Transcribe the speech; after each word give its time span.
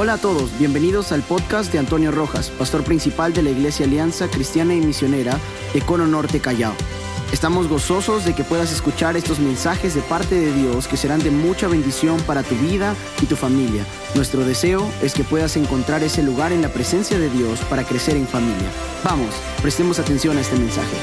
Hola 0.00 0.12
a 0.12 0.18
todos, 0.18 0.56
bienvenidos 0.60 1.10
al 1.10 1.22
podcast 1.22 1.72
de 1.72 1.80
Antonio 1.80 2.12
Rojas, 2.12 2.50
pastor 2.50 2.84
principal 2.84 3.32
de 3.32 3.42
la 3.42 3.50
Iglesia 3.50 3.84
Alianza 3.84 4.28
Cristiana 4.28 4.72
y 4.72 4.80
Misionera 4.80 5.36
de 5.74 5.80
Cono 5.80 6.06
Norte 6.06 6.38
Callao. 6.38 6.72
Estamos 7.32 7.66
gozosos 7.66 8.24
de 8.24 8.32
que 8.32 8.44
puedas 8.44 8.70
escuchar 8.70 9.16
estos 9.16 9.40
mensajes 9.40 9.96
de 9.96 10.00
parte 10.02 10.36
de 10.36 10.52
Dios 10.52 10.86
que 10.86 10.96
serán 10.96 11.18
de 11.18 11.32
mucha 11.32 11.66
bendición 11.66 12.20
para 12.28 12.44
tu 12.44 12.54
vida 12.54 12.94
y 13.20 13.26
tu 13.26 13.34
familia. 13.34 13.84
Nuestro 14.14 14.44
deseo 14.44 14.88
es 15.02 15.14
que 15.14 15.24
puedas 15.24 15.56
encontrar 15.56 16.04
ese 16.04 16.22
lugar 16.22 16.52
en 16.52 16.62
la 16.62 16.68
presencia 16.68 17.18
de 17.18 17.28
Dios 17.30 17.58
para 17.68 17.82
crecer 17.82 18.16
en 18.16 18.28
familia. 18.28 18.70
Vamos, 19.02 19.34
prestemos 19.62 19.98
atención 19.98 20.38
a 20.38 20.42
este 20.42 20.54
mensaje. 20.54 20.96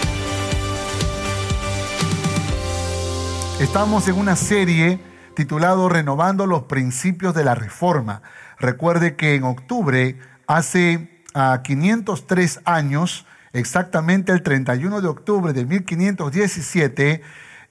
Estamos 3.59 4.07
en 4.07 4.16
una 4.16 4.38
serie 4.38 5.14
titulado 5.36 5.89
Renovando 5.89 6.47
los 6.47 6.63
Principios 6.63 7.35
de 7.35 7.43
la 7.43 7.55
Reforma. 7.55 8.21
Recuerde 8.57 9.16
que 9.16 9.35
en 9.35 9.43
octubre, 9.43 10.17
hace 10.48 11.23
503 11.63 12.62
ah, 12.66 12.76
años, 12.76 13.26
exactamente 13.53 14.31
el 14.31 14.41
31 14.41 15.02
de 15.02 15.07
octubre 15.07 15.53
de 15.53 15.66
1517, 15.66 17.21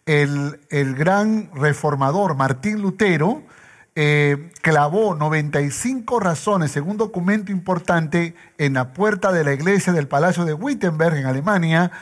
el, 0.07 0.61
el 0.71 0.95
gran 0.95 1.51
reformador 1.55 2.37
Martín 2.37 2.83
Lutero 2.83 3.43
eh, 3.97 4.51
clavó 4.61 5.15
95 5.15 6.19
razones 6.19 6.77
un 6.89 6.97
documento 6.97 7.53
importante 7.53 8.35
en 8.59 8.75
la 8.75 8.93
puerta 8.93 9.31
de 9.31 9.45
la 9.45 9.53
iglesia 9.53 9.93
del 9.93 10.09
Palacio 10.09 10.45
de 10.45 10.53
Wittenberg 10.53 11.17
en 11.17 11.27
Alemania, 11.27 11.93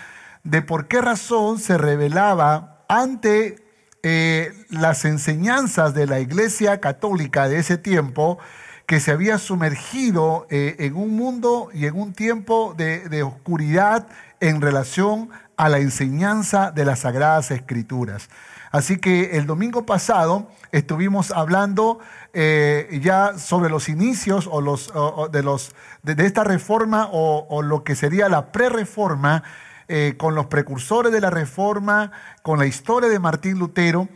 de 0.42 0.62
por 0.62 0.88
qué 0.88 1.02
razón 1.02 1.58
se 1.58 1.76
revelaba 1.76 2.82
ante 2.88 3.61
eh, 4.04 4.52
las 4.68 5.04
enseñanzas 5.04 5.94
de 5.94 6.08
la 6.08 6.18
iglesia 6.18 6.80
católica 6.80 7.48
de 7.48 7.58
ese 7.58 7.78
tiempo, 7.78 8.38
que 8.86 8.98
se 8.98 9.12
había 9.12 9.38
sumergido 9.38 10.46
eh, 10.50 10.74
en 10.80 10.96
un 10.96 11.14
mundo 11.14 11.68
y 11.72 11.86
en 11.86 11.96
un 11.96 12.12
tiempo 12.12 12.74
de, 12.76 13.22
oscuridad 13.22 14.08
en 14.40 14.60
relación 14.60 15.30
a 15.56 15.68
la 15.68 15.78
enseñanza 15.78 16.72
de 16.72 16.84
las 16.84 17.00
Sagradas 17.00 17.52
Escrituras. 17.52 18.28
Así 18.72 18.98
que 18.98 19.36
el 19.36 19.46
domingo 19.46 19.86
pasado 19.86 20.48
estuvimos 20.72 21.30
hablando 21.30 22.00
eh, 22.32 22.98
ya 23.02 23.38
sobre 23.38 23.70
los 23.70 23.88
inicios 23.88 24.48
o 24.50 24.60
los, 24.60 24.92
de, 25.30 25.42
los, 25.42 25.76
de, 26.02 26.26
esta 26.26 26.42
reforma 26.42 27.08
o, 27.12 27.62
lo 27.62 27.84
que 27.84 27.94
sería 27.94 28.28
la 28.28 28.50
pre-reforma 28.50 29.44
eh, 29.88 30.14
con 30.16 30.34
los 30.34 30.46
precursores 30.46 31.12
de 31.12 31.20
la 31.20 31.30
reforma, 31.30 32.12
con 32.42 32.58
la 32.58 32.66
historia 32.66 33.08
de 33.08 33.18
Martín 33.18 33.58
Lutero. 33.58 34.08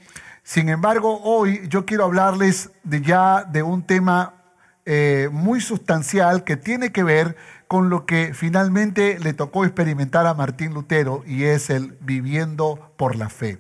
Sin 0.43 0.69
embargo, 0.69 1.21
hoy 1.23 1.63
yo 1.69 1.85
quiero 1.87 2.05
hablarles 2.05 2.71
de 2.85 3.03
ya 3.03 3.45
de 3.45 3.63
un 3.63 3.83
tema 3.83 4.35
eh, 4.85 5.29
muy 5.33 5.61
sustancial 5.61 6.45
que 6.45 6.57
tiene 6.57 6.93
que 6.93 7.03
ver 7.03 7.37
con 7.67 7.91
lo 7.91 8.07
que 8.07 8.33
finalmente 8.35 9.19
le 9.19 9.33
tocó 9.33 9.65
experimentar 9.65 10.27
a 10.27 10.35
Martín 10.35 10.75
Lutero 10.75 11.25
y 11.27 11.45
es 11.45 11.71
el 11.71 11.97
viviendo 12.01 12.93
por 12.97 13.17
la 13.17 13.29
fe. 13.29 13.59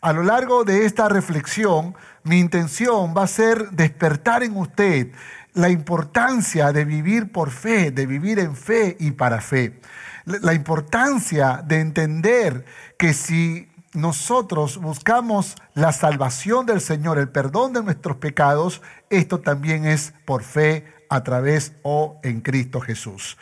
A 0.00 0.12
lo 0.12 0.22
largo 0.22 0.64
de 0.64 0.84
esta 0.84 1.08
reflexión, 1.08 1.96
mi 2.22 2.38
intención 2.38 3.14
va 3.16 3.24
a 3.24 3.26
ser 3.26 3.70
despertar 3.70 4.42
en 4.42 4.56
usted 4.56 5.08
la 5.54 5.70
importancia 5.70 6.72
de 6.72 6.84
vivir 6.84 7.32
por 7.32 7.50
fe, 7.50 7.90
de 7.90 8.06
vivir 8.06 8.38
en 8.38 8.54
fe 8.54 8.96
y 9.00 9.12
para 9.12 9.40
fe. 9.40 9.80
La 10.24 10.54
importancia 10.54 11.62
de 11.64 11.80
entender 11.80 12.64
que 12.98 13.12
si 13.12 13.68
nosotros 13.92 14.78
buscamos 14.78 15.54
la 15.74 15.92
salvación 15.92 16.66
del 16.66 16.80
Señor, 16.80 17.18
el 17.18 17.28
perdón 17.28 17.72
de 17.72 17.82
nuestros 17.82 18.16
pecados, 18.16 18.82
esto 19.10 19.40
también 19.40 19.86
es 19.86 20.14
por 20.24 20.42
fe 20.42 20.86
a 21.08 21.22
través 21.22 21.74
o 21.82 22.18
en 22.22 22.40
Cristo 22.40 22.80
Jesús. 22.80 23.36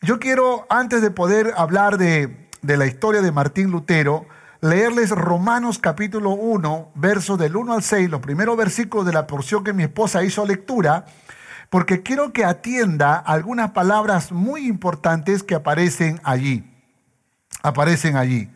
Yo 0.00 0.18
quiero, 0.18 0.66
antes 0.68 1.00
de 1.00 1.10
poder 1.10 1.54
hablar 1.56 1.96
de, 1.96 2.48
de 2.62 2.76
la 2.76 2.86
historia 2.86 3.22
de 3.22 3.30
Martín 3.30 3.70
Lutero, 3.70 4.26
leerles 4.60 5.10
Romanos 5.10 5.78
capítulo 5.78 6.30
1, 6.30 6.92
versos 6.94 7.38
del 7.38 7.54
1 7.54 7.74
al 7.74 7.82
6, 7.82 8.10
los 8.10 8.20
primeros 8.20 8.56
versículos 8.56 9.06
de 9.06 9.12
la 9.12 9.26
porción 9.26 9.62
que 9.62 9.74
mi 9.74 9.82
esposa 9.82 10.24
hizo 10.24 10.46
lectura, 10.46 11.04
porque 11.70 12.02
quiero 12.02 12.32
que 12.32 12.44
atienda 12.44 13.16
algunas 13.16 13.70
palabras 13.72 14.32
muy 14.32 14.66
importantes 14.66 15.42
que 15.42 15.54
aparecen 15.54 16.20
allí. 16.24 16.64
Aparecen 17.62 18.16
allí. 18.16 18.50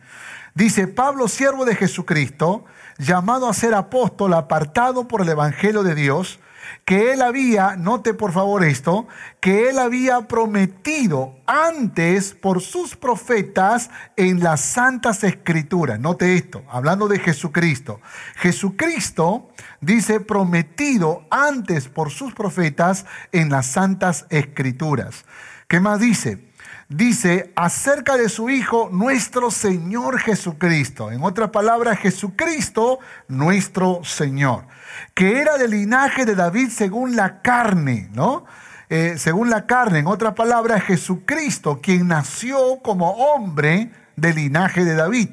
Dice, 0.53 0.87
Pablo, 0.87 1.27
siervo 1.27 1.65
de 1.65 1.75
Jesucristo, 1.75 2.65
llamado 2.97 3.47
a 3.47 3.53
ser 3.53 3.73
apóstol, 3.73 4.33
apartado 4.33 5.07
por 5.07 5.21
el 5.21 5.29
Evangelio 5.29 5.83
de 5.83 5.95
Dios, 5.95 6.39
que 6.89 7.13
él 7.13 7.21
había, 7.21 7.75
note 7.75 8.15
por 8.15 8.31
favor 8.31 8.63
esto, 8.63 9.07
que 9.41 9.69
él 9.69 9.77
había 9.77 10.21
prometido 10.21 11.35
antes 11.45 12.33
por 12.33 12.61
sus 12.61 12.95
profetas 12.95 13.91
en 14.17 14.39
las 14.39 14.61
santas 14.61 15.23
escrituras. 15.23 15.99
Note 15.99 16.33
esto, 16.33 16.63
hablando 16.67 17.07
de 17.07 17.19
Jesucristo. 17.19 18.01
Jesucristo 18.37 19.51
dice 19.81 20.19
prometido 20.19 21.27
antes 21.29 21.87
por 21.87 22.09
sus 22.09 22.33
profetas 22.33 23.05
en 23.31 23.51
las 23.51 23.67
santas 23.67 24.25
escrituras. 24.31 25.25
¿Qué 25.67 25.79
más 25.79 25.99
dice? 25.99 26.49
dice 26.89 27.53
acerca 27.55 28.17
de 28.17 28.29
su 28.29 28.49
Hijo, 28.49 28.89
nuestro 28.91 29.51
Señor 29.51 30.19
Jesucristo. 30.19 31.11
En 31.11 31.23
otras 31.23 31.51
palabras, 31.51 31.99
Jesucristo, 31.99 32.99
nuestro 33.27 34.01
Señor, 34.03 34.65
que 35.13 35.39
era 35.39 35.57
del 35.57 35.71
linaje 35.71 36.25
de 36.25 36.35
David 36.35 36.69
según 36.69 37.15
la 37.15 37.41
carne, 37.41 38.09
¿no? 38.13 38.45
Eh, 38.89 39.15
según 39.17 39.49
la 39.49 39.67
carne, 39.67 39.99
en 39.99 40.07
otras 40.07 40.33
palabras, 40.33 40.83
Jesucristo, 40.83 41.79
quien 41.81 42.07
nació 42.07 42.79
como 42.81 43.11
hombre 43.11 43.91
del 44.15 44.35
linaje 44.35 44.83
de 44.83 44.95
David. 44.95 45.29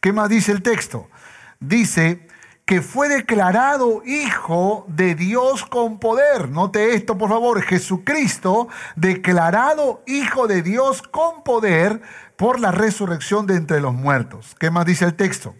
¿Qué 0.00 0.12
más 0.12 0.28
dice 0.28 0.52
el 0.52 0.62
texto? 0.62 1.08
Dice, 1.60 2.28
que 2.64 2.80
fue 2.80 3.08
declarado 3.08 4.02
hijo 4.06 4.86
de 4.88 5.14
Dios 5.14 5.64
con 5.64 5.98
poder. 5.98 6.48
Note 6.48 6.94
esto, 6.94 7.18
por 7.18 7.28
favor. 7.28 7.60
Jesucristo, 7.62 8.68
declarado 8.96 10.02
hijo 10.06 10.46
de 10.46 10.62
Dios 10.62 11.02
con 11.02 11.42
poder 11.42 12.00
por 12.36 12.60
la 12.60 12.72
resurrección 12.72 13.46
de 13.46 13.56
entre 13.56 13.80
los 13.80 13.92
muertos. 13.92 14.56
¿Qué 14.58 14.70
más 14.70 14.86
dice 14.86 15.04
el 15.04 15.14
texto? 15.14 15.54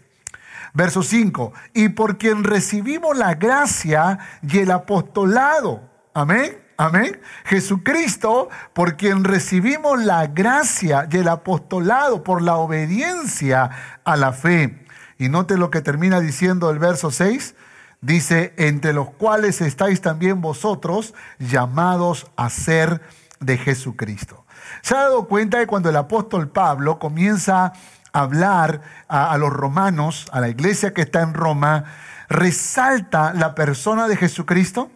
Verso 0.75 1.01
5. 1.01 1.53
Y 1.73 1.89
por 1.89 2.17
quien 2.17 2.43
recibimos 2.43 3.17
la 3.17 3.33
gracia 3.33 4.19
y 4.43 4.59
el 4.59 4.71
apostolado. 4.71 5.89
Amén. 6.13 6.59
Amén. 6.77 7.21
Jesucristo, 7.45 8.49
por 8.73 8.97
quien 8.97 9.23
recibimos 9.23 10.03
la 10.03 10.27
gracia 10.27 11.07
y 11.09 11.17
el 11.17 11.29
apostolado 11.29 12.23
por 12.23 12.41
la 12.41 12.57
obediencia 12.57 13.69
a 14.03 14.17
la 14.17 14.33
fe 14.33 14.85
y 15.17 15.29
note 15.29 15.57
lo 15.57 15.69
que 15.69 15.81
termina 15.81 16.19
diciendo 16.19 16.69
el 16.69 16.79
verso 16.79 17.11
6. 17.11 17.55
Dice, 18.01 18.53
entre 18.57 18.93
los 18.93 19.09
cuales 19.11 19.61
estáis 19.61 20.01
también 20.01 20.41
vosotros 20.41 21.13
llamados 21.39 22.29
a 22.35 22.49
ser 22.49 23.01
de 23.39 23.57
Jesucristo. 23.57 24.45
¿Se 24.81 24.95
ha 24.95 24.99
dado 24.99 25.27
cuenta 25.27 25.59
que 25.59 25.67
cuando 25.67 25.89
el 25.89 25.95
apóstol 25.95 26.49
Pablo 26.49 26.99
comienza 26.99 27.73
hablar 28.15 28.81
a, 29.07 29.37
los 29.37 29.51
romanos, 29.51 30.27
a 30.31 30.39
la 30.39 30.49
iglesia 30.49 30.93
que 30.93 31.01
está 31.01 31.21
en 31.21 31.33
Roma, 31.33 31.85
resalta 32.29 33.33
la 33.33 33.53
persona 33.55 34.07
de 34.07 34.15
Jesucristo? 34.15 34.89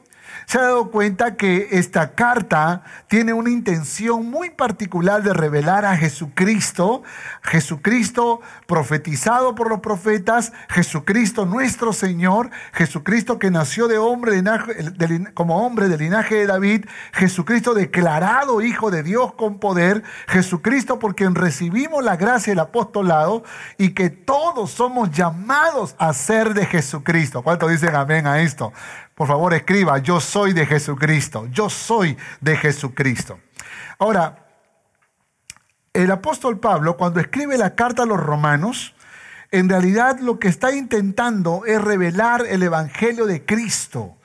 Se 0.50 0.58
ha 0.58 0.62
dado 0.62 0.90
cuenta 0.90 1.36
que 1.36 1.68
esta 1.74 2.16
carta 2.16 2.82
tiene 3.08 3.34
una 3.34 3.52
intención 3.52 4.32
muy 4.32 4.50
particular 4.50 5.22
de 5.22 5.32
revelar 5.32 5.86
a 5.86 5.96
Jesucristo, 5.96 7.04
Jesucristo 7.44 8.42
profetizado 8.66 9.54
por 9.54 9.70
los 9.70 9.82
profetas, 9.82 10.52
Jesucristo 10.70 11.46
nuestro 11.46 11.94
Señor, 11.94 12.50
Jesucristo 12.74 13.38
que 13.38 13.52
nació 13.52 13.88
de 13.88 14.00
hombre 14.00 14.41
como 15.35 15.68
hombre 15.68 15.88
del 15.88 16.00
linaje 16.00 16.34
de 16.34 16.47
David, 16.47 16.85
Jesucristo 17.14 17.76
declarado 17.76 18.64
Hijo 18.64 18.90
de 18.90 19.03
Dios 19.03 19.35
con 19.35 19.59
poder, 19.59 20.02
Jesucristo 20.28 20.97
por 20.97 21.14
quien 21.14 21.35
recibimos 21.35 22.03
la 22.03 22.16
gracia 22.16 22.50
y 22.50 22.53
el 22.53 22.59
apostolado 22.59 23.44
y 23.78 23.91
que 23.91 24.09
todos 24.09 24.72
somos 24.72 25.12
llamados 25.12 25.96
a 26.00 26.12
ser 26.12 26.56
de 26.56 26.66
Jesucristo. 26.66 27.44
¿Cuántos 27.44 27.70
dicen 27.70 27.96
amén 27.96 28.26
a 28.26 28.41
esto? 28.41 28.73
Por 29.20 29.28
favor, 29.28 29.54
escriba, 29.54 29.98
yo 29.98 30.22
soy 30.22 30.54
de 30.54 30.66
Jesucristo, 30.66 31.46
yo 31.52 31.70
soy 31.70 32.16
de 32.40 32.56
Jesucristo. 32.56 33.38
Ahora, 33.98 34.48
el 35.92 36.10
apóstol 36.10 36.58
Pablo, 36.58 36.96
cuando 36.96 37.20
escribe 37.20 37.58
la 37.58 37.76
carta 37.76 38.04
a 38.04 38.06
los 38.06 38.18
romanos, 38.18 38.96
en 39.52 39.68
realidad 39.68 40.20
lo 40.22 40.40
que 40.40 40.48
está 40.48 40.74
intentando 40.74 41.66
es 41.66 41.82
revelar 41.82 42.46
el 42.48 42.64
Evangelio 42.64 43.26
de 43.26 43.44
Cristo. 43.44 44.16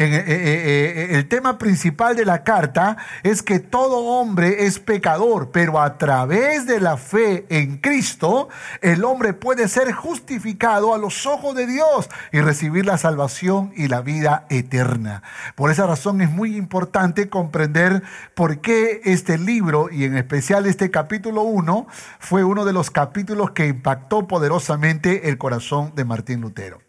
Eh, 0.00 0.04
eh, 0.04 0.22
eh, 0.28 1.08
el 1.16 1.26
tema 1.26 1.58
principal 1.58 2.14
de 2.14 2.24
la 2.24 2.44
carta 2.44 2.98
es 3.24 3.42
que 3.42 3.58
todo 3.58 4.04
hombre 4.04 4.66
es 4.66 4.78
pecador, 4.78 5.50
pero 5.50 5.80
a 5.80 5.98
través 5.98 6.68
de 6.68 6.78
la 6.78 6.96
fe 6.96 7.46
en 7.48 7.78
Cristo, 7.78 8.48
el 8.80 9.02
hombre 9.02 9.32
puede 9.32 9.66
ser 9.66 9.90
justificado 9.90 10.94
a 10.94 10.98
los 10.98 11.26
ojos 11.26 11.56
de 11.56 11.66
Dios 11.66 12.08
y 12.30 12.38
recibir 12.40 12.86
la 12.86 12.96
salvación 12.96 13.72
y 13.74 13.88
la 13.88 14.00
vida 14.00 14.46
eterna. 14.50 15.24
Por 15.56 15.72
esa 15.72 15.88
razón 15.88 16.20
es 16.20 16.30
muy 16.30 16.56
importante 16.56 17.28
comprender 17.28 18.04
por 18.36 18.60
qué 18.60 19.00
este 19.02 19.36
libro, 19.36 19.88
y 19.90 20.04
en 20.04 20.16
especial 20.16 20.66
este 20.66 20.92
capítulo 20.92 21.42
1, 21.42 21.88
fue 22.20 22.44
uno 22.44 22.64
de 22.64 22.72
los 22.72 22.92
capítulos 22.92 23.50
que 23.50 23.66
impactó 23.66 24.28
poderosamente 24.28 25.28
el 25.28 25.38
corazón 25.38 25.92
de 25.96 26.04
Martín 26.04 26.40
Lutero. 26.40 26.87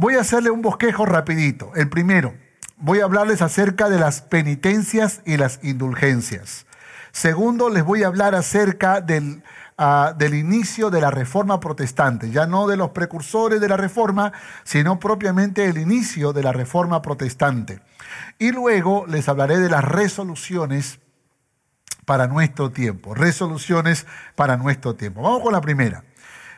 Voy 0.00 0.14
a 0.14 0.22
hacerle 0.22 0.48
un 0.50 0.62
bosquejo 0.62 1.04
rapidito. 1.04 1.72
El 1.74 1.90
primero, 1.90 2.32
voy 2.78 3.00
a 3.00 3.04
hablarles 3.04 3.42
acerca 3.42 3.90
de 3.90 3.98
las 3.98 4.22
penitencias 4.22 5.20
y 5.26 5.36
las 5.36 5.60
indulgencias. 5.62 6.64
Segundo, 7.12 7.68
les 7.68 7.84
voy 7.84 8.02
a 8.02 8.06
hablar 8.06 8.34
acerca 8.34 9.02
del, 9.02 9.42
ah, 9.76 10.14
del, 10.16 10.32
inicio 10.32 10.88
de 10.88 11.02
la 11.02 11.10
reforma 11.10 11.60
protestante, 11.60 12.30
ya 12.30 12.46
no 12.46 12.66
de 12.66 12.78
los 12.78 12.92
precursores 12.92 13.60
de 13.60 13.68
la 13.68 13.76
reforma, 13.76 14.32
sino 14.64 14.98
propiamente 14.98 15.66
el 15.66 15.76
inicio 15.76 16.32
de 16.32 16.44
la 16.44 16.52
reforma 16.52 17.02
protestante. 17.02 17.82
Y 18.38 18.52
luego 18.52 19.04
les 19.06 19.28
hablaré 19.28 19.58
de 19.58 19.68
las 19.68 19.84
resoluciones 19.84 20.98
para 22.06 22.26
nuestro 22.26 22.70
tiempo, 22.70 23.14
resoluciones 23.14 24.06
para 24.34 24.56
nuestro 24.56 24.94
tiempo. 24.94 25.20
Vamos 25.20 25.42
con 25.42 25.52
la 25.52 25.60
primera, 25.60 26.04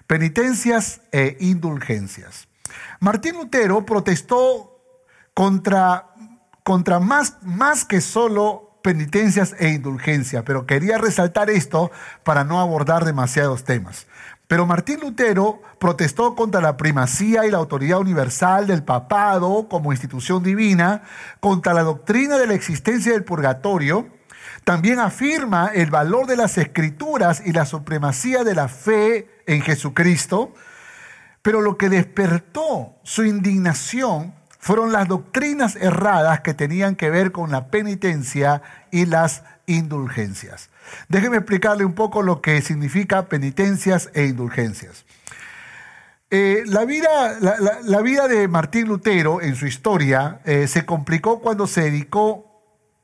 penitencias 0.07 1.01
e 1.11 1.37
indulgencias. 1.41 2.47
Martín 3.03 3.35
Lutero 3.35 3.85
protestó 3.85 4.81
contra, 5.35 6.15
contra 6.63 7.01
más, 7.01 7.37
más 7.43 7.85
que 7.85 8.01
solo 8.01 8.79
penitencias 8.81 9.57
e 9.59 9.71
indulgencias, 9.71 10.45
pero 10.47 10.67
quería 10.67 10.99
resaltar 10.99 11.51
esto 11.51 11.91
para 12.23 12.45
no 12.45 12.61
abordar 12.61 13.05
demasiados 13.05 13.65
temas. 13.65 14.07
Pero 14.47 14.67
Martín 14.67 15.01
Lutero 15.01 15.61
protestó 15.81 16.37
contra 16.37 16.61
la 16.61 16.77
primacía 16.77 17.45
y 17.45 17.51
la 17.51 17.59
autoridad 17.59 17.99
universal 17.99 18.69
del 18.69 18.85
papado 18.85 19.67
como 19.69 19.91
institución 19.91 20.45
divina, 20.45 21.03
contra 21.41 21.75
la 21.75 21.83
doctrina 21.83 22.39
de 22.39 22.47
la 22.47 22.55
existencia 22.55 23.11
del 23.11 23.25
purgatorio, 23.25 24.07
también 24.63 25.01
afirma 25.01 25.73
el 25.75 25.91
valor 25.91 26.27
de 26.27 26.37
las 26.37 26.57
escrituras 26.57 27.43
y 27.45 27.53
la 27.53 27.67
supremacía 27.67 28.45
de 28.45 28.55
la 28.55 28.69
fe 28.69 29.29
en 29.47 29.61
Jesucristo, 29.61 30.55
pero 31.43 31.61
lo 31.61 31.77
que 31.77 31.89
despertó 31.89 32.95
su 33.03 33.25
indignación 33.25 34.35
fueron 34.59 34.93
las 34.93 35.09
doctrinas 35.09 35.75
erradas 35.75 36.41
que 36.41 36.55
tenían 36.55 36.95
que 36.95 37.11
ver 37.11 37.33
con 37.33 37.51
la 37.51 37.67
penitencia 37.67 38.63
y 38.93 39.07
las 39.07 39.43
indulgencias. 39.67 40.71
Déjeme 41.09 41.39
explicarle 41.39 41.85
un 41.85 41.95
poco 41.95 42.23
lo 42.23 42.41
que 42.41 42.63
significa 42.63 43.27
penitencias 43.27 44.11
e 44.15 44.27
indulgencias. 44.27 45.05
Eh, 46.31 46.63
la, 46.65 46.85
vida, 46.85 47.39
la, 47.83 48.01
vida, 48.01 48.27
de 48.27 48.49
Martín 48.49 48.89
Lutero 48.89 49.43
en 49.43 49.55
su 49.55 49.67
historia 49.67 50.41
eh, 50.45 50.67
se 50.67 50.87
complicó 50.87 51.41
cuando 51.41 51.67
se 51.67 51.83
dedicó 51.83 52.47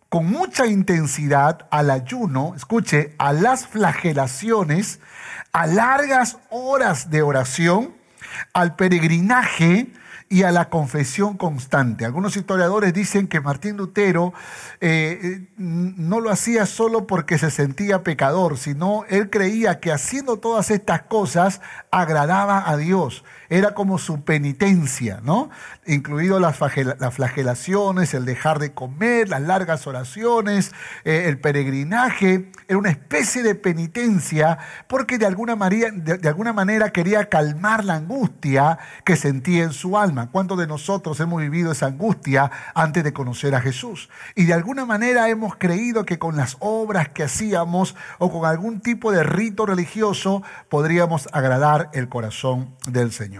con 0.08 0.30
mucha 0.30 0.66
intensidad 0.66 1.66
al 1.70 1.90
ayuno, 1.90 2.54
escuche, 2.56 3.14
a 3.18 3.34
las 3.34 3.66
flagelaciones, 3.66 5.00
a 5.52 5.66
largas 5.66 6.38
horas 6.48 7.10
de 7.10 7.20
oración 7.20 7.97
al 8.52 8.76
peregrinaje 8.76 9.92
y 10.28 10.42
a 10.42 10.52
la 10.52 10.68
confesión 10.68 11.36
constante. 11.36 12.04
Algunos 12.04 12.36
historiadores 12.36 12.92
dicen 12.92 13.28
que 13.28 13.40
Martín 13.40 13.76
Lutero 13.76 14.34
eh, 14.80 15.18
eh, 15.22 15.48
no 15.56 16.20
lo 16.20 16.30
hacía 16.30 16.66
solo 16.66 17.06
porque 17.06 17.38
se 17.38 17.50
sentía 17.50 18.02
pecador, 18.02 18.58
sino 18.58 19.04
él 19.08 19.30
creía 19.30 19.80
que 19.80 19.92
haciendo 19.92 20.38
todas 20.38 20.70
estas 20.70 21.02
cosas 21.02 21.60
agradaba 21.90 22.68
a 22.68 22.76
Dios 22.76 23.24
era 23.50 23.72
como 23.72 23.98
su 23.98 24.22
penitencia, 24.22 25.20
¿no? 25.22 25.50
Incluido 25.86 26.38
las, 26.38 26.56
flagelaciones, 26.56 28.12
el 28.14 28.24
dejar 28.24 28.58
de 28.58 28.72
comer, 28.72 29.28
las 29.28 29.40
largas 29.40 29.86
oraciones, 29.86 30.72
eh, 31.04 31.24
el 31.26 31.38
peregrinaje, 31.40 32.50
era 32.68 32.78
una 32.78 32.90
especie 32.90 33.42
de 33.42 33.54
penitencia 33.54 34.58
porque 34.86 35.16
de 35.16 35.26
alguna, 35.26 35.56
manera, 35.56 35.90
de, 35.90 36.28
alguna 36.28 36.52
manera 36.52 36.90
quería 36.90 37.28
calmar 37.28 37.84
la 37.84 37.94
angustia 37.94 38.78
que 39.04 39.16
sentía 39.16 39.64
en 39.64 39.72
su 39.72 39.96
alma. 39.96 40.30
¿Cuántos 40.30 40.58
de 40.58 40.66
nosotros 40.66 41.18
hemos 41.20 41.40
vivido 41.40 41.72
esa 41.72 41.86
angustia 41.86 42.50
antes 42.74 43.02
de 43.04 43.12
conocer 43.12 43.54
a 43.54 43.60
Jesús? 43.60 44.10
Y 44.34 44.44
de 44.44 44.54
alguna 44.54 44.84
manera 44.84 45.28
hemos 45.30 45.56
creído 45.56 46.04
que 46.04 46.18
con 46.18 46.36
las 46.36 46.56
obras 46.60 47.08
que 47.08 47.22
hacíamos 47.22 47.96
o 48.18 48.30
con 48.30 48.44
algún 48.44 48.80
tipo 48.80 49.12
de 49.12 49.22
rito 49.22 49.64
religioso 49.64 50.42
podríamos 50.68 51.28
agradar 51.32 51.90
el 51.94 52.08
corazón 52.08 52.74
del 52.86 53.12
Señor. 53.12 53.37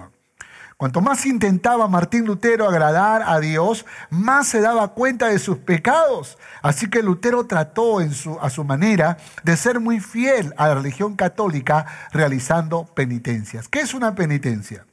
Cuanto 0.79 1.01
más 1.01 1.27
intentaba 1.27 1.89
Martín 1.89 2.25
Lutero 2.25 2.69
agradar 2.69 3.25
a 3.27 3.41
Dios, 3.41 3.85
más 4.11 4.47
se 4.47 4.61
daba 4.61 4.95
cuenta 4.95 5.27
de 5.27 5.41
sus 5.41 5.59
pecados. 5.59 6.39
Así 6.63 6.89
que 6.89 7.03
Lutero 7.03 7.47
trató 7.47 8.01
en 8.01 8.15
su, 8.15 8.39
a 8.39 8.49
su 8.49 8.63
manera 8.63 9.17
de 9.43 9.57
ser 9.57 9.81
muy 9.81 9.99
fiel 9.99 10.55
a 10.57 10.69
la 10.69 10.77
religión 10.77 11.17
católica 11.17 11.85
realizando 12.13 12.85
penitencias. 12.85 13.67
¿Qué 13.67 13.81
es 13.81 13.93
una 13.93 14.15
penitencia? 14.15 14.87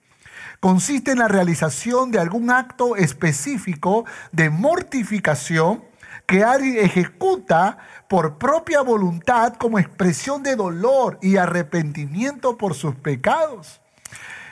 Consiste 0.60 1.12
en 1.12 1.20
la 1.20 1.28
realización 1.28 2.10
de 2.10 2.18
algún 2.18 2.50
acto 2.50 2.96
específico 2.96 4.06
de 4.32 4.50
mortificación 4.50 5.84
que 6.26 6.44
alguien 6.44 6.84
ejecuta 6.84 7.78
por 8.10 8.40
propia 8.40 8.82
voluntad 8.82 9.54
como 9.54 9.78
expresión 9.78 10.42
de 10.42 10.56
dolor 10.56 11.20
y 11.22 11.38
arrepentimiento 11.38 12.58
por 12.58 12.74
sus 12.74 12.96
pecados. 12.96 13.82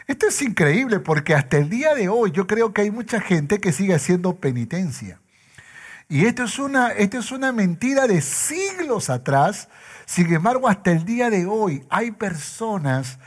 Esto 0.08 0.28
es 0.28 0.42
increíble 0.42 1.00
porque 1.00 1.34
hasta 1.34 1.58
el 1.58 1.70
día 1.70 1.96
de 1.96 2.10
hoy 2.10 2.32
yo 2.32 2.48
creo 2.48 2.74
que 2.74 2.82
hay 2.82 2.92
mucha 2.92 3.22
gente 3.22 3.60
que 3.60 3.72
sigue 3.72 3.94
haciendo 3.94 4.36
penitencia. 4.36 5.20
Y 6.10 6.26
esto 6.26 6.44
es 6.44 6.60
una, 6.60 6.90
esto 6.92 7.18
es 7.18 7.32
una 7.32 7.52
mentira 7.52 8.08
de 8.08 8.22
siglos 8.22 9.10
atrás. 9.10 9.70
Sin 10.06 10.32
embargo, 10.34 10.68
hasta 10.68 10.92
el 10.92 11.06
día 11.06 11.30
de 11.30 11.46
hoy 11.46 11.86
hay 11.90 12.12
personas 12.12 13.18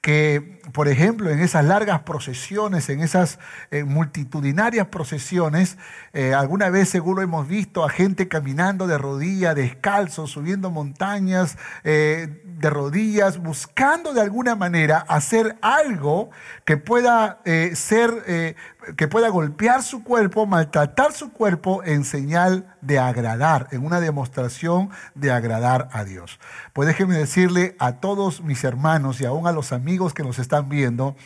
que, 0.00 0.60
por 0.72 0.88
ejemplo, 0.88 1.30
en 1.30 1.40
esas 1.40 1.64
largas 1.64 2.00
procesiones, 2.00 2.88
en 2.88 3.00
esas 3.00 3.38
eh, 3.70 3.84
multitudinarias 3.84 4.86
procesiones, 4.86 5.76
eh, 6.12 6.32
alguna 6.32 6.70
vez 6.70 6.88
seguro 6.88 7.22
hemos 7.22 7.46
visto 7.46 7.84
a 7.84 7.90
gente 7.90 8.28
caminando 8.28 8.86
de 8.86 8.96
rodillas, 8.96 9.54
descalzo, 9.54 10.26
subiendo 10.26 10.70
montañas, 10.70 11.58
eh, 11.84 12.42
de 12.44 12.70
rodillas, 12.70 13.38
buscando 13.38 14.14
de 14.14 14.22
alguna 14.22 14.54
manera 14.54 15.04
hacer 15.08 15.56
algo 15.60 16.30
que 16.64 16.76
pueda 16.76 17.40
ser, 17.74 18.54
que 18.96 19.08
pueda 19.08 19.28
golpear 19.28 19.82
su 19.82 20.04
cuerpo, 20.04 20.46
maltratar 20.46 21.12
su 21.12 21.32
cuerpo 21.32 21.82
en 21.84 22.04
señal 22.04 22.74
de 22.80 22.98
agradar, 22.98 23.68
en 23.72 23.84
una 23.84 24.00
demostración 24.00 24.90
de 25.14 25.32
agradar 25.32 25.88
a 25.92 26.04
Dios. 26.04 26.38
Pues 26.72 26.86
déjeme 26.86 27.16
decirle 27.16 27.76
a 27.78 27.94
todos 27.94 28.42
mis 28.42 28.62
hermanos 28.62 29.20
y 29.20 29.26
aún 29.26 29.46
a 29.46 29.52
los 29.52 29.72
amigos 29.72 30.14
que 30.14 30.22
nos 30.22 30.38
están 30.38 30.53
viendo, 30.62 31.16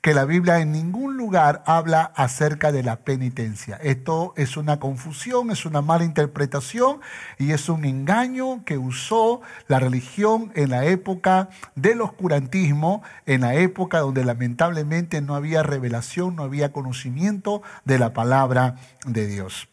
que 0.00 0.14
la 0.14 0.24
Biblia 0.24 0.60
en 0.60 0.70
ningún 0.70 1.16
lugar 1.16 1.64
habla 1.66 2.12
acerca 2.14 2.70
de 2.70 2.82
la 2.82 3.00
penitencia. 3.00 3.76
Esto 3.82 4.34
es 4.36 4.56
una 4.56 4.78
confusión, 4.78 5.50
es 5.50 5.66
una 5.66 5.82
mala 5.82 6.04
interpretación 6.04 7.00
y 7.38 7.50
es 7.50 7.68
un 7.68 7.84
engaño 7.84 8.64
que 8.64 8.78
usó 8.78 9.40
la 9.66 9.80
religión 9.80 10.52
en 10.54 10.70
la 10.70 10.84
época 10.84 11.48
del 11.74 12.02
oscurantismo, 12.02 13.02
en 13.26 13.40
la 13.40 13.54
época 13.54 13.98
donde 13.98 14.24
lamentablemente 14.24 15.20
no 15.20 15.34
había 15.34 15.64
revelación, 15.64 16.36
no 16.36 16.44
había 16.44 16.70
conocimiento 16.72 17.62
de 17.84 17.98
la 17.98 18.12
palabra 18.12 18.76
de 19.06 19.26
Dios. 19.26 19.68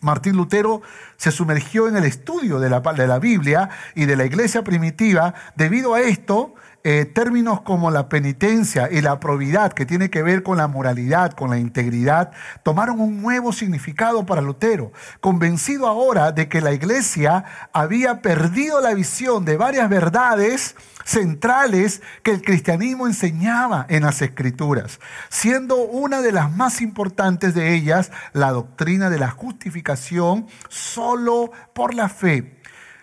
Martín 0.00 0.36
Lutero 0.36 0.82
se 1.16 1.32
sumergió 1.32 1.88
en 1.88 1.96
el 1.96 2.04
estudio 2.04 2.60
de 2.60 2.70
la, 2.70 2.80
de 2.80 3.06
la, 3.06 3.18
Biblia 3.18 3.70
y 3.94 4.04
de 4.04 4.16
la 4.16 4.24
iglesia 4.24 4.62
primitiva. 4.62 5.34
Debido 5.56 5.94
a 5.94 6.00
esto, 6.00 6.54
eh, 6.84 7.04
términos 7.04 7.60
como 7.62 7.90
la 7.90 8.08
penitencia 8.08 8.88
y 8.90 9.00
la 9.00 9.18
probidad, 9.18 9.72
que 9.72 9.84
tiene 9.84 10.10
que 10.10 10.22
ver 10.22 10.42
con 10.42 10.58
la 10.58 10.68
moralidad, 10.68 11.32
con 11.32 11.50
la 11.50 11.58
integridad, 11.58 12.30
tomaron 12.62 13.00
un 13.00 13.20
nuevo 13.20 13.52
significado 13.52 14.24
para 14.24 14.42
Lutero, 14.42 14.92
convencido 15.20 15.86
ahora 15.86 16.30
de 16.30 16.48
que 16.48 16.60
la 16.60 16.72
iglesia 16.72 17.44
había 17.72 18.22
perdido 18.22 18.80
la 18.80 18.94
visión 18.94 19.44
de 19.44 19.56
varias 19.56 19.88
verdades 19.88 20.76
centrales 21.04 22.02
que 22.22 22.30
el 22.30 22.42
cristianismo 22.42 23.06
enseñaba 23.06 23.86
en 23.88 24.02
las 24.02 24.22
escrituras, 24.22 25.00
siendo 25.30 25.76
una 25.76 26.20
de 26.20 26.32
las 26.32 26.54
más 26.54 26.80
importantes 26.80 27.54
de 27.54 27.74
ellas 27.74 28.12
la 28.32 28.50
doctrina 28.50 29.08
de 29.08 29.18
la 29.18 29.30
justificación 29.30 30.46
solo 30.68 31.50
por 31.72 31.94
la 31.94 32.08
fe 32.08 32.57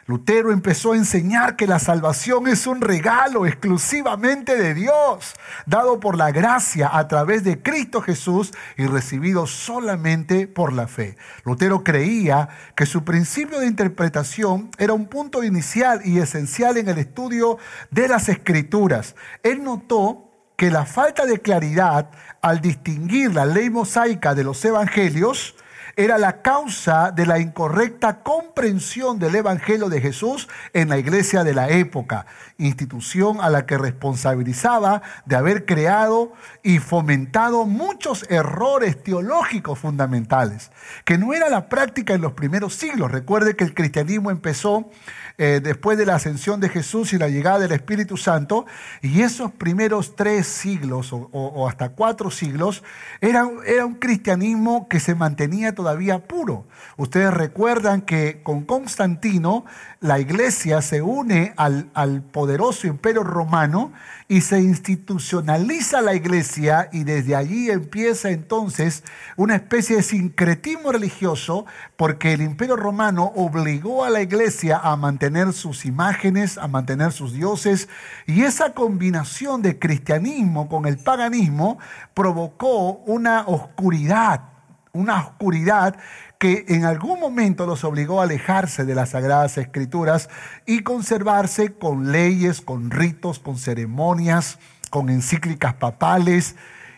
Lutero 0.08 0.52
empezó 0.52 0.92
a 0.92 0.98
enseñar 0.98 1.56
que 1.56 1.66
la 1.66 1.80
salvación 1.80 2.48
es 2.48 2.68
un 2.68 2.80
regalo 2.80 3.48
exclusivamente 3.48 4.56
de 4.56 4.76
Dios, 4.76 5.34
dado 5.66 6.00
por 6.00 6.16
la 6.16 6.32
gracia 6.32 6.96
a 6.96 7.08
través 7.08 7.44
de 7.44 7.64
Cristo 7.64 8.02
Jesús 8.02 8.54
y 8.78 8.86
recibido 8.86 9.48
solamente 9.48 10.48
por 10.48 10.74
la 10.74 10.88
fe. 10.88 11.18
Lutero 11.44 11.84
creía 11.84 12.50
que 12.76 12.86
su 12.86 13.04
principio 13.04 13.60
de 13.60 13.66
interpretación 13.66 14.70
era 14.78 14.94
un 14.94 15.08
punto 15.08 15.44
inicial 15.44 16.02
y 16.06 16.20
esencial 16.20 16.78
en 16.78 16.88
el 16.88 17.00
estudio 17.00 17.58
de 17.90 18.08
las 18.08 18.30
escrituras. 18.30 19.16
Él 19.42 19.64
notó 19.64 20.30
que 20.56 20.70
la 20.70 20.86
falta 20.86 21.26
de 21.26 21.42
claridad 21.42 22.12
al 22.44 22.62
distinguir 22.62 23.34
la 23.34 23.46
ley 23.46 23.72
mosaica 23.72 24.36
de 24.36 24.44
los 24.44 24.64
evangelios 24.64 25.56
era 25.98 26.18
la 26.18 26.42
causa 26.42 27.12
de 27.12 27.26
la 27.26 27.40
incorrecta 27.40 28.22
comprensión 28.22 29.18
del 29.18 29.36
Evangelio 29.36 29.88
de 29.88 30.02
Jesús 30.02 30.50
en 30.74 30.90
la 30.90 30.98
iglesia 30.98 31.44
de 31.44 31.54
la 31.54 31.70
época, 31.70 32.26
institución 32.58 33.38
a 33.40 33.50
la 33.50 33.66
que 33.66 33.78
responsabilizaba 33.78 35.02
de 35.26 35.38
haber 35.38 35.66
creado 35.66 36.34
y 36.64 36.80
fomentado 36.80 37.66
muchos 37.66 38.26
errores 38.30 39.02
teológicos 39.04 39.80
fundamentales, 39.80 40.72
que 41.06 41.18
no 41.18 41.34
era 41.34 41.50
la 41.50 41.70
práctica 41.70 42.14
en 42.14 42.22
los 42.22 42.34
primeros 42.34 42.76
siglos. 42.76 43.12
Recuerde 43.12 43.56
que 43.56 43.64
el 43.64 43.74
cristianismo 43.74 44.32
empezó 44.32 44.90
eh, 45.38 45.62
después 45.64 45.98
de 45.98 46.06
la 46.06 46.16
ascensión 46.16 46.60
de 46.60 46.70
Jesús 46.70 47.14
y 47.14 47.18
la 47.18 47.30
llegada 47.30 47.60
del 47.60 47.72
Espíritu 47.72 48.18
Santo, 48.18 48.66
y 49.02 49.22
esos 49.22 49.52
primeros 49.52 50.16
tres 50.16 50.48
siglos 50.48 51.12
o, 51.14 51.68
hasta 51.68 51.90
cuatro 51.90 52.32
siglos 52.32 52.84
era, 53.22 53.48
era 53.66 53.86
un 53.86 53.96
cristianismo 53.96 54.88
que 54.90 55.00
se 55.00 55.16
mantenía 55.16 55.74
todavía 55.74 55.85
puro. 56.28 56.66
Ustedes 56.98 57.34
recuerdan 57.34 58.02
que 58.02 58.42
con 58.44 58.64
Constantino 58.64 59.66
la 60.00 60.20
iglesia 60.20 60.82
se 60.82 61.02
une 61.02 61.54
al, 61.58 61.90
al 61.94 62.22
poderoso 62.22 62.88
imperio 62.88 63.24
romano 63.24 63.92
y 64.28 64.42
se 64.42 64.60
institucionaliza 64.60 66.02
la 66.02 66.16
iglesia 66.16 66.90
y 66.92 67.04
desde 67.04 67.36
allí 67.36 67.70
empieza 67.70 68.32
entonces 68.32 69.04
una 69.38 69.56
especie 69.56 69.98
de 69.98 70.04
sincretismo 70.04 70.92
religioso 70.92 71.66
porque 71.96 72.34
el 72.34 72.42
imperio 72.42 72.76
romano 72.76 73.32
obligó 73.36 74.04
a 74.04 74.10
la 74.10 74.22
iglesia 74.22 74.80
a 74.82 74.96
mantener 74.96 75.54
sus 75.54 75.86
imágenes, 75.86 76.58
a 76.58 76.68
mantener 76.68 77.12
sus 77.12 77.34
dioses 77.34 77.88
y 78.26 78.44
esa 78.44 78.74
combinación 78.74 79.62
de 79.62 79.78
cristianismo 79.78 80.70
con 80.70 80.86
el 80.86 80.98
paganismo 80.98 81.78
provocó 82.14 82.94
una 83.06 83.44
oscuridad, 83.48 84.55
una 84.96 85.20
oscuridad 85.20 85.98
que 86.40 86.66
en 86.70 86.86
algún 86.86 87.20
momento 87.20 87.66
los 87.66 87.84
obligó 87.84 88.20
a 88.20 88.24
alejarse 88.24 88.86
de 88.86 88.96
las 88.96 89.10
sagradas 89.10 89.58
escrituras 89.58 90.30
y 90.66 90.82
conservarse 90.82 91.74
con 91.74 92.12
leyes, 92.12 92.62
con 92.62 92.92
ritos, 92.92 93.40
con 93.40 93.58
ceremonias, 93.58 94.58
con 94.90 95.10
encíclicas 95.10 95.74
papales 95.76 96.56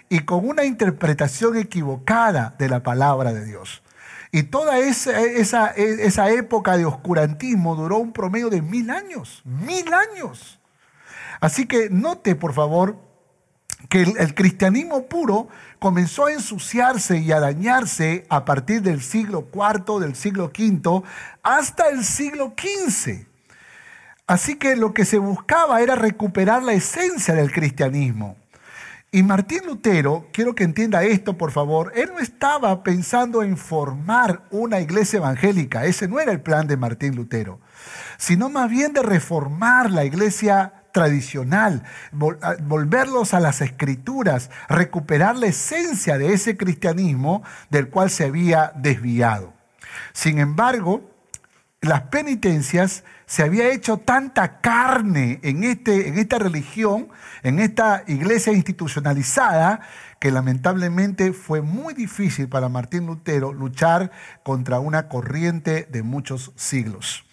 y 0.09 0.19
con 0.19 0.47
una 0.47 0.63
interpretación 0.63 1.57
equivocada 1.57 2.55
de 2.57 2.69
la 2.69 2.83
palabra 2.83 3.33
de 3.33 3.45
Dios. 3.45 3.83
Y 4.31 4.43
toda 4.43 4.77
esa, 4.79 5.21
esa, 5.21 5.67
esa 5.67 6.29
época 6.29 6.77
de 6.77 6.85
oscurantismo 6.85 7.75
duró 7.75 7.97
un 7.97 8.13
promedio 8.13 8.49
de 8.49 8.61
mil 8.61 8.89
años, 8.89 9.41
mil 9.45 9.91
años. 9.93 10.59
Así 11.39 11.65
que 11.65 11.89
note, 11.89 12.35
por 12.35 12.53
favor, 12.53 13.06
que 13.89 14.01
el, 14.01 14.35
cristianismo 14.35 15.07
puro 15.07 15.47
comenzó 15.79 16.25
a 16.25 16.33
ensuciarse 16.33 17.19
y 17.19 17.31
a 17.31 17.39
dañarse 17.39 18.25
a 18.29 18.43
partir 18.43 18.81
del 18.81 19.01
siglo 19.01 19.47
IV, 19.53 19.99
del 19.99 20.15
siglo 20.15 20.45
V, 20.45 21.03
hasta 21.43 21.89
el 21.89 22.03
siglo 22.03 22.53
XV. 22.57 23.25
Así 24.25 24.55
que 24.55 24.75
lo 24.75 24.93
que 24.93 25.05
se 25.05 25.19
buscaba 25.19 25.81
era 25.81 25.95
recuperar 25.95 26.63
la 26.63 26.73
esencia 26.73 27.33
del 27.33 27.51
cristianismo. 27.51 28.35
Y 29.09 29.23
Martín 29.23 29.61
Lutero, 29.65 30.27
quiero 30.33 30.53
que 30.53 30.65
entienda 30.65 31.03
esto 31.03 31.37
por 31.37 31.51
favor, 31.51 31.93
él 31.95 32.11
no 32.11 32.19
estaba 32.19 32.83
pensando 32.83 33.41
en 33.41 33.55
formar 33.55 34.43
una 34.51 34.81
iglesia 34.81 35.17
evangélica, 35.17 35.85
ese 35.85 36.09
no 36.09 36.19
era 36.19 36.33
el 36.33 36.41
plan 36.41 36.67
de 36.67 36.75
Martín 36.75 37.15
Lutero, 37.15 37.61
sino 38.17 38.49
más 38.49 38.69
bien 38.69 38.91
de 38.91 39.01
reformar 39.01 39.91
la 39.91 40.03
iglesia 40.03 40.76
tradicional, 40.91 41.83
volverlos 42.11 43.33
a 43.33 43.39
las 43.39 43.61
escrituras, 43.61 44.49
recuperar 44.69 45.35
la 45.35 45.47
esencia 45.47 46.17
de 46.17 46.33
ese 46.33 46.57
cristianismo 46.57 47.43
del 47.69 47.89
cual 47.89 48.09
se 48.09 48.25
había 48.25 48.71
desviado. 48.75 49.53
Sin 50.13 50.39
embargo, 50.39 51.11
las 51.81 52.01
penitencias 52.03 53.03
se 53.27 53.43
había 53.43 53.69
hecho 53.71 53.97
tanta 53.97 54.61
carne 54.61 55.39
en, 55.43 55.63
este, 55.63 56.07
en 56.07 56.17
esta 56.17 56.39
religión, 56.39 57.09
en 57.43 57.59
esta 57.59 58.03
iglesia 58.07 58.53
institucionalizada, 58.53 59.81
que 60.19 60.31
lamentablemente 60.31 61.33
fue 61.33 61.61
muy 61.61 61.93
difícil 61.93 62.49
para 62.49 62.69
Martín 62.69 63.05
Lutero 63.05 63.53
luchar 63.53 64.11
contra 64.43 64.79
una 64.79 65.07
corriente 65.07 65.87
de 65.91 66.01
muchos 66.01 66.51
siglos. 66.55 67.26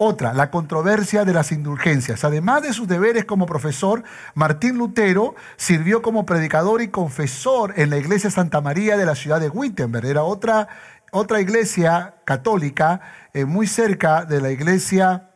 Otra, 0.00 0.32
la 0.32 0.52
controversia 0.52 1.24
de 1.24 1.32
las 1.32 1.50
indulgencias. 1.50 2.22
Además 2.22 2.62
de 2.62 2.72
sus 2.72 2.86
deberes 2.86 3.24
como 3.24 3.46
profesor, 3.46 4.04
Martín 4.34 4.78
Lutero 4.78 5.34
sirvió 5.56 6.02
como 6.02 6.24
predicador 6.24 6.82
y 6.82 6.88
confesor 6.88 7.74
en 7.76 7.90
la 7.90 7.96
iglesia 7.96 8.30
Santa 8.30 8.60
María 8.60 8.96
de 8.96 9.04
la 9.04 9.16
ciudad 9.16 9.40
de 9.40 9.48
Wittenberg. 9.48 10.06
Era 10.06 10.22
otra, 10.22 10.68
otra 11.10 11.40
iglesia 11.40 12.14
católica 12.24 13.00
eh, 13.34 13.44
muy 13.44 13.66
cerca 13.66 14.24
de 14.24 14.40
la 14.40 14.52
iglesia 14.52 15.30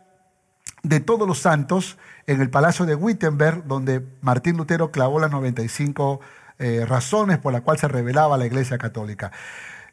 de 0.85 1.01
todos 1.01 1.27
los 1.27 1.41
santos 1.41 1.99
en 2.29 2.41
el 2.41 2.49
palacio 2.49 2.87
de 2.87 2.95
Wittenberg, 2.95 3.65
donde 3.65 4.07
Martín 4.21 4.57
Lutero 4.57 4.93
clavó 4.93 5.19
las 5.19 5.33
95 5.33 6.21
eh, 6.61 6.87
razones 6.87 7.39
por 7.39 7.53
las 7.53 7.63
cuales 7.63 7.81
se 7.81 7.89
revelaba 7.89 8.37
la 8.37 8.47
iglesia 8.47 8.79
católica. 8.79 9.33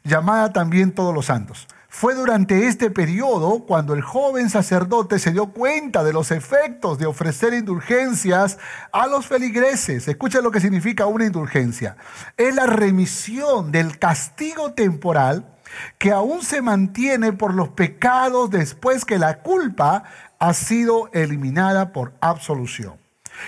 Llamada 0.04 0.52
también 0.52 0.92
todos 0.92 1.12
los 1.12 1.26
santos. 1.26 1.66
Fue 1.92 2.14
durante 2.14 2.68
este 2.68 2.88
periodo 2.88 3.64
cuando 3.66 3.94
el 3.94 4.00
joven 4.00 4.48
sacerdote 4.48 5.18
se 5.18 5.32
dio 5.32 5.46
cuenta 5.46 6.04
de 6.04 6.12
los 6.12 6.30
efectos 6.30 7.00
de 7.00 7.06
ofrecer 7.06 7.52
indulgencias 7.52 8.58
a 8.92 9.08
los 9.08 9.26
feligreses. 9.26 10.06
Escucha 10.06 10.40
lo 10.40 10.52
que 10.52 10.60
significa 10.60 11.06
una 11.06 11.26
indulgencia. 11.26 11.96
Es 12.36 12.54
la 12.54 12.66
remisión 12.66 13.72
del 13.72 13.98
castigo 13.98 14.72
temporal 14.72 15.58
que 15.98 16.12
aún 16.12 16.42
se 16.42 16.62
mantiene 16.62 17.32
por 17.32 17.54
los 17.54 17.70
pecados 17.70 18.50
después 18.50 19.04
que 19.04 19.18
la 19.18 19.42
culpa 19.42 20.04
ha 20.38 20.54
sido 20.54 21.10
eliminada 21.12 21.92
por 21.92 22.14
absolución. 22.20 22.99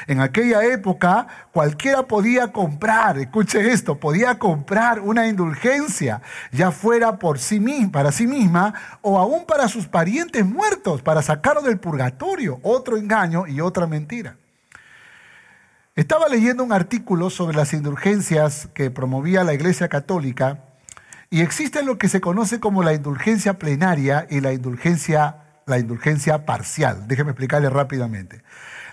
En 0.07 0.21
aquella 0.21 0.65
época 0.65 1.27
cualquiera 1.53 2.05
podía 2.05 2.53
comprar, 2.53 3.19
escuche 3.19 3.73
esto, 3.73 3.99
podía 3.99 4.39
comprar 4.39 5.01
una 5.01 5.27
indulgencia, 5.27 6.23
ya 6.51 6.71
fuera 6.71 7.19
por 7.19 7.39
sí 7.39 7.61
misma, 7.61 7.93
para 7.93 8.13
sí 8.13 8.27
misma 8.27 8.75
o 9.01 9.19
aún 9.19 9.47
para 9.47 9.69
sus 9.69 9.87
parientes 9.89 10.45
muertos, 10.45 11.03
para 11.03 11.23
sacarlo 11.23 11.63
del 11.63 11.79
purgatorio, 11.79 12.61
otro 12.63 12.97
engaño 12.97 13.47
y 13.47 13.61
otra 13.61 13.87
mentira. 13.87 14.37
Estaba 15.95 16.29
leyendo 16.29 16.65
un 16.65 16.73
artículo 16.73 17.29
sobre 17.29 17.55
las 17.55 17.75
indulgencias 17.75 18.69
que 18.73 18.91
promovía 18.91 19.45
la 19.45 19.53
Iglesia 19.53 19.89
Católica 19.89 20.65
y 21.29 21.43
existe 21.43 21.83
lo 21.83 21.99
que 21.99 22.09
se 22.09 22.23
conoce 22.23 22.61
como 22.61 22.83
la 22.83 22.95
indulgencia 22.95 23.59
plenaria 23.59 24.27
y 24.31 24.41
la 24.41 24.55
indulgencia, 24.55 25.37
la 25.67 25.79
indulgencia 25.79 26.47
parcial. 26.47 27.07
Déjeme 27.09 27.31
explicarle 27.31 27.69
rápidamente. 27.69 28.43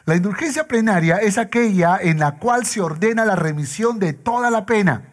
La 0.05 0.15
indulgencia 0.15 0.67
plenaria 0.67 1.17
es 1.17 1.37
aquella 1.37 1.97
en 2.01 2.19
la 2.19 2.37
cual 2.37 2.65
se 2.65 2.81
ordena 2.81 3.25
la 3.25 3.35
remisión 3.35 3.99
de 3.99 4.13
toda 4.13 4.49
la 4.49 4.65
pena. 4.65 5.03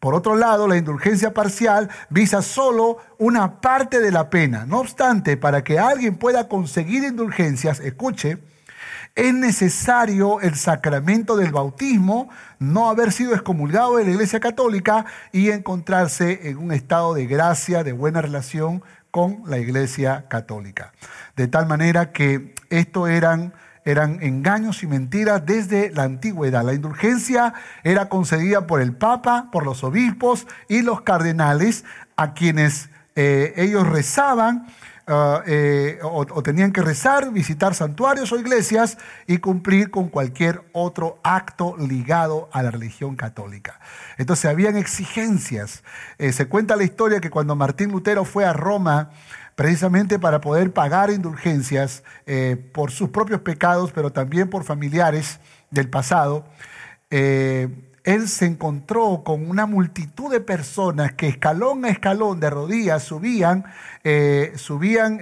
Por 0.00 0.14
otro 0.14 0.36
lado, 0.36 0.68
la 0.68 0.76
indulgencia 0.76 1.34
parcial 1.34 1.90
visa 2.08 2.40
solo 2.40 2.98
una 3.18 3.60
parte 3.60 3.98
de 4.00 4.12
la 4.12 4.30
pena. 4.30 4.64
No 4.64 4.78
obstante, 4.78 5.36
para 5.36 5.64
que 5.64 5.78
alguien 5.78 6.16
pueda 6.16 6.48
conseguir 6.48 7.02
indulgencias, 7.02 7.80
escuche, 7.80 8.38
es 9.16 9.34
necesario 9.34 10.40
el 10.40 10.54
sacramento 10.54 11.36
del 11.36 11.50
bautismo, 11.50 12.28
no 12.60 12.88
haber 12.88 13.10
sido 13.10 13.34
excomulgado 13.34 13.96
de 13.96 14.04
la 14.04 14.12
Iglesia 14.12 14.38
Católica 14.38 15.06
y 15.32 15.50
encontrarse 15.50 16.48
en 16.48 16.58
un 16.58 16.70
estado 16.70 17.14
de 17.14 17.26
gracia, 17.26 17.82
de 17.82 17.92
buena 17.92 18.22
relación 18.22 18.84
con 19.18 19.42
la 19.46 19.58
Iglesia 19.58 20.26
Católica. 20.28 20.92
De 21.34 21.48
tal 21.48 21.66
manera 21.66 22.12
que 22.12 22.54
esto 22.70 23.08
eran, 23.08 23.52
eran 23.84 24.22
engaños 24.22 24.84
y 24.84 24.86
mentiras 24.86 25.44
desde 25.44 25.90
la 25.90 26.04
antigüedad. 26.04 26.62
La 26.62 26.72
indulgencia 26.72 27.52
era 27.82 28.08
concedida 28.08 28.68
por 28.68 28.80
el 28.80 28.92
Papa, 28.94 29.48
por 29.50 29.64
los 29.64 29.82
obispos 29.82 30.46
y 30.68 30.82
los 30.82 31.00
cardenales, 31.00 31.84
a 32.14 32.32
quienes 32.32 32.90
eh, 33.16 33.54
ellos 33.56 33.88
rezaban 33.88 34.68
ah, 35.08 35.42
eh, 35.46 35.98
o, 36.02 36.42
tenían 36.42 36.72
que 36.72 36.82
rezar, 36.82 37.32
visitar 37.32 37.74
santuarios 37.74 38.30
o 38.32 38.38
iglesias 38.38 38.98
y 39.26 39.38
cumplir 39.38 39.90
con 39.90 40.08
cualquier 40.08 40.62
otro 40.72 41.18
acto 41.24 41.76
ligado 41.78 42.48
a 42.52 42.62
la 42.62 42.70
religión 42.70 43.16
católica. 43.16 43.80
Entonces 44.16 44.44
habían 44.44 44.76
exigencias. 44.76 45.82
Eh, 46.18 46.32
se 46.32 46.46
cuenta 46.46 46.76
la 46.76 46.84
historia 46.84 47.20
que 47.20 47.30
cuando 47.30 47.56
Martín 47.56 47.90
Lutero 47.90 48.24
fue 48.24 48.44
a 48.44 48.52
Roma 48.52 49.10
precisamente 49.56 50.20
para 50.20 50.40
poder 50.40 50.72
pagar 50.72 51.10
indulgencias 51.10 52.04
eh, 52.26 52.56
por 52.72 52.92
sus 52.92 53.08
propios 53.08 53.40
pecados, 53.40 53.90
pero 53.92 54.12
también 54.12 54.48
por 54.48 54.62
familiares 54.62 55.40
del 55.70 55.90
pasado, 55.90 56.46
él 58.14 58.28
se 58.28 58.46
encontró 58.46 59.22
con 59.24 59.48
una 59.50 59.66
multitud 59.66 60.30
de 60.30 60.40
personas 60.40 61.12
que 61.12 61.28
escalón 61.28 61.84
a 61.84 61.90
escalón 61.90 62.40
de 62.40 62.50
rodillas 62.50 63.02
subían, 63.02 63.64
eh, 64.04 64.52
subían 64.56 65.20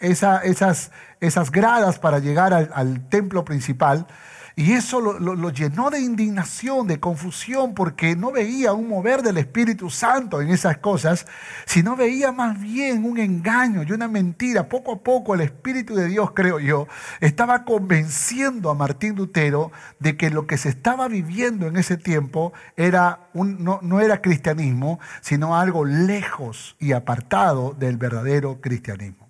esas, 0.00 0.90
esas, 1.20 1.50
gradas 1.50 1.98
para 1.98 2.18
llegar 2.18 2.52
al 2.54 3.08
templo 3.08 3.44
principal 3.44 4.06
y 4.58 4.72
eso 4.72 5.02
lo, 5.02 5.50
llenó 5.50 5.90
de 5.90 6.00
indignación, 6.00 6.86
de 6.86 6.98
confusión, 6.98 7.74
porque 7.74 8.16
no 8.16 8.32
veía 8.32 8.72
un 8.72 8.88
mover 8.88 9.20
del 9.20 9.36
Espíritu 9.36 9.90
Santo 9.90 10.40
en 10.40 10.48
esas 10.48 10.78
cosas, 10.78 11.26
sino 11.66 11.94
veía 11.94 12.32
más 12.32 12.58
bien 12.58 13.04
un 13.04 13.18
engaño 13.18 13.82
y 13.82 13.92
una 13.92 14.08
mentira. 14.08 14.66
Poco 14.66 14.92
a 14.92 15.00
poco 15.02 15.34
el 15.34 15.42
Espíritu 15.42 15.94
de 15.94 16.06
Dios, 16.06 16.30
creo 16.34 16.58
yo, 16.58 16.88
estaba 17.20 17.66
convenciendo 17.66 18.70
a 18.70 18.74
Martín 18.74 19.14
Lutero 19.14 19.72
de 19.98 20.16
que 20.16 20.30
lo 20.30 20.46
que 20.46 20.56
se 20.56 20.70
estaba 20.70 21.06
viviendo 21.06 21.66
en 21.66 21.76
ese 21.76 21.98
tiempo 21.98 22.54
era 22.78 23.28
no 23.34 24.00
era 24.00 24.22
cristianismo, 24.22 25.00
sino 25.20 25.54
algo 25.54 25.84
lejos 25.84 26.76
y 26.78 26.92
apartado 26.92 27.76
del 27.78 27.98
verdadero 27.98 28.62
cristianismo. 28.62 29.25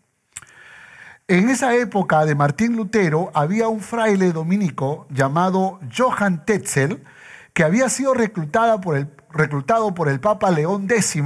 En 1.29 1.49
esa 1.49 1.75
época 1.75 2.25
de 2.25 2.37
Martín 2.37 2.77
Lutero 2.77 3.33
había 3.35 3.67
un 3.67 3.81
fraile 3.81 4.31
dominico 4.31 5.09
llamado 5.11 5.81
Johann 5.93 6.45
Tetzel 6.45 7.03
que 7.53 7.65
había 7.65 7.89
sido 7.89 8.15
reclutado 8.15 8.81
por 8.81 10.09
el 10.09 10.21
Papa 10.21 10.53
León 10.53 10.87
X 10.89 11.21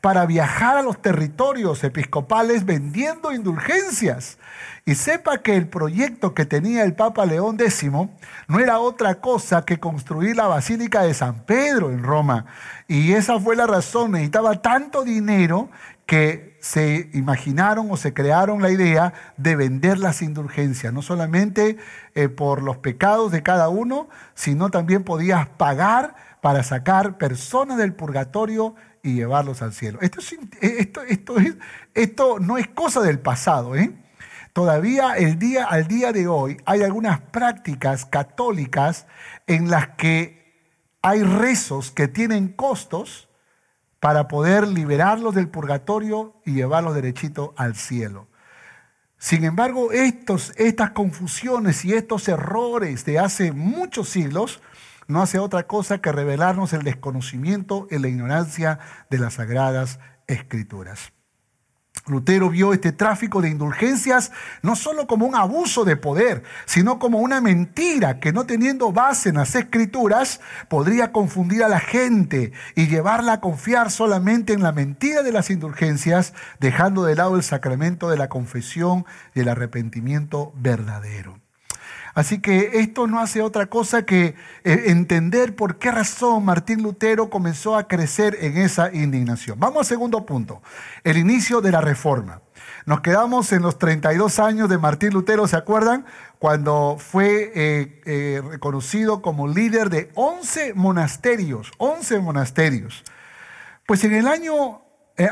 para 0.00 0.26
viajar 0.26 0.76
a 0.78 0.82
los 0.82 1.00
territorios 1.00 1.84
episcopales 1.84 2.64
vendiendo 2.64 3.30
indulgencias. 3.30 4.38
Y 4.84 4.96
sepa 4.96 5.38
que 5.38 5.54
el 5.54 5.68
proyecto 5.68 6.34
que 6.34 6.44
tenía 6.44 6.82
el 6.82 6.94
Papa 6.94 7.24
León 7.24 7.58
X 7.60 7.92
no 7.92 8.58
era 8.58 8.80
otra 8.80 9.16
cosa 9.16 9.64
que 9.64 9.78
construir 9.78 10.34
la 10.34 10.48
Basílica 10.48 11.02
de 11.02 11.14
San 11.14 11.44
Pedro 11.44 11.92
en 11.92 12.02
Roma. 12.02 12.46
Y 12.88 13.12
esa 13.12 13.38
fue 13.38 13.54
la 13.54 13.68
razón, 13.68 14.12
necesitaba 14.12 14.62
tanto 14.62 15.04
dinero 15.04 15.68
que 16.08 16.56
se 16.62 17.10
imaginaron 17.12 17.90
o 17.90 17.98
se 17.98 18.14
crearon 18.14 18.62
la 18.62 18.70
idea 18.70 19.12
de 19.36 19.56
vender 19.56 19.98
las 19.98 20.22
indulgencias, 20.22 20.90
no 20.90 21.02
solamente 21.02 21.76
eh, 22.14 22.30
por 22.30 22.62
los 22.62 22.78
pecados 22.78 23.30
de 23.30 23.42
cada 23.42 23.68
uno, 23.68 24.08
sino 24.34 24.70
también 24.70 25.04
podías 25.04 25.50
pagar 25.50 26.16
para 26.40 26.62
sacar 26.62 27.18
personas 27.18 27.76
del 27.76 27.92
purgatorio 27.92 28.74
y 29.02 29.16
llevarlos 29.16 29.60
al 29.60 29.74
cielo. 29.74 29.98
Esto, 30.00 30.20
esto, 30.80 31.02
esto, 31.02 31.34
esto 31.92 32.38
no 32.40 32.56
es 32.56 32.68
cosa 32.68 33.02
del 33.02 33.18
pasado. 33.18 33.76
¿eh? 33.76 33.92
Todavía 34.54 35.12
el 35.12 35.38
día, 35.38 35.66
al 35.66 35.88
día 35.88 36.12
de 36.12 36.26
hoy 36.26 36.56
hay 36.64 36.84
algunas 36.84 37.20
prácticas 37.20 38.06
católicas 38.06 39.06
en 39.46 39.70
las 39.70 39.88
que 39.88 40.72
hay 41.02 41.22
rezos 41.22 41.90
que 41.90 42.08
tienen 42.08 42.48
costos 42.48 43.27
para 44.00 44.28
poder 44.28 44.66
liberarlos 44.68 45.34
del 45.34 45.48
purgatorio 45.48 46.40
y 46.44 46.52
llevarlos 46.52 46.94
derechito 46.94 47.54
al 47.56 47.74
cielo. 47.74 48.28
Sin 49.18 49.44
embargo, 49.44 49.90
estos, 49.90 50.52
estas 50.56 50.90
confusiones 50.90 51.84
y 51.84 51.92
estos 51.92 52.28
errores 52.28 53.04
de 53.04 53.18
hace 53.18 53.52
muchos 53.52 54.08
siglos 54.08 54.60
no 55.08 55.22
hace 55.22 55.38
otra 55.38 55.66
cosa 55.66 56.00
que 56.00 56.12
revelarnos 56.12 56.72
el 56.72 56.82
desconocimiento 56.82 57.88
y 57.90 57.98
la 57.98 58.08
ignorancia 58.08 58.78
de 59.10 59.18
las 59.18 59.34
sagradas 59.34 59.98
escrituras. 60.28 61.12
Lutero 62.08 62.50
vio 62.50 62.72
este 62.72 62.92
tráfico 62.92 63.40
de 63.40 63.50
indulgencias 63.50 64.32
no 64.62 64.76
solo 64.76 65.06
como 65.06 65.26
un 65.26 65.34
abuso 65.34 65.84
de 65.84 65.96
poder, 65.96 66.42
sino 66.66 66.98
como 66.98 67.18
una 67.18 67.40
mentira 67.40 68.20
que 68.20 68.32
no 68.32 68.46
teniendo 68.46 68.92
base 68.92 69.30
en 69.30 69.36
las 69.36 69.54
escrituras 69.54 70.40
podría 70.68 71.12
confundir 71.12 71.62
a 71.64 71.68
la 71.68 71.80
gente 71.80 72.52
y 72.74 72.86
llevarla 72.86 73.34
a 73.34 73.40
confiar 73.40 73.90
solamente 73.90 74.52
en 74.52 74.62
la 74.62 74.72
mentira 74.72 75.22
de 75.22 75.32
las 75.32 75.50
indulgencias, 75.50 76.34
dejando 76.60 77.04
de 77.04 77.16
lado 77.16 77.36
el 77.36 77.42
sacramento 77.42 78.10
de 78.10 78.16
la 78.16 78.28
confesión 78.28 79.04
y 79.34 79.40
el 79.40 79.48
arrepentimiento 79.48 80.52
verdadero. 80.56 81.47
Así 82.18 82.40
que 82.40 82.80
esto 82.80 83.06
no 83.06 83.20
hace 83.20 83.42
otra 83.42 83.66
cosa 83.66 84.04
que 84.04 84.34
eh, 84.64 84.82
entender 84.86 85.54
por 85.54 85.78
qué 85.78 85.92
razón 85.92 86.44
Martín 86.44 86.82
Lutero 86.82 87.30
comenzó 87.30 87.76
a 87.76 87.86
crecer 87.86 88.36
en 88.40 88.56
esa 88.56 88.92
indignación. 88.92 89.60
Vamos 89.60 89.82
al 89.82 89.84
segundo 89.84 90.26
punto, 90.26 90.60
el 91.04 91.16
inicio 91.16 91.60
de 91.60 91.70
la 91.70 91.80
reforma. 91.80 92.42
Nos 92.86 93.02
quedamos 93.02 93.52
en 93.52 93.62
los 93.62 93.78
32 93.78 94.40
años 94.40 94.68
de 94.68 94.78
Martín 94.78 95.10
Lutero, 95.10 95.46
¿se 95.46 95.54
acuerdan? 95.54 96.06
Cuando 96.40 96.96
fue 96.98 97.52
eh, 97.54 98.02
eh, 98.04 98.42
reconocido 98.50 99.22
como 99.22 99.46
líder 99.46 99.88
de 99.88 100.10
11 100.16 100.74
monasterios, 100.74 101.70
11 101.78 102.18
monasterios. 102.18 103.04
Pues 103.86 104.02
en 104.02 104.14
el 104.14 104.26
año, 104.26 104.82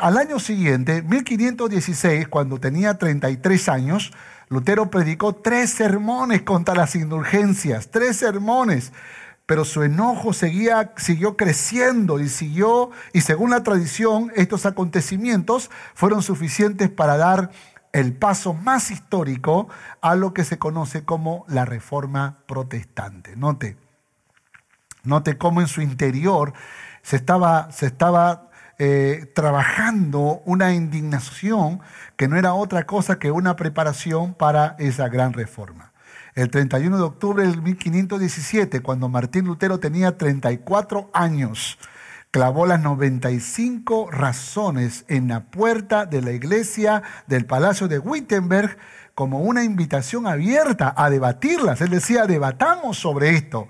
al 0.01 0.19
año 0.19 0.39
siguiente, 0.39 1.03
1516, 1.03 2.29
cuando 2.29 2.61
tenía 2.61 2.97
33 2.97 3.69
años, 3.71 4.13
Lutero 4.49 4.91
predicó 4.91 5.35
tres 5.35 5.71
sermones 5.71 6.43
contra 6.43 6.75
las 6.75 6.95
indulgencias, 6.95 7.91
tres 7.91 8.17
sermones, 8.17 8.93
pero 9.45 9.65
su 9.65 9.83
enojo 9.83 10.33
seguía, 10.33 10.93
siguió 10.97 11.37
creciendo 11.37 12.21
y 12.21 12.29
siguió, 12.29 12.91
y 13.13 13.23
según 13.23 13.51
la 13.51 13.63
tradición, 13.63 14.33
estos 14.37 14.67
acontecimientos 14.67 15.71
fueron 15.95 16.23
suficientes 16.23 16.91
para 16.91 17.17
dar 17.17 17.51
el 17.93 18.13
paso 18.13 18.55
más 18.55 18.91
histórico 18.91 19.69
a 20.01 20.15
lo 20.15 20.35
que 20.35 20.45
se 20.45 20.59
conoce 20.59 21.05
como 21.05 21.45
la 21.49 21.65
reforma 21.65 22.39
protestante. 22.47 23.37
Note, 23.37 23.77
note 25.03 25.39
cómo 25.39 25.61
en 25.61 25.67
su 25.67 25.81
interior 25.81 26.53
se 27.03 27.17
estaba, 27.17 27.73
se 27.73 27.87
estaba 27.87 28.51
eh, 28.79 29.31
trabajando 29.35 30.43
una 30.45 30.75
indignación 30.75 31.81
que 32.17 32.29
no 32.29 32.37
era 32.37 32.55
otra 32.55 32.85
cosa 32.85 33.19
que 33.19 33.31
una 33.31 33.57
preparación 33.57 34.35
para 34.35 34.77
esa 34.79 35.09
gran 35.09 35.33
reforma. 35.33 35.93
El 36.35 36.51
31 36.51 36.99
de 36.99 37.03
octubre 37.03 37.47
del 37.47 37.63
1517, 37.63 38.81
cuando 38.81 39.09
Martín 39.09 39.47
Lutero 39.47 39.81
tenía 39.81 40.19
34 40.19 41.11
años, 41.15 41.79
clavó 42.31 42.67
las 42.67 42.83
95 42.83 44.11
razones 44.11 45.07
en 45.09 45.29
la 45.29 45.45
puerta 45.45 46.05
de 46.05 46.21
la 46.21 46.33
iglesia 46.33 47.03
del 47.27 47.47
Palacio 47.47 47.89
de 47.89 47.99
Wittenberg 47.99 48.77
como 49.15 49.41
una 49.41 49.65
invitación 49.65 50.27
abierta 50.27 50.93
a 50.95 51.09
debatirlas. 51.09 51.81
Él 51.81 51.89
decía, 51.89 52.27
debatamos 52.27 52.99
sobre 52.99 53.31
esto 53.31 53.69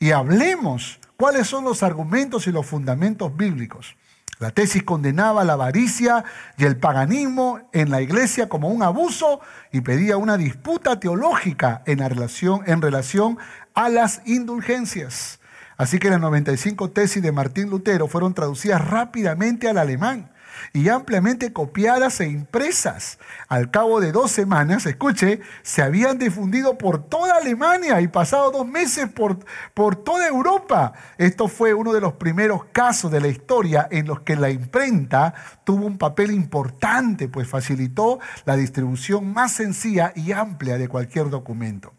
y 0.00 0.10
hablemos 0.10 0.98
cuáles 1.16 1.46
son 1.46 1.62
los 1.62 1.84
argumentos 1.84 2.48
y 2.48 2.50
los 2.50 2.66
fundamentos 2.66 3.36
bíblicos. 3.36 3.94
La 4.40 4.50
tesis 4.52 4.82
condenaba 4.82 5.44
la 5.44 5.52
avaricia 5.52 6.24
y 6.56 6.64
el 6.64 6.78
paganismo 6.78 7.60
en 7.72 7.90
la 7.90 8.00
iglesia 8.00 8.48
como 8.48 8.68
un 8.68 8.82
abuso 8.82 9.40
y 9.70 9.82
pedía 9.82 10.16
una 10.16 10.38
disputa 10.38 10.98
teológica 10.98 11.82
en, 11.84 11.98
relación, 11.98 12.62
en 12.66 12.80
relación 12.80 13.36
a 13.74 13.90
las 13.90 14.22
indulgencias. 14.24 15.40
Así 15.76 15.98
que 15.98 16.08
las 16.08 16.20
95 16.20 16.90
tesis 16.90 17.22
de 17.22 17.32
Martín 17.32 17.68
Lutero 17.68 18.08
fueron 18.08 18.32
traducidas 18.32 18.82
rápidamente 18.82 19.68
al 19.68 19.76
alemán 19.76 20.30
y 20.72 20.88
ampliamente 20.88 21.52
copiadas 21.52 22.20
e 22.20 22.28
impresas. 22.28 23.18
Al 23.48 23.70
cabo 23.70 24.00
de 24.00 24.12
dos 24.12 24.30
semanas, 24.30 24.86
escuche, 24.86 25.40
se 25.62 25.82
habían 25.82 26.18
difundido 26.18 26.78
por 26.78 27.04
toda 27.08 27.36
Alemania 27.36 28.00
y 28.00 28.08
pasado 28.08 28.50
dos 28.50 28.66
meses 28.66 29.08
por, 29.08 29.38
por 29.74 29.96
toda 29.96 30.28
Europa. 30.28 30.92
Esto 31.18 31.48
fue 31.48 31.74
uno 31.74 31.92
de 31.92 32.00
los 32.00 32.14
primeros 32.14 32.64
casos 32.72 33.10
de 33.10 33.20
la 33.20 33.28
historia 33.28 33.88
en 33.90 34.06
los 34.06 34.20
que 34.20 34.36
la 34.36 34.50
imprenta 34.50 35.34
tuvo 35.64 35.86
un 35.86 35.98
papel 35.98 36.30
importante, 36.30 37.28
pues 37.28 37.48
facilitó 37.48 38.18
la 38.44 38.56
distribución 38.56 39.32
más 39.32 39.52
sencilla 39.52 40.12
y 40.14 40.32
amplia 40.32 40.78
de 40.78 40.88
cualquier 40.88 41.30
documento. 41.30 41.94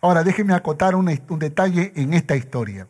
Ahora, 0.00 0.24
déjenme 0.24 0.54
acotar 0.54 0.94
un 0.94 1.06
detalle 1.38 1.92
en 1.96 2.14
esta 2.14 2.36
historia. 2.36 2.88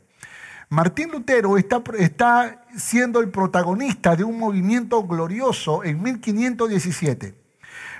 Martín 0.73 1.11
Lutero 1.11 1.59
está, 1.59 2.65
siendo 2.75 3.21
el 3.21 3.29
protagonista 3.29 4.17
de 4.17 4.25
un 4.25 4.39
movimiento 4.39 5.07
glorioso 5.07 5.85
en 5.85 6.03
1517. 6.03 7.35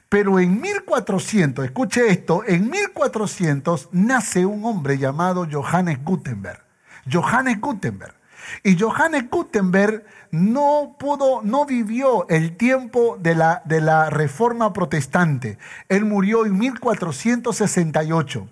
Pero 0.09 0.41
en 0.41 0.59
1400, 0.59 1.67
escuche 1.67 2.09
esto, 2.09 2.43
en 2.47 2.71
1400 2.71 3.91
nace 3.93 4.47
un 4.47 4.65
hombre 4.65 4.97
llamado 4.97 5.47
Johannes 5.53 6.03
Gutenberg. 6.03 6.65
Johannes 7.13 7.61
Gutenberg. 7.61 8.15
Y 8.63 8.79
Johannes 8.79 9.29
Gutenberg 9.29 10.07
no 10.31 10.97
pudo, 10.99 11.43
no 11.43 11.67
vivió 11.67 12.27
el 12.31 12.57
tiempo 12.57 13.19
de 13.21 13.35
la, 13.35 13.61
de 13.67 13.83
la 13.83 14.09
reforma 14.09 14.73
protestante. 14.73 15.59
Él 15.91 16.07
murió 16.07 16.47
en 16.47 16.57
1468. 16.57 18.49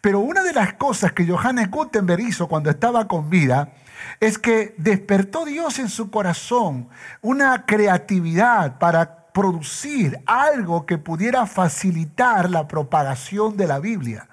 Pero 0.00 0.20
una 0.20 0.42
de 0.42 0.52
las 0.52 0.74
cosas 0.74 1.12
que 1.12 1.26
Johannes 1.26 1.70
Gutenberg 1.70 2.20
hizo 2.20 2.48
cuando 2.48 2.70
estaba 2.70 3.06
con 3.08 3.30
vida 3.30 3.72
es 4.18 4.38
que 4.38 4.74
despertó 4.78 5.44
Dios 5.44 5.78
en 5.78 5.88
su 5.88 6.10
corazón 6.10 6.88
una 7.20 7.66
creatividad 7.66 8.78
para 8.78 9.26
producir 9.32 10.20
algo 10.26 10.86
que 10.86 10.98
pudiera 10.98 11.46
facilitar 11.46 12.50
la 12.50 12.66
propagación 12.66 13.56
de 13.56 13.66
la 13.66 13.78
Biblia. 13.78 14.28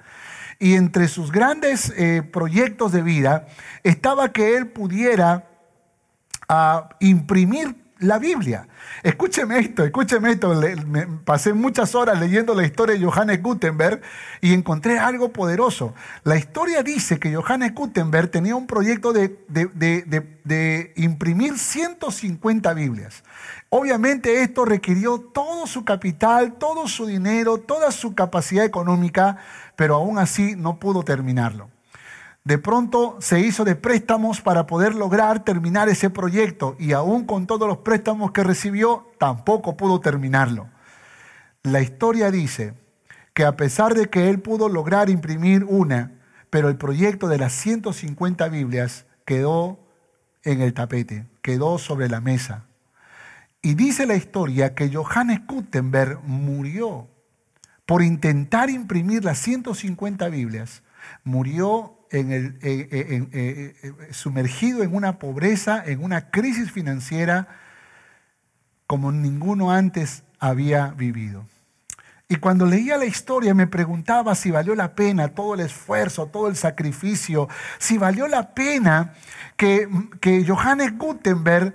Y 0.60 0.76
entre 0.76 1.08
sus 1.08 1.32
grandes 1.32 1.94
eh, 1.96 2.24
proyectos 2.24 2.92
de 2.92 3.04
vida 3.04 3.48
estaba 3.84 4.32
que 4.32 4.58
él 4.58 4.68
pudiera 4.68 5.48
ah, 6.50 6.90
imprimir 7.00 7.87
la 8.00 8.20
Biblia. 8.20 8.68
Escúcheme 9.04 9.60
esto, 9.60 9.84
escúcheme 9.84 10.32
esto. 10.32 10.60
pasé 11.26 11.54
muchas 11.54 11.96
horas 11.96 12.20
leyendo 12.20 12.54
la 12.54 12.66
historia 12.66 12.96
de 12.96 13.06
Johannes 13.06 13.42
Gutenberg 13.42 14.02
y 14.42 14.54
encontré 14.54 15.00
algo 15.00 15.30
poderoso. 15.30 15.94
La 16.24 16.38
historia 16.38 16.84
dice 16.84 17.20
que 17.20 17.36
Johannes 17.36 17.74
Gutenberg 17.74 18.30
tenía 18.30 18.56
un 18.56 18.68
proyecto 18.68 19.14
de, 19.14 19.38
de 19.50 20.94
imprimir 20.96 21.58
150 21.58 22.74
Biblias. 22.74 23.24
Obviamente 23.70 24.44
esto 24.44 24.66
requirió 24.66 25.20
todo 25.20 25.68
su 25.68 25.84
capital, 25.84 26.54
todo 26.54 26.88
su 26.88 27.06
dinero, 27.06 27.58
toda 27.58 27.92
su 27.92 28.16
capacidad 28.16 28.64
económica, 28.66 29.38
pero 29.76 29.96
aún 29.96 30.18
así 30.18 30.56
no 30.56 30.80
pudo 30.80 31.04
terminarlo 31.04 31.70
de 32.48 32.58
pronto 32.58 33.18
se 33.20 33.42
hizo 33.42 33.66
de 33.66 33.76
préstamos 33.76 34.40
para 34.40 34.68
poder 34.68 34.96
lograr 34.96 35.44
terminar 35.44 35.90
ese 35.90 36.10
proyecto 36.10 36.78
y 36.80 36.94
aún 36.94 37.26
con 37.26 37.46
todos 37.46 37.68
los 37.68 37.80
préstamos 37.80 38.32
que 38.32 38.42
recibió, 38.42 39.12
tampoco 39.18 39.76
pudo 39.76 40.00
terminarlo. 40.00 40.70
La 41.64 41.82
historia 41.82 42.32
dice 42.32 42.74
que 43.34 43.44
a 43.44 43.58
pesar 43.58 43.96
de 43.96 44.10
que 44.10 44.30
él 44.30 44.40
pudo 44.40 44.70
lograr 44.70 45.10
imprimir 45.10 45.66
una, 45.66 46.14
pero 46.50 46.70
el 46.70 46.78
proyecto 46.78 47.28
de 47.28 47.38
las 47.38 47.52
150 47.52 48.48
Biblias 48.48 49.06
quedó 49.26 49.78
en 50.44 50.62
el 50.62 50.74
tapete, 50.74 51.26
quedó 51.42 51.78
sobre 51.78 52.08
la 52.08 52.22
mesa. 52.22 52.64
Y 53.62 53.76
dice 53.76 54.06
la 54.06 54.16
historia 54.16 54.74
que 54.74 54.90
Johannes 54.90 55.42
Gutenberg 55.46 56.22
murió 56.24 57.10
por 57.86 58.04
intentar 58.04 58.70
imprimir 58.70 59.26
las 59.26 59.38
150 59.40 60.30
Biblias. 60.30 60.82
Murió 61.26 61.97
en 62.12 62.32
el, 62.32 62.60
eh, 62.62 62.88
eh, 62.92 63.76
eh, 63.84 63.94
sumergido 64.12 64.84
en 64.84 64.96
una 64.96 65.20
pobreza, 65.20 65.84
en 65.86 66.04
una 66.04 66.30
crisis 66.30 66.72
financiera 66.72 67.48
como 68.86 69.12
ninguno 69.12 69.72
antes 69.72 70.24
había 70.40 70.88
vivido. 70.88 71.46
Y 72.30 72.38
cuando 72.38 72.66
leía 72.66 72.98
la 72.98 73.06
historia 73.06 73.54
me 73.54 73.68
preguntaba 73.68 74.36
si 74.36 74.52
valió 74.52 74.76
la 74.76 74.96
pena 74.96 75.30
todo 75.30 75.54
el 75.54 75.62
esfuerzo, 75.62 76.28
todo 76.28 76.50
el 76.50 76.58
sacrificio, 76.58 77.48
si 77.78 77.98
valió 77.98 78.28
la 78.28 78.54
pena 78.54 79.14
que, 79.56 79.88
que 80.20 80.46
Johannes 80.46 80.98
Gutenberg 80.98 81.74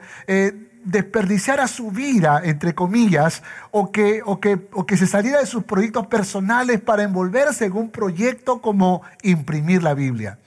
desperdiciara 0.85 1.69
su 1.69 1.91
vida, 1.91 2.41
entre 2.45 2.75
comillas, 2.75 3.43
o 3.71 3.93
que, 3.93 4.23
o, 4.25 4.41
que, 4.41 4.69
o 4.73 4.87
que 4.87 4.97
se 4.97 5.07
saliera 5.07 5.41
de 5.41 5.47
sus 5.47 5.65
proyectos 5.65 6.07
personales 6.07 6.81
para 6.81 7.03
envolverse 7.03 7.67
en 7.67 7.73
un 7.73 7.91
proyecto 7.91 8.61
como 8.61 9.03
imprimir 9.23 9.83
la 9.83 9.95
Biblia. 9.95 10.39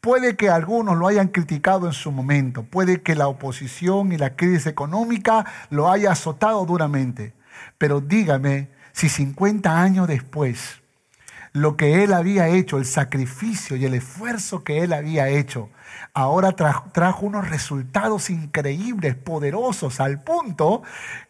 Puede 0.00 0.36
que 0.36 0.48
algunos 0.48 0.96
lo 0.96 1.06
hayan 1.06 1.28
criticado 1.28 1.86
en 1.86 1.92
su 1.92 2.10
momento, 2.10 2.62
puede 2.62 3.02
que 3.02 3.14
la 3.14 3.28
oposición 3.28 4.12
y 4.12 4.18
la 4.18 4.34
crisis 4.34 4.66
económica 4.66 5.44
lo 5.68 5.90
haya 5.90 6.12
azotado 6.12 6.64
duramente, 6.64 7.34
pero 7.76 8.00
dígame 8.00 8.70
si 8.92 9.08
50 9.08 9.80
años 9.80 10.08
después 10.08 10.80
lo 11.52 11.76
que 11.76 12.04
él 12.04 12.12
había 12.12 12.48
hecho, 12.48 12.78
el 12.78 12.84
sacrificio 12.86 13.76
y 13.76 13.84
el 13.84 13.94
esfuerzo 13.94 14.62
que 14.62 14.82
él 14.82 14.92
había 14.92 15.28
hecho, 15.28 15.68
ahora 16.20 16.52
trajo, 16.52 17.26
unos 17.26 17.48
resultados 17.48 18.30
increíbles, 18.30 19.14
poderosos, 19.14 20.00
al 20.00 20.22
punto 20.22 20.82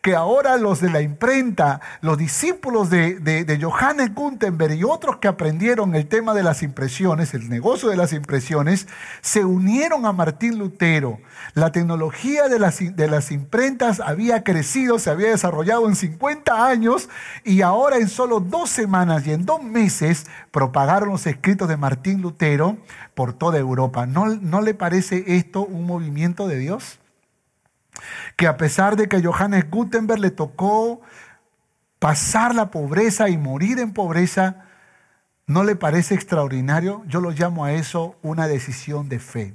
que 0.03 0.15
ahora 0.15 0.57
los 0.57 0.81
de 0.81 0.91
la 0.91 1.01
imprenta, 1.01 1.81
los 2.01 2.19
discípulos 2.19 2.91
de, 2.91 3.19
de, 3.21 3.61
Johannes 3.61 4.15
Gutenberg 4.15 4.75
y 4.75 4.85
otros 4.85 5.17
que 5.17 5.29
aprendieron 5.29 5.95
el 5.95 6.07
tema 6.07 6.35
de 6.35 6.43
las 6.43 6.63
impresiones, 6.63 7.35
el 7.35 7.49
negocio 7.49 7.89
de 7.89 7.97
las 7.97 8.13
impresiones, 8.13 8.89
se 9.21 9.45
unieron 9.45 10.07
a 10.07 10.13
Martín 10.13 10.59
Lutero. 10.59 11.19
La 11.55 11.73
tecnología 11.73 12.49
de 12.49 12.59
las, 12.59 12.79
de 12.79 13.09
las 13.09 13.31
imprentas 13.31 14.01
había 14.01 14.45
crecido, 14.45 14.99
se 14.99 15.11
había 15.11 15.29
desarrollado 15.29 15.87
en 15.89 15.97
50 15.97 16.67
años 16.67 17.09
y 17.45 17.63
ahora 17.63 17.99
en 17.99 18.09
solo 18.09 18.41
dos 18.41 18.71
semanas 18.71 19.27
y 19.27 19.33
en 19.33 19.45
dos 19.45 19.63
meses 19.63 20.27
propagaron 20.51 21.11
los 21.11 21.27
escritos 21.27 21.69
de 21.69 21.77
Martín 21.77 22.23
Lutero 22.23 22.79
por 23.15 23.33
toda 23.33 23.59
Europa. 23.59 24.07
¿No, 24.07 24.27
no 24.27 24.61
le 24.61 24.75
parece 24.81 25.37
esto 25.37 25.65
un 25.67 25.85
movimiento 25.85 26.49
de 26.49 26.57
Dios? 26.57 26.99
Que 28.37 28.47
a 28.47 28.57
pesar 28.57 28.97
de 28.97 29.09
que 29.09 29.23
Johannes 29.23 29.71
Gutenberg 29.71 30.21
le 30.21 30.31
tocó 30.31 31.03
pasar 31.99 32.55
la 32.55 32.71
pobreza 32.71 33.29
y 33.29 33.37
morir 33.37 33.79
en 33.79 33.93
pobreza, 33.93 34.65
¿no 35.47 35.65
le 35.65 35.77
parece 35.77 36.15
extraordinario? 36.15 37.05
Yo 37.07 37.21
lo 37.21 37.31
llamo 37.31 37.67
a 37.67 37.73
eso 37.73 38.17
una 38.23 38.49
decisión 38.49 39.11
de 39.11 39.19
fe. 39.19 39.55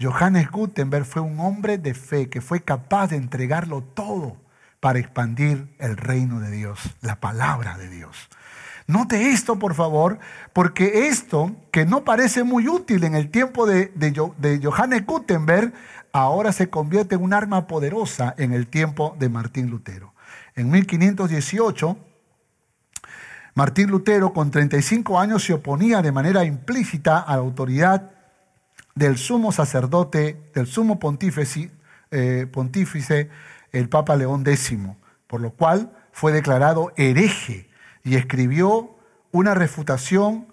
Johannes 0.00 0.48
Gutenberg 0.48 1.04
fue 1.04 1.22
un 1.22 1.40
hombre 1.40 1.76
de 1.76 1.94
fe 1.94 2.30
que 2.30 2.40
fue 2.40 2.62
capaz 2.62 3.08
de 3.08 3.16
entregarlo 3.16 3.82
todo 3.82 4.36
para 4.78 5.00
expandir 5.00 5.74
el 5.78 5.96
reino 5.96 6.38
de 6.38 6.52
Dios, 6.52 6.78
la 7.00 7.18
palabra 7.18 7.76
de 7.78 7.88
Dios. 7.88 8.28
Note 8.92 9.30
esto, 9.30 9.58
por 9.58 9.74
favor, 9.74 10.18
porque 10.52 11.08
esto, 11.08 11.56
que 11.70 11.86
no 11.86 12.04
parece 12.04 12.44
muy 12.44 12.68
útil 12.68 13.04
en 13.04 13.14
el 13.14 13.30
tiempo 13.30 13.66
de, 13.66 13.86
de, 13.94 14.60
Johannes 14.62 15.06
Gutenberg, 15.06 15.72
ahora 16.12 16.52
se 16.52 16.68
convierte 16.68 17.14
en 17.14 17.22
un 17.22 17.32
arma 17.32 17.66
poderosa 17.66 18.34
en 18.36 18.52
el 18.52 18.66
tiempo 18.66 19.16
de 19.18 19.30
Martín 19.30 19.70
Lutero. 19.70 20.12
En 20.54 20.70
1518, 20.70 21.96
Martín 23.54 23.88
Lutero, 23.90 24.34
con 24.34 24.50
35 24.50 25.18
años, 25.18 25.42
se 25.42 25.54
oponía 25.54 26.02
de 26.02 26.12
manera 26.12 26.44
implícita 26.44 27.18
a 27.18 27.36
la 27.36 27.42
autoridad 27.42 28.10
del 28.94 29.16
sumo 29.16 29.52
sacerdote, 29.52 30.50
del 30.54 30.66
sumo 30.66 30.98
pontífice, 30.98 31.70
eh, 32.10 32.46
pontífice 32.52 33.30
el 33.72 33.88
Papa 33.88 34.16
León 34.16 34.44
X, 34.46 34.76
por 35.26 35.40
lo 35.40 35.52
cual 35.52 35.92
fue 36.12 36.32
declarado 36.32 36.92
hereje 36.96 37.71
y 38.04 38.16
escribió 38.16 38.96
una 39.30 39.54
refutación, 39.54 40.46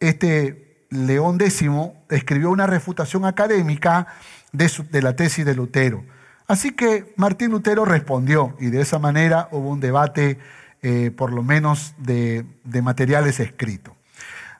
este 0.00 0.86
León 0.90 1.38
X 1.40 1.64
escribió 2.08 2.50
una 2.50 2.66
refutación 2.66 3.24
académica 3.24 4.06
de, 4.52 5.02
la 5.02 5.16
tesis 5.16 5.44
de 5.44 5.54
Lutero. 5.54 6.04
Así 6.46 6.72
que 6.72 7.12
Martín 7.16 7.50
Lutero 7.50 7.84
respondió 7.84 8.56
y 8.60 8.66
de 8.66 8.80
esa 8.80 8.98
manera 8.98 9.48
hubo 9.50 9.70
un 9.70 9.80
debate 9.80 10.38
eh, 10.82 11.10
por 11.10 11.32
lo 11.32 11.42
menos 11.42 11.94
de, 11.98 12.44
materiales 12.82 13.40
escritos. 13.40 13.94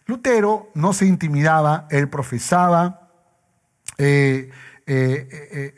Lutero 0.07 0.71
no 0.75 0.93
se 0.93 1.07
intimidaba, 1.07 1.87
él 1.91 2.09
profesaba 2.09 3.11
eh, 3.99 4.51
eh, 4.87 5.75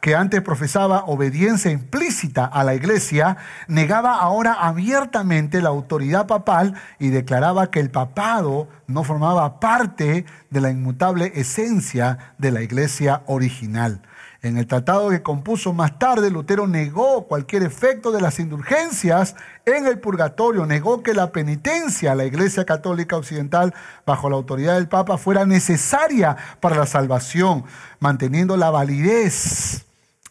que 0.00 0.14
antes 0.14 0.42
profesaba 0.42 1.04
obediencia 1.06 1.70
implícita 1.70 2.44
a 2.44 2.64
la 2.64 2.74
iglesia, 2.74 3.36
negaba 3.66 4.16
ahora 4.16 4.52
abiertamente 4.52 5.62
la 5.62 5.68
autoridad 5.70 6.26
papal 6.26 6.74
y 6.98 7.08
declaraba 7.08 7.70
que 7.70 7.80
el 7.80 7.90
papado 7.90 8.68
no 8.86 9.04
formaba 9.04 9.60
parte 9.60 10.24
de 10.50 10.60
la 10.60 10.70
inmutable 10.70 11.32
esencia 11.34 12.34
de 12.38 12.52
la 12.52 12.62
iglesia 12.62 13.22
original. 13.26 14.02
En 14.40 14.56
el 14.56 14.68
tratado 14.68 15.10
que 15.10 15.20
compuso 15.20 15.72
más 15.72 15.98
tarde, 15.98 16.30
Lutero 16.30 16.68
negó 16.68 17.26
cualquier 17.26 17.64
efecto 17.64 18.12
de 18.12 18.20
las 18.20 18.38
indulgencias 18.38 19.34
en 19.64 19.84
el 19.86 19.98
purgatorio, 19.98 20.64
negó 20.64 21.02
que 21.02 21.12
la 21.12 21.32
penitencia 21.32 22.14
la 22.14 22.24
Iglesia 22.24 22.64
Católica 22.64 23.16
Occidental 23.16 23.74
bajo 24.06 24.30
la 24.30 24.36
autoridad 24.36 24.76
del 24.76 24.86
Papa 24.86 25.18
fuera 25.18 25.44
necesaria 25.44 26.36
para 26.60 26.76
la 26.76 26.86
salvación, 26.86 27.64
manteniendo 27.98 28.56
la 28.56 28.70
validez 28.70 29.86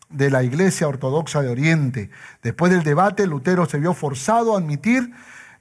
de 0.09 0.29
la 0.29 0.41
Iglesia 0.41 0.87
Ortodoxa 0.87 1.41
de 1.41 1.49
Oriente. 1.49 2.09
Después 2.41 2.71
del 2.71 2.83
debate, 2.83 3.27
Lutero 3.27 3.65
se 3.65 3.77
vio 3.77 3.93
forzado 3.93 4.55
a 4.55 4.59
admitir 4.59 5.11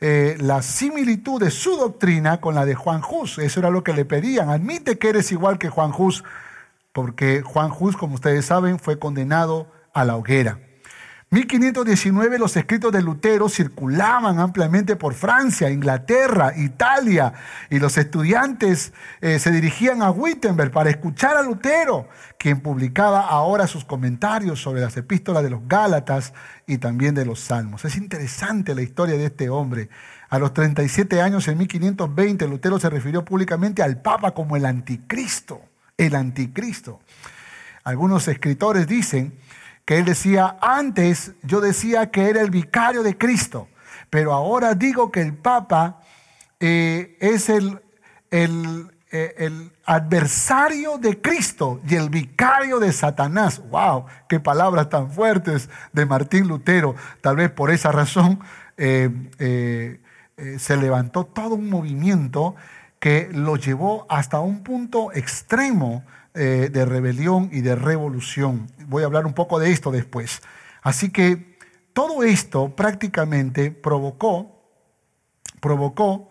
eh, 0.00 0.36
la 0.38 0.62
similitud 0.62 1.40
de 1.40 1.50
su 1.50 1.76
doctrina 1.76 2.40
con 2.40 2.54
la 2.54 2.64
de 2.64 2.76
Juan 2.76 3.02
Hus. 3.08 3.38
Eso 3.38 3.58
era 3.58 3.70
lo 3.70 3.82
que 3.82 3.92
le 3.92 4.04
pedían. 4.04 4.50
Admite 4.50 4.98
que 4.98 5.08
eres 5.08 5.32
igual 5.32 5.58
que 5.58 5.68
Juan 5.68 5.90
Hus 5.96 6.22
porque 6.96 7.42
Juan 7.42 7.72
Hus, 7.78 7.94
como 7.94 8.14
ustedes 8.14 8.46
saben, 8.46 8.78
fue 8.78 8.98
condenado 8.98 9.70
a 9.92 10.02
la 10.06 10.16
hoguera. 10.16 10.60
1519 11.28 12.38
los 12.38 12.56
escritos 12.56 12.90
de 12.90 13.02
Lutero 13.02 13.50
circulaban 13.50 14.40
ampliamente 14.40 14.96
por 14.96 15.12
Francia, 15.12 15.68
Inglaterra, 15.68 16.54
Italia, 16.56 17.34
y 17.68 17.80
los 17.80 17.98
estudiantes 17.98 18.94
eh, 19.20 19.38
se 19.38 19.50
dirigían 19.50 20.00
a 20.00 20.10
Wittenberg 20.10 20.70
para 20.70 20.88
escuchar 20.88 21.36
a 21.36 21.42
Lutero, 21.42 22.08
quien 22.38 22.62
publicaba 22.62 23.28
ahora 23.28 23.66
sus 23.66 23.84
comentarios 23.84 24.62
sobre 24.62 24.80
las 24.80 24.96
epístolas 24.96 25.42
de 25.42 25.50
los 25.50 25.68
Gálatas 25.68 26.32
y 26.66 26.78
también 26.78 27.14
de 27.14 27.26
los 27.26 27.40
Salmos. 27.40 27.84
Es 27.84 27.98
interesante 27.98 28.74
la 28.74 28.80
historia 28.80 29.18
de 29.18 29.26
este 29.26 29.50
hombre. 29.50 29.90
A 30.30 30.38
los 30.38 30.54
37 30.54 31.20
años, 31.20 31.46
en 31.46 31.58
1520, 31.58 32.48
Lutero 32.48 32.80
se 32.80 32.88
refirió 32.88 33.22
públicamente 33.22 33.82
al 33.82 34.00
Papa 34.00 34.30
como 34.30 34.56
el 34.56 34.64
anticristo 34.64 35.60
el 35.96 36.14
anticristo. 36.14 37.00
Algunos 37.84 38.28
escritores 38.28 38.86
dicen 38.86 39.38
que 39.84 39.98
él 39.98 40.04
decía, 40.04 40.56
antes 40.60 41.32
yo 41.42 41.60
decía 41.60 42.10
que 42.10 42.28
era 42.28 42.40
el 42.40 42.50
vicario 42.50 43.02
de 43.02 43.16
Cristo, 43.16 43.68
pero 44.10 44.32
ahora 44.32 44.74
digo 44.74 45.10
que 45.12 45.20
el 45.20 45.34
Papa 45.34 46.00
eh, 46.58 47.16
es 47.20 47.48
el, 47.48 47.80
el, 48.30 48.90
eh, 49.12 49.34
el, 49.38 49.72
adversario 49.84 50.98
de 50.98 51.20
Cristo 51.20 51.80
y 51.86 51.94
el 51.94 52.10
vicario 52.10 52.80
de 52.80 52.92
Satanás. 52.92 53.62
¡Wow! 53.70 54.06
¡Qué 54.28 54.40
palabras 54.40 54.88
tan 54.88 55.12
fuertes 55.12 55.70
de 55.92 56.06
Martín 56.06 56.48
Lutero! 56.48 56.96
Tal 57.20 57.36
vez 57.36 57.52
por 57.52 57.70
esa 57.70 57.92
razón 57.92 58.40
eh, 58.76 60.00
se 60.58 60.76
levantó 60.76 61.24
todo 61.24 61.54
un 61.54 61.70
movimiento 61.70 62.56
que 63.06 63.30
lo 63.32 63.54
llevó 63.54 64.04
hasta 64.08 64.40
un 64.40 64.64
punto 64.64 65.12
extremo 65.12 66.02
eh, 66.34 66.70
de 66.72 66.84
rebelión 66.84 67.48
y 67.52 67.60
de 67.60 67.76
revolución. 67.76 68.66
Voy 68.88 69.04
a 69.04 69.06
hablar 69.06 69.26
un 69.26 69.32
poco 69.32 69.60
de 69.60 69.70
esto 69.70 69.92
después. 69.92 70.42
Así 70.82 71.10
que 71.10 71.56
todo 71.92 72.24
esto 72.24 72.74
prácticamente 72.74 73.70
provocó, 73.70 74.60
provocó 75.60 76.30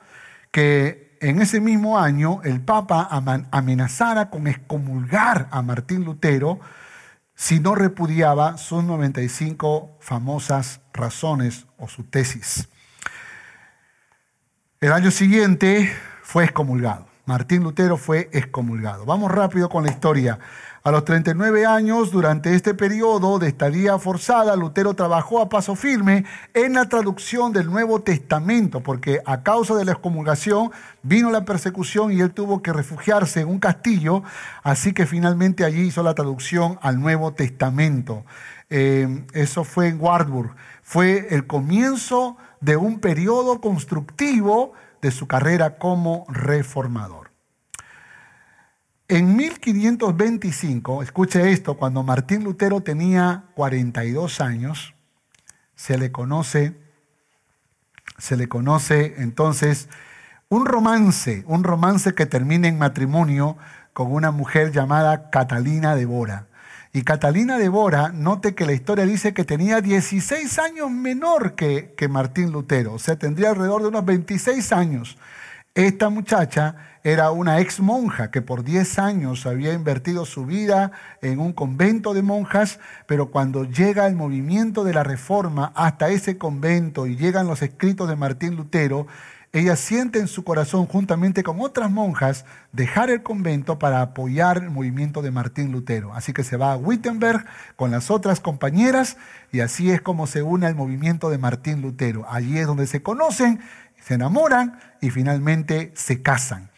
que 0.51 1.17
en 1.21 1.41
ese 1.41 1.61
mismo 1.61 1.97
año 1.97 2.41
el 2.43 2.59
Papa 2.59 3.07
amenazara 3.51 4.29
con 4.29 4.45
excomulgar 4.45 5.47
a 5.51 5.61
Martín 5.61 6.03
Lutero 6.03 6.59
si 7.35 7.61
no 7.61 7.73
repudiaba 7.75 8.57
sus 8.57 8.83
95 8.83 9.95
famosas 10.01 10.81
razones 10.91 11.67
o 11.77 11.87
su 11.87 12.03
tesis. 12.03 12.67
El 14.81 14.91
año 14.91 15.09
siguiente 15.09 15.89
fue 16.25 16.43
excomulgado. 16.43 17.05
Martín 17.27 17.63
Lutero 17.63 17.97
fue 17.97 18.29
excomulgado. 18.33 19.05
Vamos 19.05 19.31
rápido 19.31 19.69
con 19.69 19.83
la 19.83 19.91
historia. 19.91 20.39
A 20.83 20.91
los 20.91 21.05
39 21.05 21.65
años, 21.65 22.11
durante 22.11 22.55
este 22.55 22.73
periodo 22.73 23.37
de 23.37 23.47
estadía 23.47 23.97
forzada, 23.99 24.55
Lutero 24.55 24.95
trabajó 24.95 25.39
a 25.39 25.49
paso 25.49 25.75
firme 25.75 26.25
en 26.55 26.73
la 26.73 26.89
traducción 26.89 27.53
del 27.53 27.67
Nuevo 27.67 28.01
Testamento, 28.01 28.81
porque 28.81 29.21
a 29.25 29.43
causa 29.43 29.75
de 29.75 29.85
la 29.85 29.93
excomulgación 29.93 30.71
vino 31.03 31.29
la 31.29 31.45
persecución 31.45 32.11
y 32.11 32.21
él 32.21 32.31
tuvo 32.31 32.63
que 32.63 32.73
refugiarse 32.73 33.41
en 33.41 33.47
un 33.47 33.59
castillo, 33.59 34.23
así 34.63 34.93
que 34.93 35.05
finalmente 35.05 35.63
allí 35.63 35.81
hizo 35.81 36.01
la 36.01 36.15
traducción 36.15 36.79
al 36.81 36.99
Nuevo 36.99 37.33
Testamento. 37.33 38.25
Eh, 38.71 39.25
eso 39.33 39.63
fue 39.63 39.87
en 39.87 40.01
Wartburg. 40.01 40.55
Fue 40.81 41.27
el 41.31 41.45
comienzo 41.45 42.37
de 42.61 42.77
un 42.77 42.99
periodo 42.99 43.61
constructivo 43.61 44.73
de 45.05 45.11
su 45.11 45.27
carrera 45.27 45.77
como 45.77 46.25
reformador. 46.29 47.29
En 49.07 49.35
1525, 49.35 51.03
escuche 51.03 51.51
esto, 51.51 51.77
cuando 51.77 52.01
Martín 52.01 52.43
Lutero 52.43 52.81
tenía 52.81 53.43
42 53.53 54.41
años, 54.41 54.95
se 55.75 55.99
le 55.99 56.11
conoce, 56.11 56.75
se 58.17 58.35
le 58.35 58.49
conoce 58.49 59.13
entonces 59.19 59.89
un 60.49 60.65
romance, 60.65 61.43
un 61.45 61.63
romance 61.63 62.15
que 62.15 62.25
termina 62.25 62.67
en 62.67 62.79
matrimonio 62.79 63.57
con 63.93 64.11
una 64.11 64.31
mujer 64.31 64.71
llamada 64.71 65.29
Catalina 65.29 65.95
de 65.95 66.07
Bora. 66.07 66.47
Y 66.95 67.01
Catalina 67.01 67.57
de 67.57 67.67
Bora, 67.67 68.13
note 68.13 68.55
que 68.55 68.65
la 68.65 68.71
historia 68.71 69.05
dice 69.05 69.33
que 69.33 69.43
tenía 69.43 69.81
16 69.81 70.59
años 70.59 70.89
menor 70.89 71.55
que, 71.55 71.93
que 71.97 72.07
Martín 72.07 72.53
Lutero, 72.53 72.93
o 72.93 72.99
sea, 72.99 73.17
tendría 73.17 73.49
alrededor 73.49 73.81
de 73.81 73.89
unos 73.89 74.05
26 74.05 74.71
años. 74.71 75.17
Esta 75.73 76.07
muchacha 76.07 76.77
era 77.03 77.31
una 77.31 77.59
ex 77.59 77.81
monja 77.81 78.31
que 78.31 78.41
por 78.41 78.63
10 78.63 78.97
años 78.99 79.45
había 79.45 79.73
invertido 79.73 80.25
su 80.25 80.45
vida 80.45 80.93
en 81.21 81.39
un 81.39 81.51
convento 81.51 82.13
de 82.13 82.21
monjas, 82.21 82.79
pero 83.07 83.29
cuando 83.29 83.65
llega 83.65 84.07
el 84.07 84.15
movimiento 84.15 84.85
de 84.85 84.93
la 84.93 85.03
reforma 85.03 85.73
hasta 85.75 86.07
ese 86.07 86.37
convento 86.37 87.07
y 87.07 87.17
llegan 87.17 87.45
los 87.45 87.61
escritos 87.61 88.07
de 88.07 88.15
Martín 88.15 88.55
Lutero, 88.55 89.05
ella 89.55 89.77
siente 89.77 90.19
en 90.19 90.27
su 90.27 90.43
corazón, 90.43 90.85
juntamente 90.85 91.41
con 91.41 91.61
otras 91.61 91.89
monjas, 91.89 92.43
dejar 92.73 93.09
el 93.09 93.23
convento 93.23 93.79
para 93.79 94.01
apoyar 94.01 94.57
el 94.57 94.69
movimiento 94.69 95.21
de 95.21 95.31
Martín 95.31 95.71
Lutero. 95.71 96.13
Así 96.13 96.33
que 96.33 96.43
se 96.43 96.57
va 96.57 96.73
a 96.73 96.75
Wittenberg 96.75 97.45
con 97.77 97.89
las 97.89 98.11
otras 98.11 98.41
compañeras 98.41 99.15
y 99.53 99.61
así 99.61 99.91
es 99.91 100.01
como 100.01 100.27
se 100.27 100.43
une 100.43 100.65
al 100.65 100.75
movimiento 100.75 101.29
de 101.29 101.37
Martín 101.37 101.81
Lutero. 101.81 102.25
Allí 102.29 102.57
es 102.57 102.67
donde 102.67 102.85
se 102.85 103.01
conocen, 103.01 103.61
se 104.01 104.15
enamoran 104.15 104.77
y 104.99 105.09
finalmente 105.09 105.93
se 105.95 106.21
casan. 106.21 106.69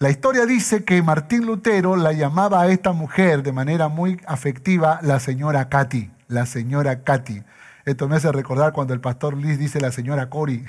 La 0.00 0.10
historia 0.10 0.46
dice 0.46 0.82
que 0.82 1.02
Martín 1.02 1.46
Lutero 1.46 1.94
la 1.94 2.12
llamaba 2.12 2.62
a 2.62 2.68
esta 2.72 2.90
mujer 2.90 3.44
de 3.44 3.52
manera 3.52 3.86
muy 3.86 4.20
afectiva 4.26 4.98
la 5.02 5.20
señora 5.20 5.68
Katy, 5.68 6.10
la 6.26 6.44
señora 6.46 7.04
Katy. 7.04 7.44
Esto 7.84 8.08
me 8.08 8.16
hace 8.16 8.30
recordar 8.32 8.72
cuando 8.72 8.94
el 8.94 9.00
pastor 9.00 9.36
Liz 9.36 9.58
dice 9.58 9.80
la 9.80 9.92
señora 9.92 10.28
Cori. 10.28 10.64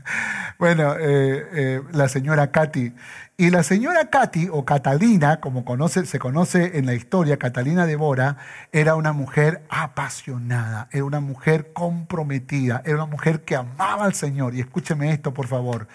bueno, 0.58 0.94
eh, 0.98 1.46
eh, 1.52 1.82
la 1.92 2.08
señora 2.08 2.50
Katy. 2.50 2.94
Y 3.38 3.50
la 3.50 3.62
señora 3.62 4.08
Katy, 4.08 4.48
o 4.50 4.64
Catalina, 4.64 5.40
como 5.40 5.64
se 5.88 6.18
conoce 6.18 6.78
en 6.78 6.86
la 6.86 6.94
historia, 6.94 7.36
Catalina 7.36 7.84
de 7.84 7.96
Bora, 7.96 8.38
era 8.72 8.94
una 8.94 9.12
mujer 9.12 9.62
apasionada, 9.68 10.88
era 10.90 11.04
una 11.04 11.20
mujer 11.20 11.72
comprometida, 11.74 12.80
era 12.86 12.94
una 12.96 13.04
mujer 13.06 13.42
que 13.42 13.56
amaba 13.56 14.06
al 14.06 14.14
Señor. 14.14 14.54
Y 14.54 14.60
escúcheme 14.60 15.12
esto, 15.12 15.34
por 15.34 15.48
favor. 15.48 15.86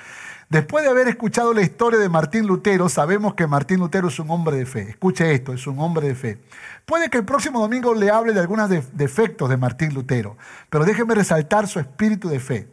Después 0.52 0.84
de 0.84 0.90
haber 0.90 1.08
escuchado 1.08 1.54
la 1.54 1.62
historia 1.62 1.98
de 1.98 2.10
Martín 2.10 2.46
Lutero, 2.46 2.90
sabemos 2.90 3.36
que 3.36 3.48
Martín 3.48 3.80
Lutero 3.80 4.10
es 4.10 4.20
un 4.20 4.30
hombre 4.32 4.58
de 4.58 4.66
fe. 4.66 4.82
Escuche 4.82 5.34
esto, 5.34 5.54
es 5.54 5.66
un 5.66 5.80
hombre 5.80 6.10
de 6.10 6.14
fe. 6.14 6.40
Puede 6.86 7.10
que 7.10 7.20
el 7.20 7.24
próximo 7.24 7.62
domingo 7.62 7.94
le 7.94 8.10
hable 8.10 8.34
de 8.34 8.42
algunos 8.42 8.70
defectos 8.92 9.50
de 9.50 9.56
Martín 9.56 9.94
Lutero, 9.94 10.36
pero 10.70 10.84
déjeme 10.84 11.16
resaltar 11.16 11.70
su 11.70 11.80
espíritu 11.80 12.28
de 12.28 12.42
fe. 12.42 12.68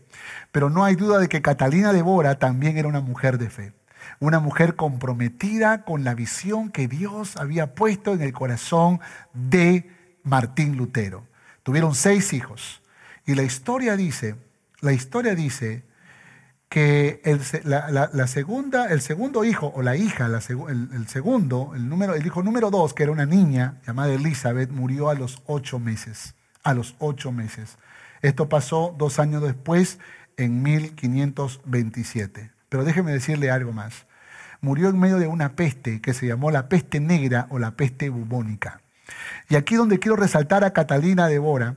Pero 0.51 0.71
no 0.71 0.85
hay 0.85 0.97
duda 0.97 1.21
de 1.21 1.29
que 1.29 1.41
Catalina 1.41 1.93
de 1.93 2.03
Bora 2.03 2.41
también 2.41 2.79
era 2.79 2.89
una 2.89 3.01
mujer 3.01 3.39
de 3.39 3.49
fe. 3.49 3.73
Una 4.19 4.41
mujer 4.41 4.75
comprometida 4.75 5.85
con 5.85 6.03
la 6.03 6.15
visión 6.15 6.71
que 6.71 6.89
Dios 6.89 7.37
había 7.37 7.77
puesto 7.77 8.13
en 8.13 8.23
el 8.23 8.33
corazón 8.33 8.99
de 9.35 9.89
Martín 10.25 10.77
Lutero. 10.77 11.29
Tuvieron 11.63 11.95
seis 11.95 12.33
hijos. 12.33 12.83
Y 13.25 13.37
la 13.37 13.45
historia 13.45 13.97
dice, 13.97 14.35
la 14.81 14.93
historia 14.93 15.37
dice 15.37 15.87
que 16.69 17.23
el, 17.25 17.41
la, 17.65 18.27
segunda, 18.27 18.89
el 18.89 19.01
segundo 19.01 19.45
hijo 19.45 19.73
o 19.75 19.83
la 19.83 19.97
hija, 19.97 20.27
el, 20.27 21.09
segundo, 21.09 21.73
el, 21.75 21.89
número, 21.89 22.15
el 22.15 22.27
hijo 22.27 22.43
número 22.43 22.71
dos, 22.71 22.93
que 22.93 23.05
era 23.05 23.13
una 23.13 23.27
niña 23.27 23.81
llamada 23.87 24.13
Elizabeth, 24.13 24.71
murió 24.71 25.09
a 25.09 25.15
los 25.15 25.43
ocho 25.47 25.79
meses. 25.79 26.35
A 26.63 26.75
los 26.75 26.95
ocho 26.99 27.33
meses. 27.33 27.79
Esto 28.21 28.49
pasó 28.49 28.95
dos 28.99 29.19
años 29.19 29.43
después, 29.43 29.99
en 30.37 30.63
1527. 30.63 32.51
Pero 32.69 32.85
déjeme 32.85 33.13
decirle 33.13 33.51
algo 33.51 33.73
más. 33.73 34.07
Murió 34.61 34.89
en 34.89 34.99
medio 34.99 35.19
de 35.19 35.27
una 35.27 35.57
peste 35.57 36.01
que 36.01 36.15
se 36.15 36.27
llamó 36.27 36.51
la 36.51 36.69
peste 36.69 37.01
negra 37.01 37.47
o 37.51 37.59
la 37.59 37.73
peste 37.73 38.09
bubónica. 38.09 38.83
Y 39.49 39.57
aquí 39.57 39.77
donde 39.77 39.99
quiero 39.99 40.17
resaltar 40.17 40.65
a 40.65 40.73
Catalina 40.73 41.29
de 41.29 41.39
Bora, 41.39 41.77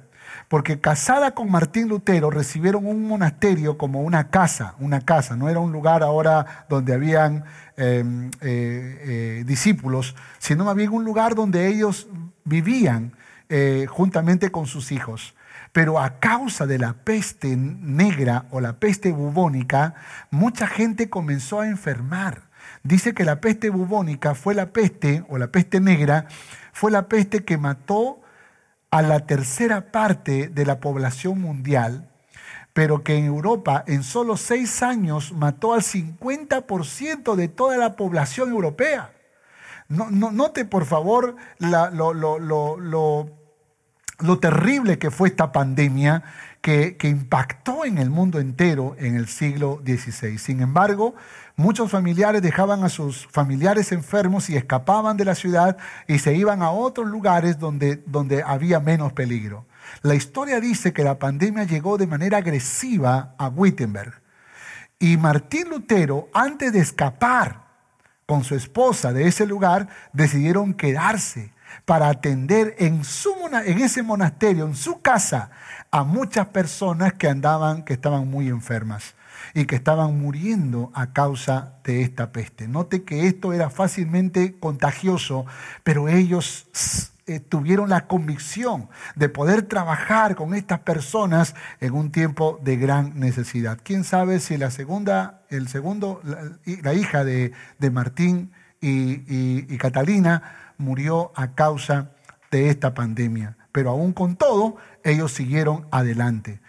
porque 0.51 0.81
casada 0.81 1.31
con 1.31 1.49
Martín 1.49 1.87
Lutero 1.87 2.29
recibieron 2.29 2.85
un 2.85 3.07
monasterio 3.07 3.77
como 3.77 4.01
una 4.01 4.27
casa, 4.27 4.75
una 4.79 4.99
casa, 4.99 5.37
no 5.37 5.47
era 5.47 5.61
un 5.61 5.71
lugar 5.71 6.03
ahora 6.03 6.65
donde 6.67 6.93
habían 6.93 7.45
em, 7.77 8.29
eh, 8.41 8.99
eh, 9.41 9.43
discípulos, 9.45 10.13
sino 10.39 10.65
más 10.65 10.75
un 10.89 11.05
lugar 11.05 11.35
donde 11.35 11.69
ellos 11.69 12.09
vivían 12.43 13.13
eh, 13.47 13.85
juntamente 13.89 14.51
con 14.51 14.65
sus 14.67 14.91
hijos. 14.91 15.35
Pero 15.71 16.01
a 16.01 16.19
causa 16.19 16.67
de 16.67 16.79
la 16.79 16.95
peste 16.95 17.55
negra 17.55 18.43
o 18.51 18.59
la 18.59 18.73
peste 18.73 19.13
bubónica, 19.13 19.95
mucha 20.31 20.67
gente 20.67 21.09
comenzó 21.09 21.61
a 21.61 21.69
enfermar. 21.69 22.41
Dice 22.83 23.13
que 23.13 23.23
la 23.23 23.39
peste 23.39 23.69
bubónica 23.69 24.35
fue 24.35 24.53
la 24.53 24.73
peste, 24.73 25.23
o 25.29 25.37
la 25.37 25.47
peste 25.47 25.79
negra, 25.79 26.25
fue 26.73 26.91
la 26.91 27.07
peste 27.07 27.45
que 27.45 27.57
mató 27.57 28.20
a 28.91 29.01
la 29.01 29.25
tercera 29.25 29.91
parte 29.91 30.49
de 30.49 30.65
la 30.65 30.82
población 30.82 31.41
mundial, 31.41 32.10
pero 32.73 33.04
que 33.04 33.15
en 33.15 33.25
Europa 33.25 33.84
en 33.88 34.04
solo 34.04 34.38
seis 34.38 34.84
años 34.84 35.32
mató 35.32 35.73
al 35.73 35.82
50% 35.82 37.36
de 37.36 37.47
toda 37.47 37.77
la 37.77 37.95
población 37.95 38.51
europea. 38.51 39.13
No, 39.88 40.10
note 40.10 40.65
por 40.65 40.86
favor 40.86 41.36
lo, 41.60 42.13
lo, 42.13 43.30
terrible 44.39 44.99
que 44.99 45.12
fue 45.12 45.30
esta 45.30 45.51
pandemia 45.51 46.23
que, 46.62 46.95
que 46.95 47.10
impactó 47.10 47.84
en 47.84 47.97
el 47.97 48.10
mundo 48.10 48.39
entero 48.39 48.95
en 48.99 49.15
el 49.15 49.27
siglo 49.27 49.82
XVI. 49.86 50.38
Sin 50.38 50.62
embargo, 50.62 51.15
Muchos 51.55 51.91
familiares 51.91 52.41
dejaban 52.41 52.83
a 52.83 52.89
sus 52.89 53.27
familiares 53.27 53.91
enfermos 53.91 54.49
y 54.49 54.55
escapaban 54.55 55.17
de 55.17 55.25
la 55.25 55.35
ciudad 55.35 55.77
y 56.07 56.19
se 56.19 56.33
iban 56.33 56.61
a 56.61 56.71
otros 56.71 57.07
lugares 57.07 57.59
donde, 57.59 58.01
donde 58.05 58.41
había 58.43 58.79
menos 58.79 59.13
peligro. 59.13 59.65
La 60.01 60.15
historia 60.15 60.59
dice 60.59 60.93
que 60.93 61.03
la 61.03 61.19
pandemia 61.19 61.65
llegó 61.65 61.97
de 61.97 62.07
manera 62.07 62.37
agresiva 62.37 63.35
a 63.37 63.49
Wittenberg. 63.49 64.21
Y 64.99 65.17
Martín 65.17 65.69
Lutero, 65.69 66.29
antes 66.33 66.71
de 66.71 66.79
escapar 66.79 67.65
con 68.25 68.43
su 68.43 68.55
esposa 68.55 69.11
de 69.11 69.27
ese 69.27 69.45
lugar, 69.45 69.89
decidieron 70.13 70.73
quedarse 70.73 71.53
para 71.85 72.07
atender 72.09 72.75
en, 72.79 73.03
su, 73.03 73.33
en 73.65 73.79
ese 73.79 74.03
monasterio, 74.03 74.65
en 74.65 74.75
su 74.75 75.01
casa, 75.01 75.51
a 75.89 76.03
muchas 76.03 76.47
personas 76.47 77.13
que 77.13 77.27
andaban, 77.27 77.83
que 77.83 77.93
estaban 77.93 78.29
muy 78.29 78.47
enfermas 78.47 79.15
y 79.54 79.65
que 79.65 79.75
estaban 79.75 80.19
muriendo 80.19 80.91
a 80.93 81.13
causa 81.13 81.75
de 81.84 82.01
esta 82.01 82.32
peste. 82.32 82.67
Note 82.67 83.04
que 83.04 83.27
esto 83.27 83.54
era 83.54 83.69
fácilmente 83.69 84.60
contagioso, 84.60 85.45
pero 85.84 86.08
ellos 86.08 87.12
eh, 87.27 87.39
tuvieron 87.39 87.89
la 87.89 88.08
convicción 88.08 88.89
de 89.15 89.30
poder 89.30 89.62
trabajar 89.62 90.36
con 90.36 90.56
estas 90.56 90.80
personas 90.80 91.56
en 91.80 91.93
un 91.93 92.12
tiempo 92.12 92.60
de 92.63 92.77
gran 92.77 93.19
necesidad. 93.19 93.77
¿Quién 93.84 94.04
sabe 94.04 94.39
si 94.39 94.58
la 94.58 94.71
segunda, 94.71 95.43
el 95.49 95.67
segundo, 95.67 96.21
la, 96.65 96.93
hija 96.93 97.23
de, 97.23 97.54
Martín 97.91 98.51
y, 98.82 99.77
Catalina 99.77 100.73
murió 100.77 101.32
a 101.36 101.54
causa 101.54 102.12
de 102.49 102.69
esta 102.69 102.95
pandemia? 102.95 103.56
Pero 103.71 103.91
aún 103.91 104.13
con 104.13 104.36
todo, 104.36 104.77
ellos 105.04 105.32
siguieron 105.32 105.88
adelante. 105.91 106.60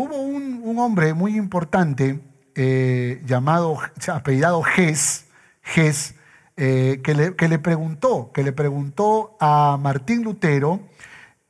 Hubo 0.00 0.14
un, 0.14 0.78
hombre 0.78 1.12
muy 1.12 1.36
importante 1.36 2.20
eh, 2.54 3.20
llamado, 3.26 3.78
apellidado 4.06 4.62
Ges, 4.62 5.26
Ges 5.60 6.14
eh, 6.56 7.00
que, 7.02 7.14
le, 7.14 7.58
preguntó, 7.58 8.30
que 8.32 8.44
le 8.44 8.52
preguntó 8.52 9.36
a 9.40 9.76
Martín 9.76 10.22
Lutero, 10.22 10.78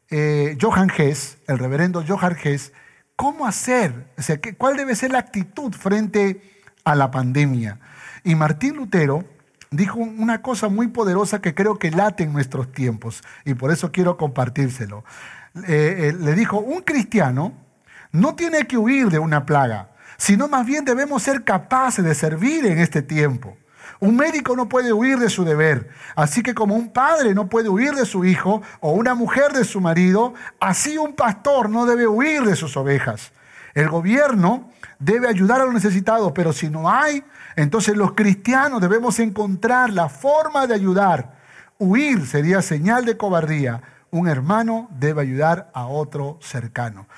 eh, 0.08 0.56
Johann 0.58 0.90
Hess, 0.96 1.36
el 1.46 1.58
reverendo 1.58 2.02
Johann 2.08 2.38
Hess, 2.42 2.72
cómo 3.16 3.46
hacer, 3.46 4.06
o 4.16 4.22
sea, 4.22 4.40
cuál 4.56 4.78
debe 4.78 4.96
ser 4.96 5.10
la 5.10 5.18
actitud 5.18 5.74
frente 5.74 6.40
a 6.84 6.94
la 6.94 7.10
pandemia. 7.10 7.78
Y 8.24 8.34
Martín 8.34 8.76
Lutero 8.76 9.26
dijo 9.70 9.98
una 9.98 10.40
cosa 10.40 10.70
muy 10.70 10.88
poderosa 10.88 11.42
que 11.42 11.54
creo 11.54 11.78
que 11.78 11.90
late 11.90 12.24
en 12.24 12.32
nuestros 12.32 12.72
tiempos, 12.72 13.22
y 13.44 13.52
por 13.52 13.72
eso 13.72 13.92
quiero 13.92 14.16
compartírselo. 14.16 15.04
le 15.52 16.34
dijo, 16.34 16.60
un 16.60 16.80
cristiano 16.80 17.67
no 18.12 18.34
tiene 18.34 18.66
que 18.66 18.78
huir 18.78 19.08
de 19.08 19.18
una 19.18 19.44
plaga, 19.46 19.90
sino 20.16 20.48
más 20.48 20.66
bien 20.66 20.84
debemos 20.84 21.22
ser 21.22 21.44
capaces 21.44 22.04
de 22.04 22.14
servir 22.14 22.66
en 22.66 22.78
este 22.78 23.02
tiempo. 23.02 23.56
Un 24.00 24.16
médico 24.16 24.54
no 24.54 24.68
puede 24.68 24.92
huir 24.92 25.18
de 25.18 25.28
su 25.28 25.44
deber, 25.44 25.88
así 26.14 26.42
que 26.42 26.54
como 26.54 26.76
un 26.76 26.92
padre 26.92 27.34
no 27.34 27.48
puede 27.48 27.68
huir 27.68 27.94
de 27.94 28.06
su 28.06 28.24
hijo 28.24 28.62
o 28.80 28.92
una 28.92 29.14
mujer 29.14 29.52
de 29.52 29.64
su 29.64 29.80
marido, 29.80 30.34
así 30.60 30.98
un 30.98 31.14
pastor 31.14 31.68
no 31.68 31.84
debe 31.84 32.06
huir 32.06 32.42
de 32.42 32.54
sus 32.54 32.76
ovejas. 32.76 33.32
El 33.74 33.88
gobierno 33.88 34.70
debe 34.98 35.28
ayudar 35.28 35.60
a 35.60 35.64
los 35.64 35.74
necesitados, 35.74 36.32
pero 36.32 36.52
si 36.52 36.68
no 36.68 36.90
hay, 36.90 37.24
entonces 37.56 37.96
los 37.96 38.12
cristianos 38.12 38.80
debemos 38.80 39.18
encontrar 39.18 39.90
la 39.90 40.08
forma 40.08 40.66
de 40.66 40.74
ayudar. 40.74 41.36
Huir 41.78 42.26
sería 42.26 42.62
señal 42.62 43.04
de 43.04 43.16
cobardía. 43.16 43.82
Un 44.10 44.28
hermano 44.28 44.88
debe 44.98 45.22
ayudar 45.22 45.70
a 45.74 45.86
otro 45.86 46.38
cercano. 46.40 47.08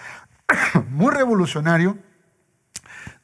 muy 0.91 1.15
revolucionario, 1.15 1.99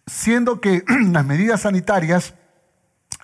siendo 0.07 0.61
que 0.61 0.85
las 1.11 1.25
medidas 1.25 1.63
sanitarias 1.63 2.35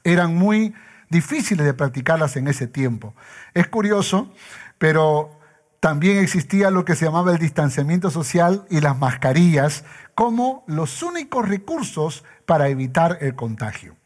eran 0.05 0.35
muy 0.35 0.75
difíciles 1.09 1.67
de 1.67 1.75
practicarlas 1.75 2.37
en 2.37 2.49
ese 2.49 2.67
tiempo. 2.67 3.15
Es 3.55 3.69
curioso, 3.69 4.33
pero 4.79 5.39
también 5.81 6.19
existía 6.19 6.71
lo 6.71 6.85
que 6.85 6.95
se 6.95 7.05
llamaba 7.05 7.33
el 7.33 7.39
distanciamiento 7.39 8.11
social 8.11 8.65
y 8.71 8.81
las 8.81 8.99
mascarillas 8.99 9.85
como 10.15 10.65
los 10.67 11.03
únicos 11.03 11.49
recursos 11.49 12.25
para 12.47 12.69
evitar 12.69 13.19
el 13.21 13.35
contagio. 13.35 13.97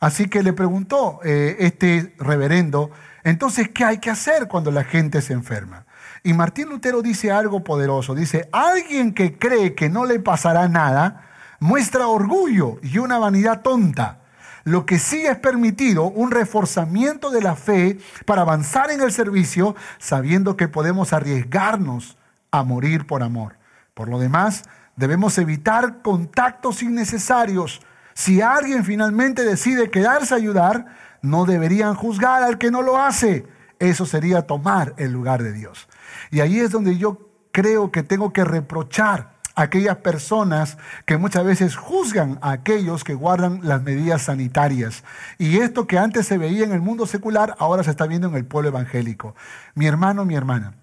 Así 0.00 0.26
que 0.26 0.42
le 0.42 0.52
preguntó 0.52 1.20
eh, 1.24 1.56
este 1.60 2.14
reverendo, 2.18 2.90
entonces, 3.24 3.68
¿qué 3.68 3.84
hay 3.84 3.98
que 3.98 4.10
hacer 4.10 4.48
cuando 4.48 4.72
la 4.72 4.82
gente 4.82 5.22
se 5.22 5.32
enferma? 5.32 5.86
Y 6.24 6.34
Martín 6.34 6.68
Lutero 6.68 7.02
dice 7.02 7.32
algo 7.32 7.64
poderoso. 7.64 8.14
Dice, 8.14 8.48
alguien 8.52 9.12
que 9.12 9.38
cree 9.38 9.74
que 9.74 9.88
no 9.88 10.04
le 10.04 10.20
pasará 10.20 10.68
nada, 10.68 11.28
muestra 11.58 12.06
orgullo 12.06 12.78
y 12.82 12.98
una 12.98 13.18
vanidad 13.18 13.62
tonta. 13.62 14.20
Lo 14.64 14.86
que 14.86 15.00
sí 15.00 15.26
es 15.26 15.36
permitido, 15.38 16.04
un 16.04 16.30
reforzamiento 16.30 17.30
de 17.30 17.40
la 17.40 17.56
fe 17.56 17.98
para 18.26 18.42
avanzar 18.42 18.92
en 18.92 19.00
el 19.00 19.10
servicio, 19.10 19.74
sabiendo 19.98 20.56
que 20.56 20.68
podemos 20.68 21.12
arriesgarnos 21.12 22.16
a 22.52 22.62
morir 22.62 23.06
por 23.06 23.24
amor. 23.24 23.56
Por 23.94 24.08
lo 24.08 24.20
demás, 24.20 24.62
debemos 24.94 25.36
evitar 25.38 26.02
contactos 26.02 26.82
innecesarios. 26.82 27.80
Si 28.14 28.40
alguien 28.40 28.84
finalmente 28.84 29.44
decide 29.44 29.90
quedarse 29.90 30.34
a 30.34 30.36
ayudar, 30.36 30.86
no 31.22 31.44
deberían 31.44 31.94
juzgar 31.94 32.44
al 32.44 32.58
que 32.58 32.70
no 32.70 32.82
lo 32.82 33.00
hace. 33.00 33.46
Eso 33.80 34.06
sería 34.06 34.46
tomar 34.46 34.94
el 34.96 35.10
lugar 35.12 35.42
de 35.42 35.52
Dios. 35.52 35.88
Y 36.30 36.40
ahí 36.40 36.58
es 36.58 36.70
donde 36.70 36.98
yo 36.98 37.30
creo 37.52 37.90
que 37.90 38.02
tengo 38.02 38.32
que 38.32 38.44
reprochar 38.44 39.32
a 39.54 39.62
aquellas 39.62 39.98
personas 39.98 40.78
que 41.04 41.18
muchas 41.18 41.44
veces 41.44 41.76
juzgan 41.76 42.38
a 42.42 42.52
aquellos 42.52 43.04
que 43.04 43.14
guardan 43.14 43.60
las 43.62 43.82
medidas 43.82 44.22
sanitarias. 44.22 45.04
Y 45.38 45.58
esto 45.58 45.86
que 45.86 45.98
antes 45.98 46.26
se 46.26 46.38
veía 46.38 46.64
en 46.64 46.72
el 46.72 46.80
mundo 46.80 47.06
secular, 47.06 47.54
ahora 47.58 47.84
se 47.84 47.90
está 47.90 48.06
viendo 48.06 48.28
en 48.28 48.34
el 48.34 48.46
pueblo 48.46 48.70
evangélico. 48.70 49.34
Mi 49.74 49.86
hermano, 49.86 50.24
mi 50.24 50.34
hermana, 50.34 50.74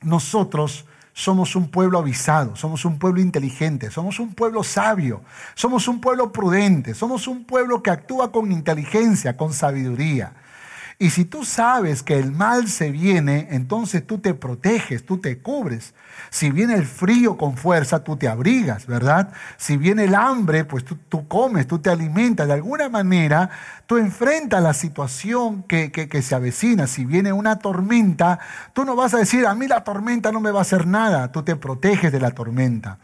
nosotros 0.00 0.86
somos 1.12 1.54
un 1.56 1.68
pueblo 1.68 1.98
avisado, 1.98 2.56
somos 2.56 2.84
un 2.84 2.98
pueblo 2.98 3.20
inteligente, 3.20 3.90
somos 3.90 4.18
un 4.18 4.34
pueblo 4.34 4.64
sabio, 4.64 5.22
somos 5.54 5.86
un 5.86 6.00
pueblo 6.00 6.32
prudente, 6.32 6.94
somos 6.94 7.28
un 7.28 7.44
pueblo 7.44 7.82
que 7.82 7.90
actúa 7.90 8.32
con 8.32 8.50
inteligencia, 8.50 9.36
con 9.36 9.52
sabiduría. 9.52 10.32
Y 11.02 11.10
si 11.10 11.24
tú 11.24 11.44
sabes 11.44 12.04
que 12.04 12.16
el 12.16 12.30
mal 12.30 12.68
se 12.68 12.92
viene, 12.92 13.48
entonces 13.50 14.06
tú 14.06 14.18
te 14.18 14.34
proteges, 14.34 15.04
tú 15.04 15.18
te 15.18 15.38
cubres. 15.38 15.94
Si 16.30 16.52
viene 16.52 16.74
el 16.74 16.86
frío 16.86 17.36
con 17.36 17.56
fuerza, 17.56 18.04
tú 18.04 18.16
te 18.16 18.28
abrigas, 18.28 18.86
¿verdad? 18.86 19.32
Si 19.56 19.76
viene 19.76 20.04
el 20.04 20.14
hambre, 20.14 20.64
pues 20.64 20.84
tú, 20.84 21.26
comes, 21.26 21.66
tú 21.66 21.80
te 21.80 21.90
alimentas. 21.90 22.46
De 22.46 22.52
alguna 22.52 22.88
manera, 22.88 23.50
tú 23.86 23.96
enfrentas 23.96 24.62
la 24.62 24.74
situación 24.74 25.64
que, 25.64 25.90
que 25.90 26.22
se 26.22 26.36
avecina. 26.36 26.86
Si 26.86 27.04
viene 27.04 27.32
una 27.32 27.58
tormenta, 27.58 28.38
tú 28.72 28.84
no 28.84 28.94
vas 28.94 29.12
a 29.12 29.18
decir, 29.18 29.44
a 29.44 29.56
mí 29.56 29.66
la 29.66 29.82
tormenta 29.82 30.30
no 30.30 30.38
me 30.38 30.52
va 30.52 30.60
a 30.60 30.62
hacer 30.62 30.86
nada. 30.86 31.32
Tú 31.32 31.42
te 31.42 31.56
proteges 31.56 32.12
de 32.12 32.20
la 32.20 32.30
tormenta. 32.30 32.98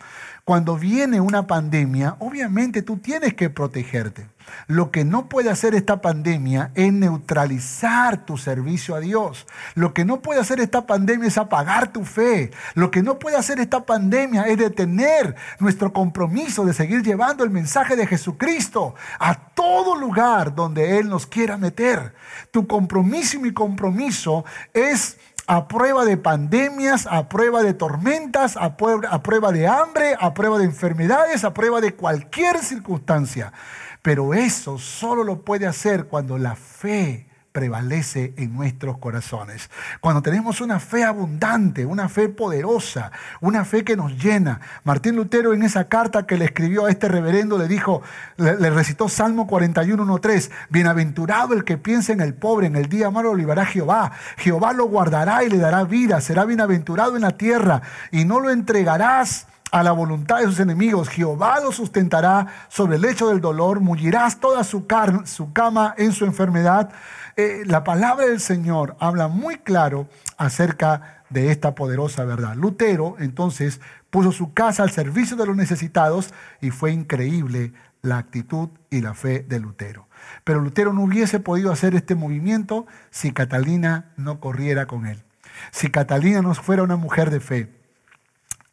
Cuando 0.48 0.78
viene 0.78 1.20
una 1.20 1.46
pandemia, 1.46 2.16
obviamente 2.20 2.80
tú 2.80 2.96
tienes 2.96 3.34
que 3.34 3.50
protegerte. 3.50 4.30
Lo 4.66 4.90
que 4.90 5.04
no 5.04 5.28
puede 5.28 5.50
hacer 5.50 5.74
esta 5.74 6.00
pandemia 6.00 6.70
es 6.74 6.90
neutralizar 6.90 8.24
tu 8.24 8.38
servicio 8.38 8.94
a 8.94 9.00
Dios. 9.00 9.46
Lo 9.74 9.92
que 9.92 10.06
no 10.06 10.22
puede 10.22 10.40
hacer 10.40 10.58
esta 10.60 10.86
pandemia 10.86 11.28
es 11.28 11.36
apagar 11.36 11.92
tu 11.92 12.02
fe. 12.02 12.50
Lo 12.72 12.90
que 12.90 13.02
no 13.02 13.18
puede 13.18 13.36
hacer 13.36 13.60
esta 13.60 13.84
pandemia 13.84 14.44
es 14.44 14.56
detener 14.56 15.36
nuestro 15.58 15.92
compromiso 15.92 16.64
de 16.64 16.72
seguir 16.72 17.02
llevando 17.02 17.44
el 17.44 17.50
mensaje 17.50 17.94
de 17.94 18.06
Jesucristo 18.06 18.94
a 19.18 19.34
todo 19.34 19.96
lugar 19.96 20.54
donde 20.54 20.98
Él 20.98 21.10
nos 21.10 21.26
quiera 21.26 21.58
meter. 21.58 22.14
Tu 22.50 22.66
compromiso 22.66 23.36
y 23.36 23.40
mi 23.40 23.52
compromiso 23.52 24.46
es 24.72 25.18
a 25.48 25.66
prueba 25.66 26.04
de 26.04 26.18
pandemias, 26.18 27.08
a 27.10 27.30
prueba 27.30 27.62
de 27.62 27.72
tormentas, 27.72 28.58
a 28.58 28.76
prueba, 28.76 29.08
a 29.08 29.22
prueba 29.22 29.50
de 29.50 29.66
hambre, 29.66 30.14
a 30.20 30.34
prueba 30.34 30.58
de 30.58 30.66
enfermedades, 30.66 31.42
a 31.42 31.54
prueba 31.54 31.80
de 31.80 31.94
cualquier 31.94 32.58
circunstancia. 32.58 33.54
Pero 34.02 34.34
eso 34.34 34.76
solo 34.76 35.24
lo 35.24 35.40
puede 35.40 35.66
hacer 35.66 36.04
cuando 36.04 36.36
la 36.36 36.54
fe 36.54 37.27
prevalece 37.58 38.34
en 38.36 38.54
nuestros 38.54 38.98
corazones. 38.98 39.68
Cuando 40.00 40.22
tenemos 40.22 40.60
una 40.60 40.78
fe 40.78 41.02
abundante, 41.02 41.84
una 41.84 42.08
fe 42.08 42.28
poderosa, 42.28 43.10
una 43.40 43.64
fe 43.64 43.82
que 43.82 43.96
nos 43.96 44.12
llena. 44.12 44.60
Martín 44.84 45.16
Lutero 45.16 45.52
en 45.52 45.64
esa 45.64 45.88
carta 45.88 46.24
que 46.24 46.38
le 46.38 46.44
escribió 46.44 46.86
a 46.86 46.90
este 46.90 47.08
reverendo 47.08 47.58
le 47.58 47.66
dijo, 47.66 48.00
le, 48.36 48.70
recitó 48.70 49.08
Salmo 49.08 49.48
41.1.3, 49.48 50.50
bienaventurado 50.70 51.52
el 51.52 51.64
que 51.64 51.78
piensa 51.78 52.12
en 52.12 52.20
el 52.20 52.32
pobre, 52.32 52.68
en 52.68 52.76
el 52.76 52.88
día 52.88 53.10
malo 53.10 53.30
lo 53.30 53.34
librará 53.34 53.66
Jehová. 53.66 54.12
Jehová 54.36 54.72
lo 54.72 54.84
guardará 54.84 55.42
y 55.42 55.48
le 55.48 55.58
dará 55.58 55.82
vida, 55.82 56.20
será 56.20 56.44
bienaventurado 56.44 57.16
en 57.16 57.22
la 57.22 57.32
tierra 57.32 57.82
y 58.12 58.24
no 58.24 58.38
lo 58.38 58.50
entregarás 58.50 59.48
a 59.70 59.82
la 59.82 59.92
voluntad 59.92 60.38
de 60.38 60.44
sus 60.44 60.60
enemigos. 60.60 61.08
Jehová 61.08 61.60
lo 61.60 61.72
sustentará 61.72 62.46
sobre 62.68 62.96
el 62.96 63.02
lecho 63.02 63.28
del 63.28 63.40
dolor, 63.40 63.80
mullirás 63.80 64.40
toda 64.40 64.64
su, 64.64 64.86
carne, 64.86 65.26
su 65.26 65.52
cama 65.52 65.94
en 65.98 66.12
su 66.12 66.24
enfermedad. 66.24 66.90
Eh, 67.36 67.62
la 67.66 67.84
palabra 67.84 68.26
del 68.26 68.40
Señor 68.40 68.96
habla 68.98 69.28
muy 69.28 69.56
claro 69.56 70.08
acerca 70.36 71.22
de 71.30 71.50
esta 71.50 71.74
poderosa 71.74 72.24
verdad. 72.24 72.54
Lutero 72.56 73.16
entonces 73.18 73.80
puso 74.10 74.32
su 74.32 74.54
casa 74.54 74.82
al 74.82 74.90
servicio 74.90 75.36
de 75.36 75.46
los 75.46 75.56
necesitados 75.56 76.32
y 76.60 76.70
fue 76.70 76.92
increíble 76.92 77.72
la 78.02 78.18
actitud 78.18 78.70
y 78.90 79.00
la 79.00 79.14
fe 79.14 79.44
de 79.46 79.60
Lutero. 79.60 80.08
Pero 80.44 80.60
Lutero 80.60 80.92
no 80.92 81.02
hubiese 81.02 81.40
podido 81.40 81.72
hacer 81.72 81.94
este 81.94 82.14
movimiento 82.14 82.86
si 83.10 83.32
Catalina 83.32 84.12
no 84.16 84.40
corriera 84.40 84.86
con 84.86 85.06
él. 85.06 85.22
Si 85.70 85.90
Catalina 85.90 86.40
no 86.42 86.54
fuera 86.54 86.82
una 86.82 86.96
mujer 86.96 87.30
de 87.30 87.40
fe. 87.40 87.77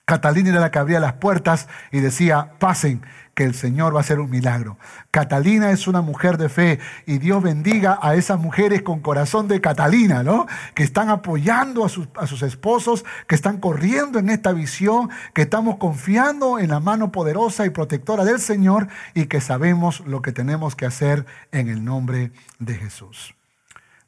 Catalina 0.06 0.52
era 0.52 0.60
la 0.60 0.72
que 0.72 0.80
abría 0.80 1.00
las 1.00 1.14
puertas 1.14 1.68
y 1.92 2.00
decía, 2.00 2.52
pasen, 2.60 3.02
que 3.36 3.44
el 3.44 3.54
Señor 3.54 3.94
va 3.94 4.00
a 4.00 4.02
hacer 4.02 4.20
un 4.20 4.30
milagro. 4.30 4.78
Catalina 5.12 5.72
es 5.72 5.88
una 5.88 6.02
mujer 6.02 6.38
de 6.38 6.48
fe 6.48 6.80
y 7.06 7.18
Dios 7.18 7.44
bendiga 7.44 8.00
a 8.02 8.16
esas 8.16 8.40
mujeres 8.40 8.82
con 8.82 9.02
corazón 9.02 9.50
de 9.50 9.60
Catalina, 9.60 10.24
¿no? 10.24 10.48
Que 10.74 10.84
están 10.84 11.10
apoyando 11.10 11.86
a 11.86 11.90
sus, 11.90 12.08
a 12.16 12.28
sus 12.28 12.42
esposos, 12.44 13.04
que 13.28 13.36
están 13.36 13.60
corriendo 13.60 14.20
en 14.20 14.30
esta 14.30 14.54
visión, 14.54 15.10
que 15.34 15.44
estamos 15.44 15.76
confiando 15.78 16.60
en 16.60 16.70
la 16.70 16.80
mano 16.80 17.12
poderosa 17.12 17.66
y 17.66 17.72
protectora 17.72 18.24
del 18.24 18.40
Señor 18.40 18.88
y 19.14 19.26
que 19.26 19.42
sabemos 19.42 20.00
lo 20.08 20.22
que 20.22 20.32
tenemos 20.32 20.76
que 20.76 20.86
hacer 20.86 21.26
en 21.52 21.68
el 21.68 21.84
nombre 21.84 22.32
de 22.60 22.76
Jesús. 22.76 23.36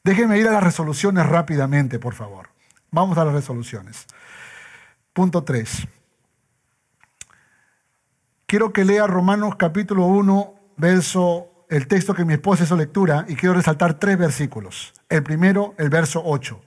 Déjenme 0.05 0.39
ir 0.39 0.47
a 0.47 0.53
las 0.53 0.63
resoluciones 0.63 1.25
rápidamente, 1.25 1.99
por 1.99 2.13
favor. 2.13 2.47
Vamos 2.91 3.17
a 3.17 3.25
las 3.25 3.33
resoluciones. 3.33 4.07
Punto 5.17 5.43
3. 5.43 5.87
Quiero 8.45 8.71
que 8.71 8.85
lea 8.85 9.07
Romanos 9.07 9.55
capítulo 9.55 10.05
1, 10.05 10.53
verso, 10.77 11.65
el 11.69 11.87
texto 11.87 12.13
que 12.13 12.23
mi 12.23 12.33
esposa 12.33 12.65
hizo 12.65 12.75
lectura, 12.75 13.25
y 13.27 13.35
quiero 13.35 13.55
resaltar 13.55 13.95
tres 13.95 14.15
versículos. 14.19 14.93
El 15.09 15.23
primero, 15.23 15.73
el 15.79 15.89
verso 15.89 16.21
8. 16.23 16.61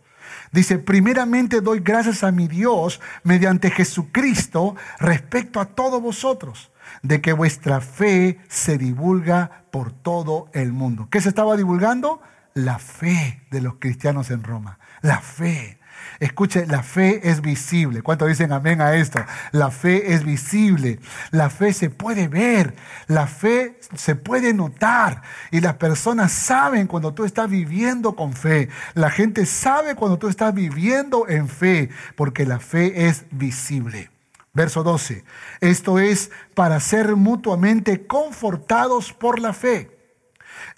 Dice, 0.51 0.81
primeramente 0.81 1.61
doy 1.61 1.79
gracias 1.79 2.25
a 2.25 2.33
mi 2.33 2.49
Dios 2.49 3.01
mediante 3.23 3.71
Jesucristo 3.71 4.75
respecto 4.99 5.61
a 5.61 5.67
todos 5.67 6.03
vosotros, 6.03 6.73
de 7.05 7.21
que 7.21 7.33
vuestra 7.33 7.81
fe 7.81 8.41
se 8.49 8.79
divulga 8.79 9.63
por 9.71 9.93
todo 9.93 10.49
el 10.55 10.73
mundo. 10.73 11.07
¿Qué 11.09 11.21
se 11.21 11.29
estaba 11.29 11.57
divulgando? 11.57 12.21
La 12.55 12.81
fe 12.81 13.47
de 13.53 13.61
los 13.61 13.75
cristianos 13.77 14.29
en 14.33 14.43
Roma. 14.43 14.81
La 15.03 15.21
fe. 15.21 15.80
Escuche, 16.21 16.67
la 16.67 16.83
fe 16.83 17.31
es 17.31 17.41
visible. 17.41 18.03
¿Cuánto 18.03 18.27
dicen 18.27 18.53
amén 18.53 18.83
a 18.83 18.95
esto? 18.95 19.25
La 19.53 19.71
fe 19.71 20.13
es 20.13 20.23
visible. 20.23 21.01
La 21.31 21.49
fe 21.49 21.73
se 21.73 21.89
puede 21.89 22.29
ver. 22.29 22.75
La 23.07 23.27
fe 23.27 23.81
se 23.95 24.17
puede 24.17 24.53
notar. 24.53 25.23
Y 25.51 25.61
las 25.61 25.77
personas 25.77 26.31
saben 26.31 26.87
cuando 26.87 27.15
tú 27.15 27.25
estás 27.25 27.49
viviendo 27.49 28.17
con 28.17 28.35
fe. 28.35 28.69
La 28.93 29.09
gente 29.09 29.47
sabe 29.47 29.95
cuando 29.95 30.19
tú 30.19 30.29
estás 30.29 30.53
viviendo 30.53 31.27
en 31.27 31.49
fe, 31.49 31.89
porque 32.17 32.45
la 32.45 32.61
fe 32.61 33.09
es 33.09 33.25
visible. 33.31 34.11
Verso 34.53 34.83
12. 34.83 35.25
Esto 35.61 35.99
es 35.99 36.31
para 36.55 36.81
ser 36.81 37.17
mutuamente 37.17 38.07
confortados 38.07 39.15
por 39.15 39.39
la 39.39 39.55
fe. 39.55 40.00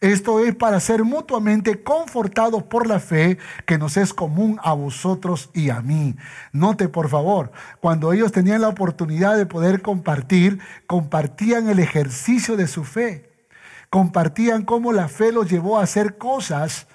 Esto 0.00 0.40
es 0.40 0.54
para 0.54 0.80
ser 0.80 1.04
mutuamente 1.04 1.82
confortados 1.82 2.62
por 2.62 2.86
la 2.86 3.00
fe 3.00 3.38
que 3.66 3.78
nos 3.78 3.96
es 3.96 4.12
común 4.12 4.58
a 4.62 4.72
vosotros 4.72 5.50
y 5.54 5.70
a 5.70 5.80
mí. 5.80 6.16
Note, 6.52 6.88
por 6.88 7.08
favor, 7.08 7.52
cuando 7.80 8.12
ellos 8.12 8.32
tenían 8.32 8.60
la 8.60 8.68
oportunidad 8.68 9.36
de 9.36 9.46
poder 9.46 9.82
compartir, 9.82 10.58
compartían 10.86 11.68
el 11.68 11.78
ejercicio 11.78 12.56
de 12.56 12.66
su 12.66 12.84
fe. 12.84 13.30
Compartían 13.90 14.64
cómo 14.64 14.92
la 14.92 15.08
fe 15.08 15.32
los 15.32 15.50
llevó 15.50 15.78
a 15.78 15.82
hacer 15.82 16.16
cosas 16.16 16.86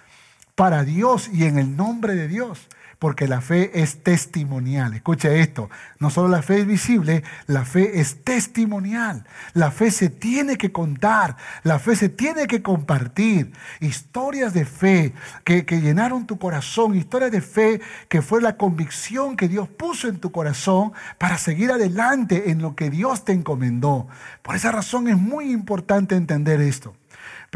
para 0.55 0.83
Dios 0.83 1.29
y 1.31 1.45
en 1.45 1.59
el 1.59 1.77
nombre 1.77 2.15
de 2.15 2.27
Dios 2.27 2.67
porque 3.00 3.28
la 3.28 3.41
fe 3.41 3.82
es 3.82 4.04
testimonial. 4.04 4.93
Escucha 4.93 5.30
esto, 5.30 5.70
no 6.00 6.10
solo 6.10 6.30
la 6.30 6.41
fe 6.41 6.60
es 6.60 6.68
visible, 6.68 7.24
la 7.45 7.64
fe 7.66 8.00
es 8.00 8.24
testimonial. 8.24 9.26
La 9.54 9.72
fe 9.72 9.91
se 9.91 10.10
tiene 10.10 10.58
que 10.58 10.72
contar, 10.72 11.38
la 11.64 11.80
fe 11.80 11.95
se 11.95 12.10
tiene 12.10 12.48
que 12.48 12.62
compartir. 12.62 13.52
Historias 13.80 14.54
de 14.54 14.66
fe 14.66 15.14
que, 15.43 15.64
llenaron 15.82 16.26
tu 16.26 16.39
corazón, 16.39 16.95
historias 16.95 17.32
de 17.32 17.41
fe 17.41 17.82
que 18.10 18.22
fue 18.22 18.41
la 18.41 18.58
convicción 18.58 19.38
que 19.38 19.48
Dios 19.48 19.68
puso 19.68 20.08
en 20.08 20.20
tu 20.20 20.32
corazón 20.32 20.93
para 21.18 21.38
seguir 21.38 21.72
adelante 21.72 22.50
en 22.52 22.62
lo 22.62 22.76
que 22.76 22.89
Dios 22.89 23.26
te 23.26 23.34
encomendó. 23.34 24.08
Por 24.41 24.56
esa 24.56 24.72
razón 24.72 25.08
es 25.08 25.18
muy 25.18 25.52
importante 25.52 26.16
entender 26.16 26.62
esto. 26.62 26.95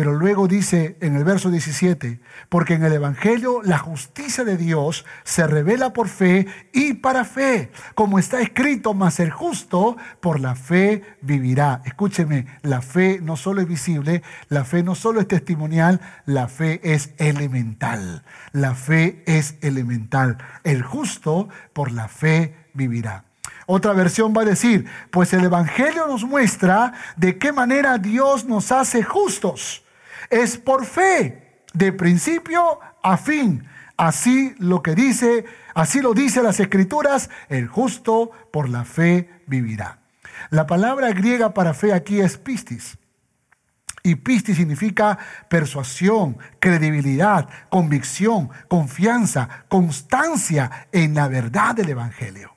Pero 0.02 0.14
luego 0.14 0.48
dice 0.48 0.98
en 1.00 1.16
el 1.16 1.24
verso 1.24 1.52
17, 1.52 2.20
porque 2.50 2.74
en 2.74 2.84
el 2.84 2.92
Evangelio 2.92 3.62
la 3.62 3.78
justicia 3.78 4.44
de 4.44 4.58
Dios 4.58 5.06
se 5.24 5.46
revela 5.46 5.94
por 5.94 6.08
fe 6.08 6.48
y 6.74 6.94
para 6.94 7.24
fe, 7.24 7.72
como 7.94 8.18
está 8.18 8.42
escrito, 8.42 8.96
mas 8.96 9.20
el 9.20 9.30
justo 9.30 9.98
por 10.20 10.40
la 10.40 10.56
fe 10.56 11.04
vivirá. 11.22 11.84
Escúcheme, 11.86 12.48
la 12.64 12.82
fe 12.82 13.20
no 13.22 13.38
solo 13.38 13.62
es 13.62 13.68
visible, 13.68 14.24
la 14.50 14.66
fe 14.66 14.82
no 14.82 14.96
solo 14.96 15.22
es 15.22 15.28
testimonial, 15.28 16.02
la 16.26 16.48
fe 16.48 16.82
es 16.84 17.12
elemental. 17.20 18.24
La 18.54 18.74
fe 18.74 19.22
es 19.28 19.54
elemental. 19.62 20.40
El 20.64 20.82
justo 20.82 21.48
por 21.74 21.92
la 21.92 22.08
fe 22.08 22.56
vivirá. 22.74 23.26
Otra 23.68 23.94
versión 23.94 24.34
va 24.36 24.42
a 24.42 24.46
decir, 24.46 24.88
pues 25.12 25.32
el 25.34 25.44
Evangelio 25.44 26.08
nos 26.08 26.24
muestra 26.24 26.92
de 27.18 27.38
qué 27.38 27.52
manera 27.52 28.00
Dios 28.00 28.46
nos 28.46 28.72
hace 28.72 29.04
justos. 29.04 29.84
Es 30.30 30.58
por 30.58 30.86
fe, 30.86 31.64
de 31.74 31.92
principio 31.92 32.80
a 33.04 33.18
fin. 33.18 33.68
Así 33.98 34.56
lo 34.58 34.82
que 34.82 34.96
dice, 34.96 35.46
así 35.76 36.02
lo 36.02 36.14
dice 36.14 36.42
las 36.42 36.60
escrituras, 36.60 37.30
el 37.50 37.68
justo 37.68 38.32
por 38.52 38.70
la 38.70 38.84
fe 38.84 39.30
vivirá. 39.48 40.00
La 40.50 40.66
palabra 40.66 41.12
griega 41.12 41.54
para 41.54 41.74
fe 41.74 41.94
aquí 41.94 42.20
es 42.20 42.38
pistis. 42.38 42.98
Y 44.04 44.16
pistis 44.16 44.58
significa 44.58 45.18
persuasión, 45.48 46.38
credibilidad, 46.60 47.48
convicción, 47.70 48.50
confianza, 48.68 49.66
constancia 49.70 50.88
en 50.92 51.14
la 51.14 51.28
verdad 51.28 51.76
del 51.76 51.90
Evangelio. 51.90 52.56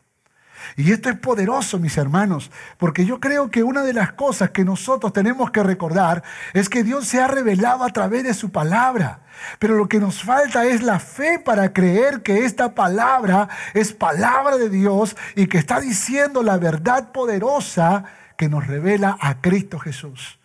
Y 0.77 0.93
esto 0.93 1.11
es 1.11 1.17
poderoso, 1.17 1.79
mis 1.79 1.97
hermanos, 1.97 2.51
porque 2.79 3.05
yo 3.05 3.21
creo 3.21 3.51
que 3.51 3.63
una 3.63 3.83
de 3.83 3.93
las 3.93 4.13
cosas 4.13 4.51
que 4.51 4.65
nosotros 4.65 5.13
tenemos 5.13 5.51
que 5.51 5.63
recordar 5.63 6.23
es 6.53 6.69
que 6.69 6.83
Dios 6.83 7.07
se 7.07 7.21
ha 7.21 7.27
revelado 7.27 7.85
a 7.85 7.91
través 7.91 8.25
de 8.25 8.35
su 8.35 8.51
palabra. 8.51 9.21
Pero 9.59 9.77
lo 9.77 9.89
que 9.89 10.01
nos 10.01 10.23
falta 10.23 10.65
es 10.65 10.83
la 10.83 10.99
fe 10.99 11.39
para 11.39 11.73
creer 11.73 12.23
que 12.23 12.45
esta 12.45 12.75
palabra 12.75 13.49
es 13.75 13.93
palabra 13.93 14.57
de 14.57 14.71
Dios 14.71 15.17
y 15.35 15.47
que 15.47 15.59
está 15.59 15.81
diciendo 15.81 16.43
la 16.43 16.57
verdad 16.57 17.13
poderosa 17.13 18.05
que 18.37 18.49
nos 18.49 18.67
revela 18.67 19.17
a 19.21 19.41
Cristo 19.41 19.79
Jesús. 19.79 20.39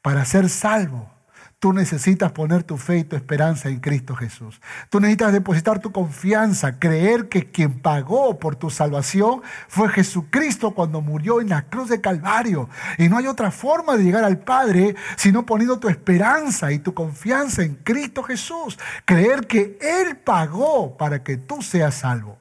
Para 0.00 0.24
ser 0.24 0.48
salvo, 0.48 1.11
Tú 1.62 1.72
necesitas 1.72 2.32
poner 2.32 2.64
tu 2.64 2.76
fe 2.76 2.98
y 2.98 3.04
tu 3.04 3.14
esperanza 3.14 3.68
en 3.68 3.78
Cristo 3.78 4.16
Jesús. 4.16 4.60
Tú 4.90 4.98
necesitas 4.98 5.32
depositar 5.32 5.78
tu 5.78 5.92
confianza, 5.92 6.80
creer 6.80 7.28
que 7.28 7.52
quien 7.52 7.78
pagó 7.78 8.36
por 8.40 8.56
tu 8.56 8.68
salvación 8.68 9.42
fue 9.68 9.88
Jesucristo 9.88 10.72
cuando 10.72 11.00
murió 11.00 11.40
en 11.40 11.50
la 11.50 11.62
cruz 11.62 11.88
de 11.88 12.00
Calvario. 12.00 12.68
Y 12.98 13.08
no 13.08 13.16
hay 13.16 13.28
otra 13.28 13.52
forma 13.52 13.96
de 13.96 14.02
llegar 14.02 14.24
al 14.24 14.38
Padre 14.38 14.96
sino 15.16 15.46
poniendo 15.46 15.78
tu 15.78 15.88
esperanza 15.88 16.72
y 16.72 16.80
tu 16.80 16.94
confianza 16.94 17.62
en 17.62 17.76
Cristo 17.76 18.24
Jesús. 18.24 18.76
Creer 19.04 19.46
que 19.46 19.78
Él 19.80 20.16
pagó 20.16 20.96
para 20.96 21.22
que 21.22 21.36
tú 21.36 21.62
seas 21.62 21.94
salvo. 21.94 22.40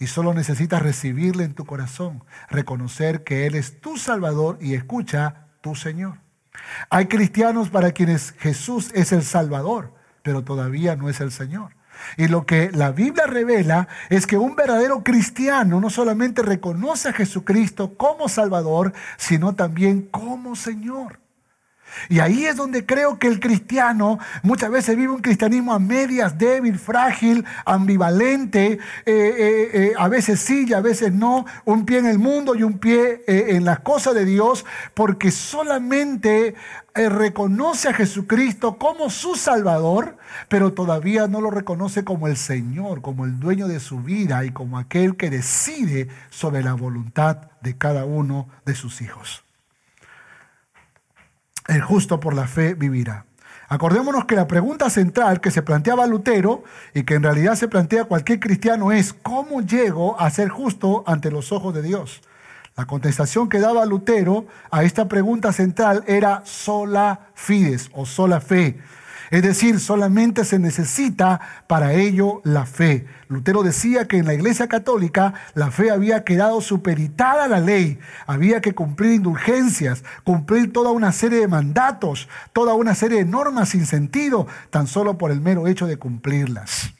Y 0.00 0.08
solo 0.08 0.34
necesitas 0.34 0.82
recibirle 0.82 1.44
en 1.44 1.54
tu 1.54 1.66
corazón, 1.66 2.24
reconocer 2.50 3.22
que 3.22 3.46
Él 3.46 3.54
es 3.54 3.80
tu 3.80 3.96
Salvador 3.96 4.58
y 4.60 4.74
escucha 4.74 5.46
tu 5.60 5.76
Señor. 5.76 6.25
Hay 6.90 7.06
cristianos 7.06 7.68
para 7.70 7.92
quienes 7.92 8.32
Jesús 8.38 8.90
es 8.94 9.12
el 9.12 9.22
Salvador, 9.22 9.92
pero 10.22 10.42
todavía 10.42 10.96
no 10.96 11.08
es 11.08 11.20
el 11.20 11.32
Señor. 11.32 11.76
Y 12.16 12.28
lo 12.28 12.46
que 12.46 12.70
la 12.72 12.92
Biblia 12.92 13.26
revela 13.26 13.88
es 14.10 14.26
que 14.26 14.36
un 14.36 14.54
verdadero 14.54 15.02
cristiano 15.02 15.80
no 15.80 15.90
solamente 15.90 16.42
reconoce 16.42 17.08
a 17.08 17.12
Jesucristo 17.12 17.96
como 17.96 18.28
Salvador, 18.28 18.92
sino 19.16 19.54
también 19.54 20.02
como 20.02 20.56
Señor. 20.56 21.20
Y 22.08 22.20
ahí 22.20 22.46
es 22.46 22.56
donde 22.56 22.86
creo 22.86 23.18
que 23.18 23.26
el 23.26 23.40
cristiano 23.40 24.18
muchas 24.42 24.70
veces 24.70 24.96
vive 24.96 25.12
un 25.12 25.22
cristianismo 25.22 25.72
a 25.72 25.78
medias, 25.78 26.38
débil, 26.38 26.78
frágil, 26.78 27.44
ambivalente, 27.64 28.72
eh, 28.72 28.78
eh, 29.06 29.70
eh, 29.72 29.92
a 29.98 30.08
veces 30.08 30.40
sí 30.40 30.66
y 30.68 30.72
a 30.72 30.80
veces 30.80 31.12
no, 31.12 31.46
un 31.64 31.84
pie 31.84 31.98
en 31.98 32.06
el 32.06 32.18
mundo 32.18 32.54
y 32.54 32.62
un 32.62 32.78
pie 32.78 33.24
en 33.26 33.64
las 33.64 33.80
cosas 33.80 34.14
de 34.14 34.24
Dios, 34.24 34.64
porque 34.94 35.30
solamente 35.30 36.54
reconoce 36.94 37.88
a 37.88 37.92
Jesucristo 37.92 38.78
como 38.78 39.10
su 39.10 39.34
Salvador, 39.34 40.16
pero 40.48 40.72
todavía 40.72 41.26
no 41.26 41.40
lo 41.40 41.50
reconoce 41.50 42.04
como 42.04 42.26
el 42.26 42.36
Señor, 42.36 43.02
como 43.02 43.24
el 43.24 43.38
dueño 43.38 43.68
de 43.68 43.80
su 43.80 44.00
vida 44.00 44.44
y 44.44 44.50
como 44.50 44.78
aquel 44.78 45.16
que 45.16 45.28
decide 45.28 46.08
sobre 46.30 46.62
la 46.62 46.74
voluntad 46.74 47.48
de 47.60 47.76
cada 47.76 48.04
uno 48.04 48.48
de 48.64 48.74
sus 48.74 49.02
hijos 49.02 49.45
el 51.68 51.82
justo 51.82 52.20
por 52.20 52.34
la 52.34 52.46
fe 52.46 52.74
vivirá. 52.74 53.26
Acordémonos 53.68 54.26
que 54.26 54.36
la 54.36 54.46
pregunta 54.46 54.90
central 54.90 55.40
que 55.40 55.50
se 55.50 55.62
planteaba 55.62 56.06
Lutero 56.06 56.62
y 56.94 57.02
que 57.02 57.14
en 57.14 57.24
realidad 57.24 57.56
se 57.56 57.66
plantea 57.66 58.04
cualquier 58.04 58.38
cristiano 58.38 58.92
es, 58.92 59.12
¿cómo 59.12 59.60
llego 59.60 60.20
a 60.20 60.30
ser 60.30 60.48
justo 60.48 61.02
ante 61.06 61.32
los 61.32 61.50
ojos 61.50 61.74
de 61.74 61.82
Dios? 61.82 62.22
La 62.76 62.84
contestación 62.84 63.48
que 63.48 63.58
daba 63.58 63.86
Lutero 63.86 64.46
a 64.70 64.84
esta 64.84 65.08
pregunta 65.08 65.52
central 65.52 66.04
era 66.06 66.42
sola 66.44 67.30
fides 67.34 67.90
o 67.92 68.06
sola 68.06 68.40
fe. 68.40 68.78
Es 69.30 69.42
decir, 69.42 69.80
solamente 69.80 70.44
se 70.44 70.58
necesita 70.58 71.40
para 71.66 71.92
ello 71.92 72.40
la 72.44 72.66
fe. 72.66 73.06
Lutero 73.28 73.62
decía 73.62 74.06
que 74.06 74.18
en 74.18 74.26
la 74.26 74.34
Iglesia 74.34 74.68
Católica 74.68 75.34
la 75.54 75.70
fe 75.70 75.90
había 75.90 76.24
quedado 76.24 76.60
superitada 76.60 77.44
a 77.44 77.48
la 77.48 77.60
ley. 77.60 77.98
Había 78.26 78.60
que 78.60 78.74
cumplir 78.74 79.12
indulgencias, 79.12 80.04
cumplir 80.24 80.72
toda 80.72 80.90
una 80.90 81.12
serie 81.12 81.40
de 81.40 81.48
mandatos, 81.48 82.28
toda 82.52 82.74
una 82.74 82.94
serie 82.94 83.18
de 83.18 83.30
normas 83.30 83.70
sin 83.70 83.86
sentido, 83.86 84.46
tan 84.70 84.86
solo 84.86 85.18
por 85.18 85.30
el 85.30 85.40
mero 85.40 85.66
hecho 85.66 85.86
de 85.86 85.96
cumplirlas. 85.96 86.95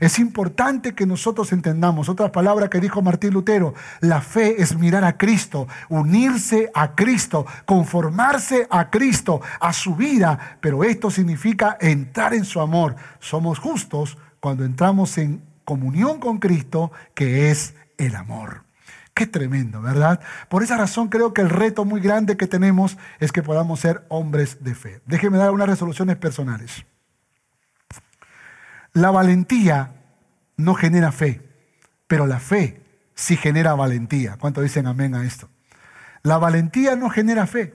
Es 0.00 0.18
importante 0.18 0.94
que 0.94 1.04
nosotros 1.04 1.52
entendamos, 1.52 2.08
otra 2.08 2.32
palabra 2.32 2.70
que 2.70 2.80
dijo 2.80 3.02
Martín 3.02 3.34
Lutero, 3.34 3.74
la 4.00 4.22
fe 4.22 4.62
es 4.62 4.74
mirar 4.76 5.04
a 5.04 5.18
Cristo, 5.18 5.68
unirse 5.90 6.70
a 6.74 6.94
Cristo, 6.94 7.44
conformarse 7.66 8.66
a 8.70 8.88
Cristo, 8.88 9.42
a 9.60 9.74
su 9.74 9.94
vida, 9.94 10.56
pero 10.62 10.84
esto 10.84 11.10
significa 11.10 11.76
entrar 11.78 12.32
en 12.32 12.46
su 12.46 12.60
amor. 12.60 12.96
Somos 13.18 13.58
justos 13.58 14.16
cuando 14.40 14.64
entramos 14.64 15.18
en 15.18 15.42
comunión 15.66 16.18
con 16.18 16.38
Cristo, 16.38 16.90
que 17.14 17.50
es 17.50 17.74
el 17.98 18.16
amor. 18.16 18.64
Qué 19.12 19.26
tremendo, 19.26 19.82
¿verdad? 19.82 20.20
Por 20.48 20.62
esa 20.62 20.78
razón 20.78 21.08
creo 21.08 21.34
que 21.34 21.42
el 21.42 21.50
reto 21.50 21.84
muy 21.84 22.00
grande 22.00 22.38
que 22.38 22.46
tenemos 22.46 22.96
es 23.18 23.32
que 23.32 23.42
podamos 23.42 23.80
ser 23.80 24.06
hombres 24.08 24.64
de 24.64 24.74
fe. 24.74 25.02
Déjenme 25.04 25.36
dar 25.36 25.50
unas 25.50 25.68
resoluciones 25.68 26.16
personales. 26.16 26.86
La 28.92 29.10
valentía 29.10 29.94
no 30.56 30.74
genera 30.74 31.12
fe, 31.12 31.40
pero 32.06 32.26
la 32.26 32.40
fe 32.40 32.80
sí 33.14 33.36
genera 33.36 33.74
valentía. 33.74 34.36
¿Cuánto 34.38 34.62
dicen 34.62 34.86
amén 34.86 35.14
a 35.14 35.24
esto? 35.24 35.48
La 36.22 36.38
valentía 36.38 36.96
no 36.96 37.10
genera 37.10 37.46
fe. 37.46 37.74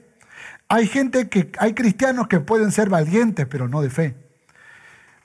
Hay 0.68 0.86
gente 0.88 1.28
que, 1.28 1.52
hay 1.58 1.74
cristianos 1.74 2.28
que 2.28 2.40
pueden 2.40 2.72
ser 2.72 2.88
valientes, 2.88 3.46
pero 3.46 3.68
no 3.68 3.80
de 3.80 3.90
fe. 3.90 4.16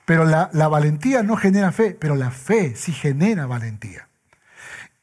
Pero 0.04 0.24
la, 0.24 0.50
la 0.52 0.68
valentía 0.68 1.22
no 1.22 1.36
genera 1.36 1.72
fe, 1.72 1.96
pero 1.98 2.16
la 2.16 2.30
fe 2.30 2.74
sí 2.76 2.92
genera 2.92 3.46
valentía. 3.46 4.08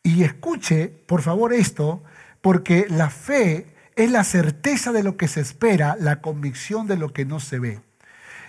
Y 0.03 0.23
escuche, 0.23 0.87
por 0.87 1.21
favor, 1.21 1.53
esto, 1.53 2.03
porque 2.41 2.87
la 2.89 3.09
fe 3.09 3.75
es 3.95 4.11
la 4.11 4.23
certeza 4.23 4.91
de 4.91 5.03
lo 5.03 5.17
que 5.17 5.27
se 5.27 5.41
espera, 5.41 5.97
la 5.99 6.21
convicción 6.21 6.87
de 6.87 6.97
lo 6.97 7.11
que 7.13 7.25
no 7.25 7.39
se 7.39 7.59
ve. 7.59 7.81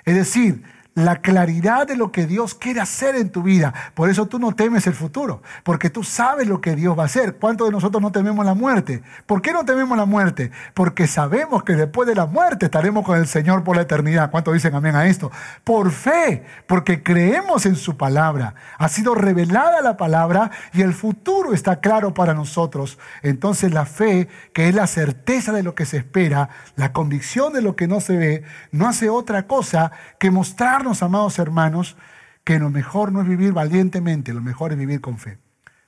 Es 0.05 0.14
decir, 0.14 0.62
la 1.05 1.16
claridad 1.16 1.86
de 1.86 1.96
lo 1.96 2.12
que 2.12 2.26
Dios 2.26 2.55
quiere 2.55 2.80
hacer 2.80 3.16
en 3.16 3.30
tu 3.30 3.42
vida. 3.42 3.72
Por 3.94 4.11
eso 4.11 4.26
tú 4.26 4.38
no 4.38 4.53
temes 4.53 4.86
el 4.86 4.94
futuro, 4.94 5.42
porque 5.64 5.90
tú 5.90 6.05
sabes 6.05 6.46
lo 6.46 6.61
que 6.61 6.76
Dios 6.76 6.98
va 6.98 7.05
a 7.05 7.07
hacer. 7.07 7.36
¿Cuántos 7.36 7.68
de 7.68 7.72
nosotros 7.72 8.03
no 8.03 8.12
tememos 8.12 8.44
la 8.44 8.55
muerte? 8.55 9.03
¿Por 9.26 9.42
qué 9.42 9.53
no 9.53 9.64
tememos 9.64 9.96
la 9.96 10.05
muerte? 10.05 10.51
Porque 10.74 11.07
sabemos 11.07 11.62
que 11.64 11.74
después 11.74 12.09
de 12.09 12.14
la 12.14 12.26
muerte 12.26 12.66
estaremos 12.66 13.05
con 13.05 13.18
el 13.18 13.26
Señor 13.26 13.64
por 13.64 13.76
la 13.76 13.82
eternidad. 13.82 14.30
¿Cuántos 14.30 14.55
dicen 14.55 14.74
amén 14.74 14.96
a 14.96 15.07
esto? 15.07 15.30
Por 15.64 15.90
fe, 15.90 16.44
porque 16.66 17.03
creemos 17.03 17.66
en 17.66 17.76
su 17.76 17.96
palabra. 17.96 18.55
Ha 18.78 18.88
sido 18.88 19.14
revelada 19.14 19.80
la 19.82 19.96
palabra 19.96 20.51
y 20.72 20.82
el 20.82 20.94
futuro 20.94 21.53
está 21.53 21.80
claro 21.80 22.14
para 22.14 22.34
nosotros. 22.34 22.98
Entonces 23.22 23.72
la 23.72 23.86
fe, 23.86 24.28
que 24.53 24.68
es 24.68 24.74
la 24.74 24.86
certeza 24.86 25.53
de 25.53 25.62
lo 25.62 25.74
que 25.74 25.86
se 25.86 25.98
espera, 25.98 26.51
la 26.76 26.92
convicción 26.92 27.53
de 27.53 27.62
lo 27.62 27.76
que 27.76 27.88
no 27.88 28.01
se 28.01 28.16
ve, 28.16 28.42
no 28.72 28.88
hace 28.88 29.09
otra 29.09 29.46
cosa 29.46 29.92
que 30.18 30.30
mostrarnos 30.30 30.89
amados 31.03 31.38
hermanos, 31.38 31.97
que 32.45 32.59
lo 32.59 32.70
mejor 32.70 33.12
no 33.12 33.22
es 33.22 33.28
vivir 33.28 33.53
valientemente, 33.53 34.32
lo 34.32 34.41
mejor 34.41 34.72
es 34.72 34.78
vivir 34.78 35.01
con 35.01 35.18
fe. 35.18 35.38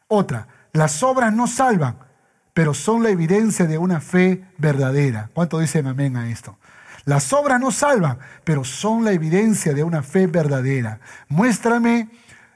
Otra, 0.09 0.46
las 0.72 1.03
obras 1.03 1.32
no 1.32 1.46
salvan, 1.46 1.96
pero 2.55 2.74
son 2.74 3.03
la 3.03 3.11
evidencia 3.11 3.66
de 3.66 3.78
una 3.78 4.00
fe 4.00 4.44
verdadera. 4.59 5.30
¿Cuánto 5.32 5.59
dicen 5.59 5.86
amén 5.86 6.16
a 6.16 6.30
esto? 6.30 6.59
Las 7.05 7.32
obras 7.32 7.61
no 7.61 7.70
salvan, 7.70 8.18
pero 8.44 8.64
son 8.64 9.05
la 9.05 9.12
evidencia 9.12 9.72
de 9.72 9.82
una 9.82 10.03
fe 10.03 10.26
verdadera. 10.26 11.00
Muéstrame, 11.28 12.09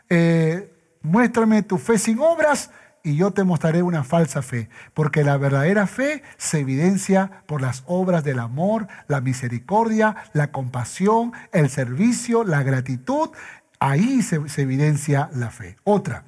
eh, 0.09 0.73
muéstrame 1.03 1.63
tu 1.63 1.79
fe 1.79 1.99
sin 1.99 2.21
obras 2.21 2.71
y 3.07 3.15
yo 3.15 3.31
te 3.31 3.45
mostraré 3.45 3.85
una 3.85 4.03
falsa 4.03 4.43
fe, 4.43 4.69
porque 4.93 5.23
la 5.23 5.37
verdadera 5.37 5.87
fe 5.87 6.25
se 6.39 6.59
evidencia 6.59 7.45
por 7.47 7.61
las 7.61 7.85
obras 7.87 8.25
del 8.25 8.41
amor, 8.41 8.89
la 9.07 9.21
misericordia, 9.21 10.17
la 10.33 10.51
compasión, 10.51 11.33
el 11.53 11.71
servicio, 11.71 12.43
la 12.43 12.65
gratitud. 12.65 13.31
Ahí 13.79 14.23
se, 14.23 14.41
evidencia 14.61 15.31
la 15.35 15.51
fe. 15.51 15.77
Otra, 15.85 16.25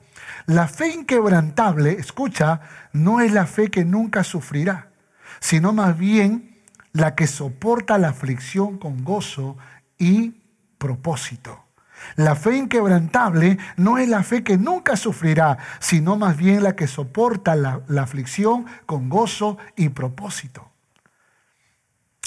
la 0.47 0.69
fe 0.69 0.91
inquebrantable, 0.91 1.95
escucha, 1.95 2.61
no 2.93 3.21
es 3.21 3.33
la 3.33 3.47
fe 3.47 3.73
que 3.73 3.85
nunca 3.85 4.23
sufrirá, 4.23 4.93
sino 5.41 5.73
más 5.73 5.99
bien 5.99 6.61
la 6.93 7.17
que 7.17 7.27
soporta 7.27 7.99
la 7.99 8.11
aflicción 8.11 8.79
con 8.79 9.03
gozo 9.03 9.57
y 9.99 10.43
propósito. 10.79 11.68
La 12.17 12.35
fe 12.35 12.57
inquebrantable 12.57 13.59
no 13.77 13.99
es 13.99 14.09
la 14.09 14.23
fe 14.23 14.43
que 14.43 14.59
nunca 14.59 14.97
sufrirá, 14.97 15.59
sino 15.79 16.17
más 16.17 16.37
bien 16.37 16.63
la 16.63 16.77
que 16.77 16.87
soporta 16.87 17.55
la, 17.55 17.83
aflicción 18.01 18.67
con 18.87 19.09
gozo 19.09 19.59
y 19.77 19.91
propósito. 19.91 20.71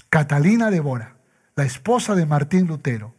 Catalina 0.10 0.70
de 0.72 0.80
Bora, 0.80 1.16
la 1.56 1.64
esposa 1.64 2.16
de 2.16 2.26
Martín 2.26 2.68
Lutero, 2.68 3.14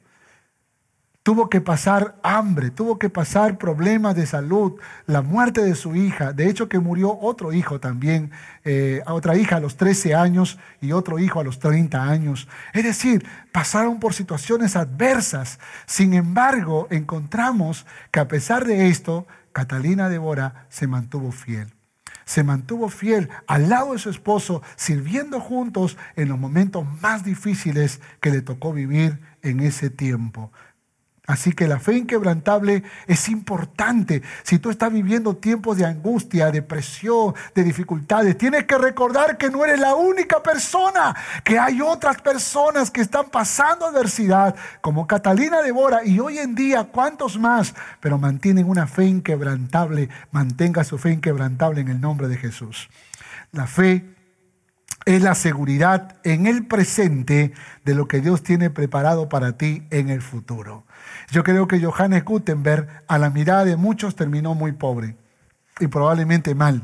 tuvo 1.23 1.49
que 1.49 1.61
pasar 1.61 2.17
hambre, 2.23 2.71
tuvo 2.71 2.99
que 2.99 3.09
pasar 3.09 3.57
problemas 3.59 4.17
de 4.17 4.27
salud, 4.27 4.75
la 5.07 5.23
muerte 5.23 5.63
de 5.63 5.75
su 5.75 5.95
hija, 5.95 6.33
de 6.33 6.49
hecho 6.49 6.69
que 6.69 6.81
murió 6.81 7.17
otro 7.21 7.53
hijo 7.53 7.79
también, 7.79 8.33
eh, 8.65 9.03
otra 9.07 9.37
hija 9.37 9.57
a 9.57 9.61
los 9.61 9.77
13 9.77 10.15
años 10.15 10.59
y 10.81 10.93
otro 10.93 11.19
hijo 11.19 11.39
a 11.41 11.45
los 11.45 11.59
30 11.61 12.03
años. 12.03 12.49
Es 12.73 12.85
decir, 12.85 13.25
pasaron 13.53 14.01
por 14.01 14.15
situaciones 14.15 14.75
adversas. 14.75 15.61
Sin 15.87 16.15
embargo, 16.15 16.89
encontramos 16.91 17.87
que 18.11 18.21
a 18.21 18.29
pesar 18.29 18.65
de 18.65 18.89
esto, 18.89 19.27
Catalina 19.53 20.09
de 20.09 20.19
Bora 20.19 20.67
se 20.71 20.87
mantuvo 20.87 21.31
fiel. 21.31 21.73
Se 22.25 22.45
mantuvo 22.45 22.89
fiel 22.89 23.29
al 23.47 23.69
lado 23.69 23.93
de 23.93 23.99
su 23.99 24.09
esposo, 24.09 24.63
sirviendo 24.77 25.41
juntos 25.41 25.99
en 26.17 26.29
los 26.29 26.39
momentos 26.39 26.87
más 27.01 27.25
difíciles 27.25 28.01
que 28.21 28.31
le 28.31 28.43
tocó 28.43 28.73
vivir 28.73 29.21
en 29.43 29.61
ese 29.61 29.91
tiempo. 29.91 30.53
Así 31.29 31.53
que 31.53 31.69
la 31.69 31.79
fe 31.79 31.99
inquebrantable 31.99 32.83
es 33.07 33.29
importante. 33.29 34.23
Si 34.43 34.59
tú 34.59 34.71
estás 34.71 34.93
viviendo 34.93 35.37
tiempos 35.37 35.77
de 35.77 35.87
angustia, 35.87 36.51
depresión, 36.51 37.35
de 37.55 37.63
dificultades, 37.63 38.37
tienes 38.37 38.65
que 38.65 38.77
recordar 38.77 39.39
que 39.39 39.49
no 39.49 39.65
eres 39.65 39.79
la 39.79 39.95
única 39.95 40.43
persona, 40.43 41.15
que 41.45 41.61
hay 41.61 41.81
otras 41.81 42.21
personas 42.21 42.91
que 42.91 43.03
están 43.03 43.31
pasando 43.31 43.87
adversidad, 43.87 44.57
como 44.81 45.07
Catalina 45.07 45.63
de 45.63 45.71
Bora 45.71 46.05
y 46.05 46.19
hoy 46.19 46.39
en 46.39 46.57
día, 46.57 46.85
¿cuántos 46.85 47.39
más? 47.39 47.73
Pero 48.01 48.19
mantienen 48.19 48.69
una 48.69 48.89
fe 48.89 49.05
inquebrantable. 49.05 50.09
Mantenga 50.33 50.83
su 50.83 50.99
fe 50.99 51.13
inquebrantable 51.13 51.83
en 51.83 51.89
el 51.89 52.01
nombre 52.01 52.27
de 52.27 52.37
Jesús. 52.37 52.91
La 53.53 53.69
fe 53.69 54.05
es 55.05 55.23
la 55.23 55.35
seguridad 55.35 56.17
en 56.25 56.47
el 56.47 56.67
presente 56.67 57.53
de 57.85 57.95
lo 57.95 58.09
que 58.09 58.21
Dios 58.21 58.43
tiene 58.43 58.71
preparado 58.71 59.29
para 59.29 59.57
ti 59.57 59.85
en 59.91 60.09
el 60.09 60.23
futuro. 60.23 60.85
Yo 61.31 61.45
creo 61.45 61.67
que 61.67 61.81
Johannes 61.81 62.25
Gutenberg, 62.25 62.89
a 63.07 63.19
la 63.19 63.31
mirada 63.31 63.65
de 63.65 63.77
muchos, 63.77 64.17
terminó 64.17 64.55
muy 64.55 64.73
pobre 64.73 65.17
y 65.81 65.87
probablemente 65.87 66.55
mal. 66.55 66.83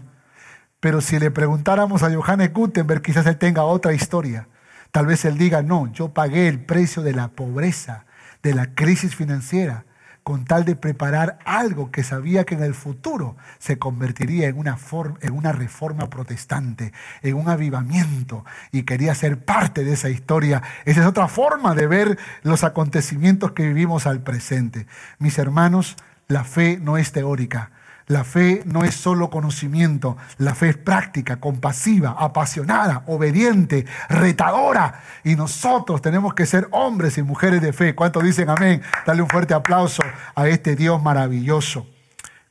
Pero 0.80 1.01
si 1.01 1.18
le 1.18 1.30
preguntáramos 1.30 2.03
a 2.03 2.14
Johannes 2.14 2.53
Gutenberg, 2.53 3.03
quizás 3.03 3.26
él 3.26 3.36
tenga 3.36 3.64
otra 3.64 3.93
historia. 3.93 4.49
Tal 4.93 5.07
vez 5.07 5.24
él 5.24 5.36
diga, 5.36 5.62
no, 5.62 5.93
yo 5.93 6.14
pagué 6.14 6.49
el 6.49 6.64
precio 6.64 7.03
de 7.03 7.12
la 7.12 7.28
pobreza, 7.28 8.07
de 8.43 8.55
la 8.55 8.74
crisis 8.74 9.14
financiera, 9.14 9.84
con 10.29 10.45
tal 10.45 10.66
de 10.66 10.76
preparar 10.76 11.39
algo 11.47 11.91
que 11.91 12.05
sabía 12.05 12.45
que 12.45 12.55
en 12.55 12.62
el 12.62 12.74
futuro 12.74 13.39
se 13.59 13.79
convertiría 13.79 14.47
en 14.47 14.59
una, 14.59 14.76
en 15.22 15.33
una 15.33 15.53
reforma 15.53 16.11
protestante, 16.11 16.93
en 17.22 17.35
un 17.35 17.49
avivamiento, 17.49 18.45
y 18.70 18.83
quería 18.83 19.14
ser 19.14 19.43
parte 19.43 19.85
de 19.85 19.95
esa 19.95 20.11
historia. 20.11 20.62
Esa 20.85 21.01
es 21.01 21.07
otra 21.07 21.29
forma 21.29 21.74
de 21.74 21.87
ver 21.87 22.18
los 22.43 22.62
acontecimientos 22.62 23.53
que 23.53 23.68
vivimos 23.68 24.07
al 24.07 24.20
presente. 24.20 24.87
Mis 25.18 25.39
hermanos, 25.39 25.97
la 26.26 26.45
fe 26.45 26.79
no 26.79 26.99
es 26.99 27.11
teórica, 27.11 27.70
la 28.09 28.24
fe 28.24 28.62
no 28.64 28.84
es 28.84 28.94
solo 28.94 29.30
conocimiento, 29.30 30.16
la 30.38 30.54
fe 30.54 30.70
es 30.70 30.76
práctica, 30.76 31.36
compasiva, 31.36 32.16
apasionada, 32.18 33.04
obediente, 33.06 33.86
retadora. 34.09 35.02
Y 35.24 35.36
nosotros 35.36 36.00
tenemos 36.02 36.34
que 36.34 36.46
ser 36.46 36.68
hombres 36.72 37.18
y 37.18 37.22
mujeres 37.22 37.61
de 37.61 37.72
fe. 37.72 37.94
¿Cuántos 37.94 38.24
dicen 38.24 38.48
amén? 38.48 38.82
Dale 39.06 39.22
un 39.22 39.28
fuerte 39.28 39.54
aplauso 39.54 40.02
a 40.34 40.48
este 40.48 40.74
Dios 40.74 41.02
maravilloso. 41.02 41.86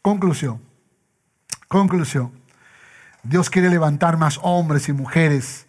Conclusión. 0.02 0.62
Conclusión. 1.68 2.32
Dios 3.24 3.50
quiere 3.50 3.70
levantar 3.70 4.16
más 4.18 4.40
hombres 4.44 4.88
y 4.90 4.94
mujeres 4.94 5.68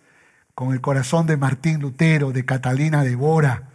con 0.54 0.72
el 0.72 0.80
corazón 0.80 1.26
de 1.26 1.36
Martín 1.36 1.80
Lutero, 1.80 2.30
de 2.30 2.44
Catalina 2.44 3.04
de 3.04 3.16
Bora, 3.16 3.67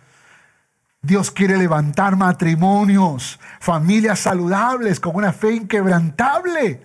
Dios 1.06 1.32
quiere 1.32 1.58
levantar 1.58 2.16
matrimonios, 2.16 3.38
familias 3.60 4.20
saludables, 4.20 5.02
con 5.02 5.18
una 5.18 5.34
fe 5.34 5.54
inquebrantable. 5.56 6.82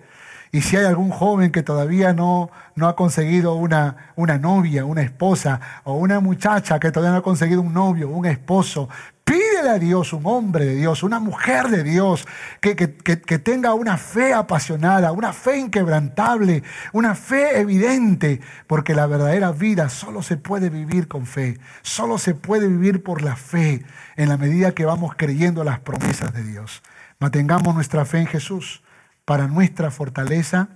Y 0.51 0.59
si 0.59 0.75
hay 0.75 0.83
algún 0.83 1.09
joven 1.09 1.53
que 1.53 1.63
todavía 1.63 2.11
no, 2.11 2.51
no 2.75 2.89
ha 2.89 2.97
conseguido 2.97 3.53
una, 3.53 4.11
una 4.17 4.37
novia, 4.37 4.83
una 4.83 5.03
esposa, 5.03 5.61
o 5.85 5.93
una 5.93 6.19
muchacha 6.19 6.81
que 6.81 6.91
todavía 6.91 7.13
no 7.13 7.19
ha 7.19 7.23
conseguido 7.23 7.61
un 7.61 7.73
novio, 7.73 8.09
un 8.09 8.25
esposo, 8.25 8.89
Pídele 9.29 9.69
a 9.69 9.77
Dios 9.77 10.11
un 10.11 10.25
hombre 10.25 10.65
de 10.65 10.73
Dios, 10.73 11.03
una 11.03 11.19
mujer 11.19 11.67
de 11.67 11.83
Dios, 11.83 12.27
que, 12.61 12.75
que, 12.75 13.37
tenga 13.37 13.75
una 13.75 13.95
fe 13.97 14.33
apasionada, 14.33 15.11
una 15.11 15.33
fe 15.33 15.59
inquebrantable, 15.59 16.63
una 16.93 17.13
fe 17.13 17.59
evidente, 17.59 18.41
porque 18.65 18.95
la 18.95 19.05
verdadera 19.05 19.51
vida 19.51 19.89
solo 19.89 20.23
se 20.23 20.37
puede 20.37 20.71
vivir 20.71 21.07
con 21.07 21.27
fe, 21.27 21.59
solo 21.83 22.17
se 22.17 22.33
puede 22.33 22.67
vivir 22.67 23.03
por 23.03 23.21
la 23.21 23.35
fe 23.35 23.85
en 24.15 24.29
la 24.29 24.37
medida 24.37 24.71
que 24.71 24.85
vamos 24.85 25.13
creyendo 25.15 25.63
las 25.63 25.77
promesas 25.77 26.33
de 26.33 26.43
Dios. 26.43 26.81
Mantengamos 27.19 27.75
nuestra 27.75 28.05
fe 28.05 28.21
en 28.21 28.27
Jesús 28.27 28.81
para 29.25 29.45
nuestra 29.45 29.91
fortaleza 29.91 30.69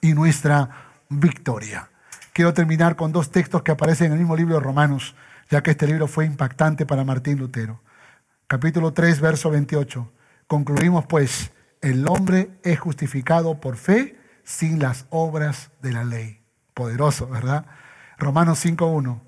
y 0.00 0.14
nuestra 0.14 0.70
victoria. 1.08 1.90
Quiero 2.32 2.54
terminar 2.54 2.94
con 2.94 3.10
dos 3.10 3.32
textos 3.32 3.62
que 3.62 3.72
aparecen 3.72 4.06
en 4.06 4.12
el 4.12 4.18
mismo 4.20 4.36
libro 4.36 4.54
de 4.54 4.60
Romanos, 4.60 5.16
ya 5.48 5.62
que 5.62 5.72
este 5.72 5.86
libro 5.86 6.06
fue 6.06 6.26
impactante 6.26 6.86
para 6.86 7.04
Martín 7.04 7.38
Lutero. 7.38 7.80
Capítulo 8.46 8.92
3, 8.92 9.20
verso 9.20 9.50
28. 9.50 10.12
Concluimos 10.46 11.06
pues, 11.06 11.52
el 11.80 12.06
hombre 12.08 12.50
es 12.62 12.78
justificado 12.78 13.60
por 13.60 13.76
fe 13.76 14.18
sin 14.44 14.78
las 14.78 15.06
obras 15.10 15.70
de 15.82 15.92
la 15.92 16.04
ley. 16.04 16.40
Poderoso, 16.74 17.28
¿verdad? 17.28 17.66
Romanos 18.18 18.64
5.1. 18.64 19.20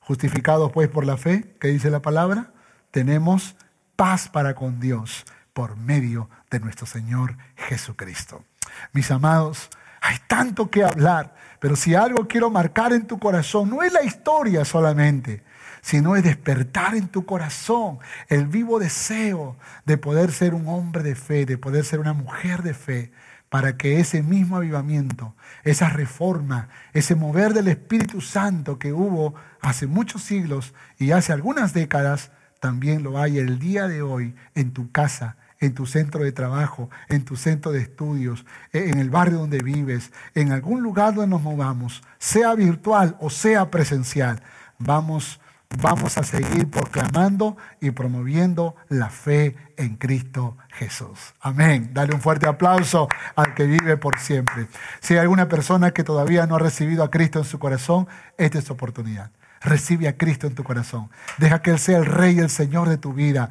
Justificados 0.00 0.72
pues 0.72 0.88
por 0.88 1.04
la 1.04 1.16
fe, 1.16 1.56
¿qué 1.60 1.68
dice 1.68 1.90
la 1.90 2.00
palabra? 2.00 2.52
Tenemos 2.90 3.56
paz 3.96 4.28
para 4.28 4.54
con 4.54 4.80
Dios 4.80 5.24
por 5.52 5.76
medio 5.76 6.30
de 6.50 6.60
nuestro 6.60 6.86
Señor 6.86 7.36
Jesucristo. 7.56 8.44
Mis 8.92 9.10
amados, 9.10 9.68
hay 10.00 10.16
tanto 10.26 10.70
que 10.70 10.84
hablar, 10.84 11.34
pero 11.58 11.76
si 11.76 11.94
algo 11.94 12.28
quiero 12.28 12.48
marcar 12.48 12.92
en 12.92 13.06
tu 13.06 13.18
corazón, 13.18 13.68
no 13.68 13.82
es 13.82 13.92
la 13.92 14.02
historia 14.02 14.64
solamente, 14.64 15.42
sino 15.80 16.16
es 16.16 16.24
despertar 16.24 16.94
en 16.94 17.08
tu 17.08 17.24
corazón 17.26 17.98
el 18.28 18.46
vivo 18.46 18.78
deseo 18.78 19.56
de 19.84 19.98
poder 19.98 20.32
ser 20.32 20.54
un 20.54 20.68
hombre 20.68 21.02
de 21.02 21.14
fe, 21.14 21.46
de 21.46 21.58
poder 21.58 21.84
ser 21.84 22.00
una 22.00 22.12
mujer 22.12 22.62
de 22.62 22.74
fe, 22.74 23.12
para 23.48 23.76
que 23.76 23.98
ese 24.00 24.22
mismo 24.22 24.56
avivamiento, 24.56 25.34
esa 25.64 25.88
reforma, 25.88 26.68
ese 26.92 27.14
mover 27.14 27.54
del 27.54 27.68
Espíritu 27.68 28.20
Santo 28.20 28.78
que 28.78 28.92
hubo 28.92 29.34
hace 29.60 29.86
muchos 29.86 30.22
siglos 30.22 30.74
y 30.98 31.12
hace 31.12 31.32
algunas 31.32 31.72
décadas, 31.72 32.30
también 32.60 33.02
lo 33.02 33.18
hay 33.18 33.38
el 33.38 33.58
día 33.58 33.88
de 33.88 34.02
hoy 34.02 34.34
en 34.54 34.72
tu 34.72 34.90
casa, 34.90 35.36
en 35.60 35.74
tu 35.74 35.86
centro 35.86 36.24
de 36.24 36.32
trabajo, 36.32 36.90
en 37.08 37.24
tu 37.24 37.36
centro 37.36 37.72
de 37.72 37.80
estudios, 37.80 38.44
en 38.72 38.98
el 38.98 39.10
barrio 39.10 39.38
donde 39.38 39.58
vives, 39.58 40.12
en 40.34 40.52
algún 40.52 40.82
lugar 40.82 41.14
donde 41.14 41.30
nos 41.30 41.42
movamos, 41.42 42.02
sea 42.18 42.54
virtual 42.54 43.16
o 43.20 43.30
sea 43.30 43.70
presencial. 43.70 44.42
Vamos, 44.78 45.40
vamos 45.76 46.16
a 46.16 46.22
seguir 46.22 46.70
proclamando 46.70 47.56
y 47.80 47.90
promoviendo 47.90 48.74
la 48.88 49.10
fe 49.10 49.56
en 49.76 49.96
Cristo 49.96 50.56
Jesús. 50.70 51.34
Amén. 51.40 51.90
Dale 51.92 52.14
un 52.14 52.20
fuerte 52.20 52.46
aplauso 52.46 53.08
al 53.36 53.54
que 53.54 53.64
vive 53.64 53.96
por 53.96 54.18
siempre. 54.18 54.68
Si 55.00 55.14
hay 55.14 55.20
alguna 55.20 55.48
persona 55.48 55.90
que 55.92 56.04
todavía 56.04 56.46
no 56.46 56.56
ha 56.56 56.58
recibido 56.58 57.04
a 57.04 57.10
Cristo 57.10 57.38
en 57.38 57.44
su 57.44 57.58
corazón, 57.58 58.08
esta 58.38 58.58
es 58.58 58.64
su 58.64 58.72
oportunidad. 58.72 59.30
Recibe 59.60 60.08
a 60.08 60.16
Cristo 60.16 60.46
en 60.46 60.54
tu 60.54 60.64
corazón. 60.64 61.10
Deja 61.36 61.62
que 61.62 61.70
Él 61.70 61.78
sea 61.78 61.98
el 61.98 62.06
Rey 62.06 62.36
y 62.36 62.40
el 62.40 62.50
Señor 62.50 62.88
de 62.88 62.96
tu 62.96 63.12
vida. 63.12 63.50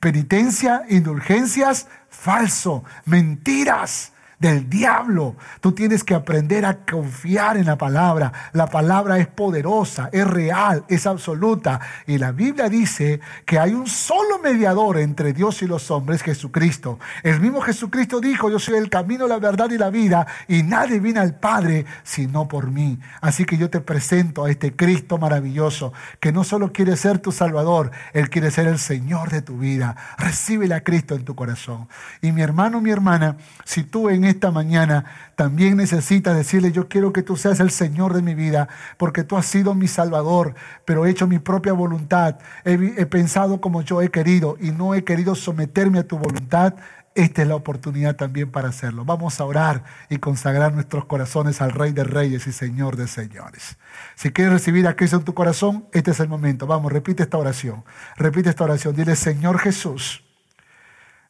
Penitencia, 0.00 0.82
indulgencias, 0.88 1.88
falso, 2.08 2.84
mentiras 3.04 4.11
del 4.42 4.68
diablo. 4.68 5.36
Tú 5.60 5.70
tienes 5.70 6.02
que 6.02 6.16
aprender 6.16 6.66
a 6.66 6.84
confiar 6.84 7.56
en 7.56 7.66
la 7.66 7.78
palabra. 7.78 8.32
La 8.52 8.66
palabra 8.66 9.18
es 9.18 9.28
poderosa, 9.28 10.10
es 10.12 10.26
real, 10.26 10.84
es 10.88 11.06
absoluta. 11.06 11.78
Y 12.08 12.18
la 12.18 12.32
Biblia 12.32 12.68
dice 12.68 13.20
que 13.46 13.60
hay 13.60 13.72
un 13.72 13.86
solo 13.86 14.40
mediador 14.40 14.98
entre 14.98 15.32
Dios 15.32 15.62
y 15.62 15.68
los 15.68 15.92
hombres, 15.92 16.22
Jesucristo. 16.22 16.98
El 17.22 17.38
mismo 17.40 17.60
Jesucristo 17.60 18.20
dijo, 18.20 18.50
yo 18.50 18.58
soy 18.58 18.74
el 18.74 18.90
camino, 18.90 19.28
la 19.28 19.38
verdad 19.38 19.70
y 19.70 19.78
la 19.78 19.90
vida, 19.90 20.26
y 20.48 20.64
nadie 20.64 20.98
viene 20.98 21.20
al 21.20 21.38
Padre 21.38 21.86
sino 22.02 22.48
por 22.48 22.68
mí. 22.68 22.98
Así 23.20 23.44
que 23.44 23.56
yo 23.56 23.70
te 23.70 23.80
presento 23.80 24.44
a 24.44 24.50
este 24.50 24.74
Cristo 24.74 25.18
maravilloso, 25.18 25.92
que 26.18 26.32
no 26.32 26.42
solo 26.42 26.72
quiere 26.72 26.96
ser 26.96 27.20
tu 27.20 27.30
Salvador, 27.30 27.92
Él 28.12 28.28
quiere 28.28 28.50
ser 28.50 28.66
el 28.66 28.80
Señor 28.80 29.30
de 29.30 29.42
tu 29.42 29.58
vida. 29.58 29.94
Recibe 30.18 30.72
a 30.74 30.82
Cristo 30.82 31.14
en 31.14 31.24
tu 31.24 31.36
corazón. 31.36 31.88
Y 32.20 32.32
mi 32.32 32.42
hermano, 32.42 32.80
mi 32.80 32.90
hermana, 32.90 33.36
si 33.64 33.84
tú 33.84 34.10
en 34.10 34.31
esta 34.32 34.50
mañana 34.50 35.04
también 35.36 35.76
necesitas 35.76 36.36
decirle, 36.36 36.72
yo 36.72 36.88
quiero 36.88 37.12
que 37.12 37.22
tú 37.22 37.36
seas 37.36 37.60
el 37.60 37.70
Señor 37.70 38.12
de 38.12 38.22
mi 38.22 38.34
vida, 38.34 38.68
porque 38.96 39.24
tú 39.24 39.36
has 39.36 39.46
sido 39.46 39.74
mi 39.74 39.88
Salvador, 39.88 40.54
pero 40.84 41.06
he 41.06 41.10
hecho 41.10 41.26
mi 41.26 41.38
propia 41.38 41.72
voluntad, 41.72 42.38
he, 42.64 42.72
he 42.96 43.06
pensado 43.06 43.60
como 43.60 43.82
yo 43.82 44.02
he 44.02 44.10
querido 44.10 44.56
y 44.60 44.70
no 44.72 44.94
he 44.94 45.04
querido 45.04 45.34
someterme 45.34 46.00
a 46.00 46.06
tu 46.06 46.18
voluntad. 46.18 46.74
Esta 47.14 47.42
es 47.42 47.48
la 47.48 47.56
oportunidad 47.56 48.16
también 48.16 48.50
para 48.50 48.68
hacerlo. 48.68 49.04
Vamos 49.04 49.38
a 49.38 49.44
orar 49.44 49.84
y 50.08 50.16
consagrar 50.16 50.72
nuestros 50.72 51.04
corazones 51.04 51.60
al 51.60 51.72
Rey 51.72 51.92
de 51.92 52.04
Reyes 52.04 52.46
y 52.46 52.52
Señor 52.52 52.96
de 52.96 53.06
Señores. 53.06 53.76
Si 54.14 54.30
quieres 54.32 54.54
recibir 54.54 54.86
a 54.86 54.96
Cristo 54.96 55.18
en 55.18 55.24
tu 55.24 55.34
corazón, 55.34 55.84
este 55.92 56.12
es 56.12 56.20
el 56.20 56.28
momento. 56.28 56.66
Vamos, 56.66 56.90
repite 56.90 57.22
esta 57.22 57.36
oración. 57.36 57.84
Repite 58.16 58.48
esta 58.48 58.64
oración. 58.64 58.96
Dile, 58.96 59.14
Señor 59.14 59.58
Jesús, 59.58 60.24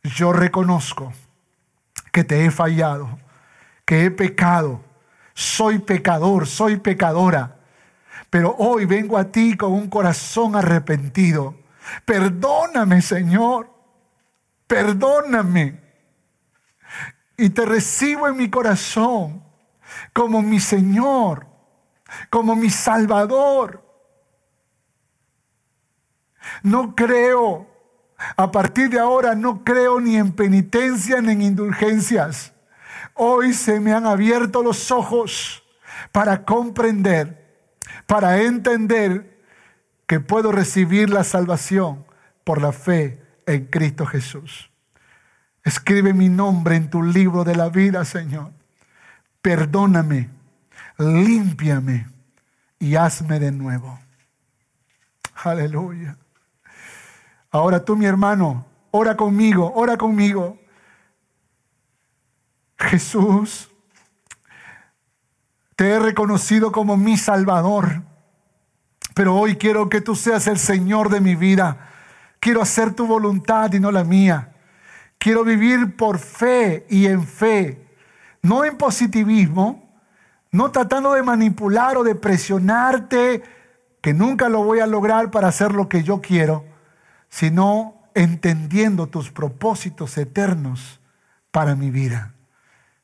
yo 0.05 0.33
reconozco 0.33 1.13
que 2.13 2.23
te 2.23 2.45
he 2.45 2.51
fallado, 2.51 3.19
que 3.85 4.05
he 4.05 4.11
pecado, 4.11 4.81
soy 5.35 5.79
pecador, 5.79 6.47
soy 6.47 6.77
pecadora, 6.77 7.57
pero 8.31 8.55
hoy 8.59 8.85
vengo 8.85 9.19
a 9.19 9.25
ti 9.25 9.57
con 9.57 9.73
un 9.73 9.89
corazón 9.89 10.55
arrepentido. 10.55 11.57
Perdóname, 12.05 13.03
Señor, 13.03 13.71
perdóname. 14.67 15.81
Y 17.37 17.51
te 17.51 17.65
recibo 17.65 18.29
en 18.29 18.37
mi 18.37 18.51
corazón 18.51 19.43
como 20.13 20.43
mi 20.43 20.61
Señor, 20.61 21.47
como 22.31 22.55
mi 22.55 22.71
Salvador. 22.71 23.83
No 26.63 26.95
creo 26.95 27.72
a 28.37 28.51
partir 28.51 28.91
de 28.91 28.99
ahora 28.99 29.35
no 29.35 29.65
creo 29.65 30.01
ni 30.01 30.17
en 30.17 30.33
penitencia 30.33 31.21
ni 31.21 31.33
en 31.33 31.43
indulgencias. 31.43 32.53
Hoy 33.15 33.53
se 33.53 33.81
me 33.81 33.93
han 33.93 34.07
abierto 34.07 34.63
los 34.63 34.91
ojos 34.91 35.63
para 36.13 36.45
comprender, 36.45 37.67
para 38.07 38.43
entender 38.43 39.41
que 40.07 40.21
puedo 40.21 40.53
recibir 40.53 41.11
la 41.11 41.25
salvación 41.25 42.05
por 42.45 42.61
la 42.61 42.73
fe 42.73 43.23
en 43.47 43.67
Cristo 43.67 44.07
Jesús. 44.07 44.71
Escribe 45.65 46.13
mi 46.13 46.29
nombre 46.29 46.77
en 46.77 46.91
tu 46.91 47.03
libro 47.03 47.45
de 47.45 47.55
la 47.55 47.69
vida, 47.69 48.05
Señor. 48.05 48.53
Perdóname, 49.41 50.31
límpiame 50.99 52.09
y 52.79 52.97
hazme 52.97 53.39
de 53.39 53.53
nuevo. 53.53 53.99
Aleluya. 55.35 56.17
Ahora 57.53 57.85
tú, 57.85 57.97
mi 57.97 58.07
hermano, 58.07 58.65
ora 58.93 59.15
conmigo, 59.15 59.71
ora 59.77 59.99
conmigo. 59.99 60.59
Jesús, 62.79 63.71
te 65.77 65.91
he 65.91 65.99
reconocido 65.99 66.73
como 66.73 66.97
mi 66.97 67.19
Salvador, 67.19 68.03
pero 69.15 69.37
hoy 69.37 69.57
quiero 69.57 69.91
que 69.91 70.01
tú 70.01 70.17
seas 70.17 70.47
el 70.47 70.59
Señor 70.59 71.11
de 71.11 71.21
mi 71.21 71.35
vida. 71.35 71.91
Quiero 72.41 72.63
hacer 72.63 72.95
tu 72.95 73.07
voluntad 73.07 73.71
y 73.75 73.81
no 73.81 73.93
la 73.93 74.03
mía. 74.03 74.55
Quiero 75.19 75.45
vivir 75.45 75.95
por 75.95 76.19
fe 76.19 76.87
y 76.89 77.07
en 77.07 77.27
fe, 77.27 77.87
no 78.41 78.65
en 78.65 78.79
positivismo, 78.79 80.01
no 80.51 80.71
tratando 80.71 81.13
de 81.13 81.23
manipular 81.23 81.99
o 81.99 82.03
de 82.03 82.15
presionarte, 82.15 83.43
que 84.01 84.15
nunca 84.15 84.49
lo 84.49 84.65
voy 84.65 84.81
a 84.81 84.87
lograr 84.87 85.31
para 85.31 85.49
hacer 85.49 85.73
lo 85.73 85.91
que 85.91 86.03
yo 86.03 86.23
quiero 86.23 86.72
sino 87.33 87.95
entendiendo 88.15 89.07
tus 89.07 89.31
propósitos 89.31 90.19
eternos 90.19 91.01
para 91.51 91.75
mi 91.75 91.91
vida. 91.91 92.35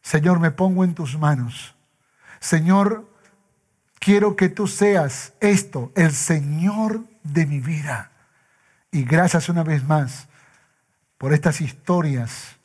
Señor, 0.03 0.39
me 0.39 0.51
pongo 0.51 0.85
en 0.85 0.95
tus 0.95 1.19
manos. 1.19 1.75
Señor, 2.39 3.11
quiero 3.99 4.37
que 4.37 4.51
tú 4.51 4.67
seas 4.67 5.33
esto, 5.41 5.93
el 5.97 6.13
Señor 6.13 7.05
de 7.23 7.47
mi 7.47 7.59
vida. 7.59 8.13
Y 8.93 9.05
gracias 9.05 9.49
una 9.49 9.65
vez 9.65 9.83
más 9.83 10.29
por 11.17 11.33
estas 11.33 11.63
historias 11.63 12.59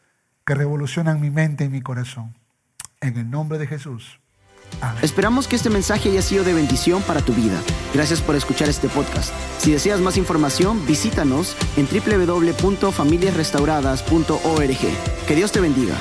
que 0.45 0.55
revolucionan 0.55 1.22
mi 1.22 1.30
mente 1.30 1.64
y 1.64 1.70
mi 1.70 1.82
corazón. 1.82 2.36
En 2.99 3.16
el 3.16 3.30
nombre 3.30 3.57
de 3.57 3.68
Jesús. 3.68 4.20
Esperamos 5.01 5.47
que 5.47 5.55
este 5.55 5.69
mensaje 5.69 6.09
haya 6.09 6.21
sido 6.21 6.43
de 6.43 6.53
bendición 6.53 7.01
para 7.03 7.21
tu 7.21 7.34
vida. 7.34 7.61
Gracias 7.93 8.19
por 8.21 8.36
escuchar 8.36 8.67
este 8.69 8.89
podcast. 8.89 9.34
Si 9.59 9.71
deseas 9.71 9.99
más 9.99 10.17
información, 10.17 10.86
visítanos 10.86 11.55
en 11.78 11.88
www.familiasrestauradas.org. 11.88 14.78
Que 15.28 15.36
Dios 15.36 15.51
te 15.51 15.59
bendiga. 15.59 15.95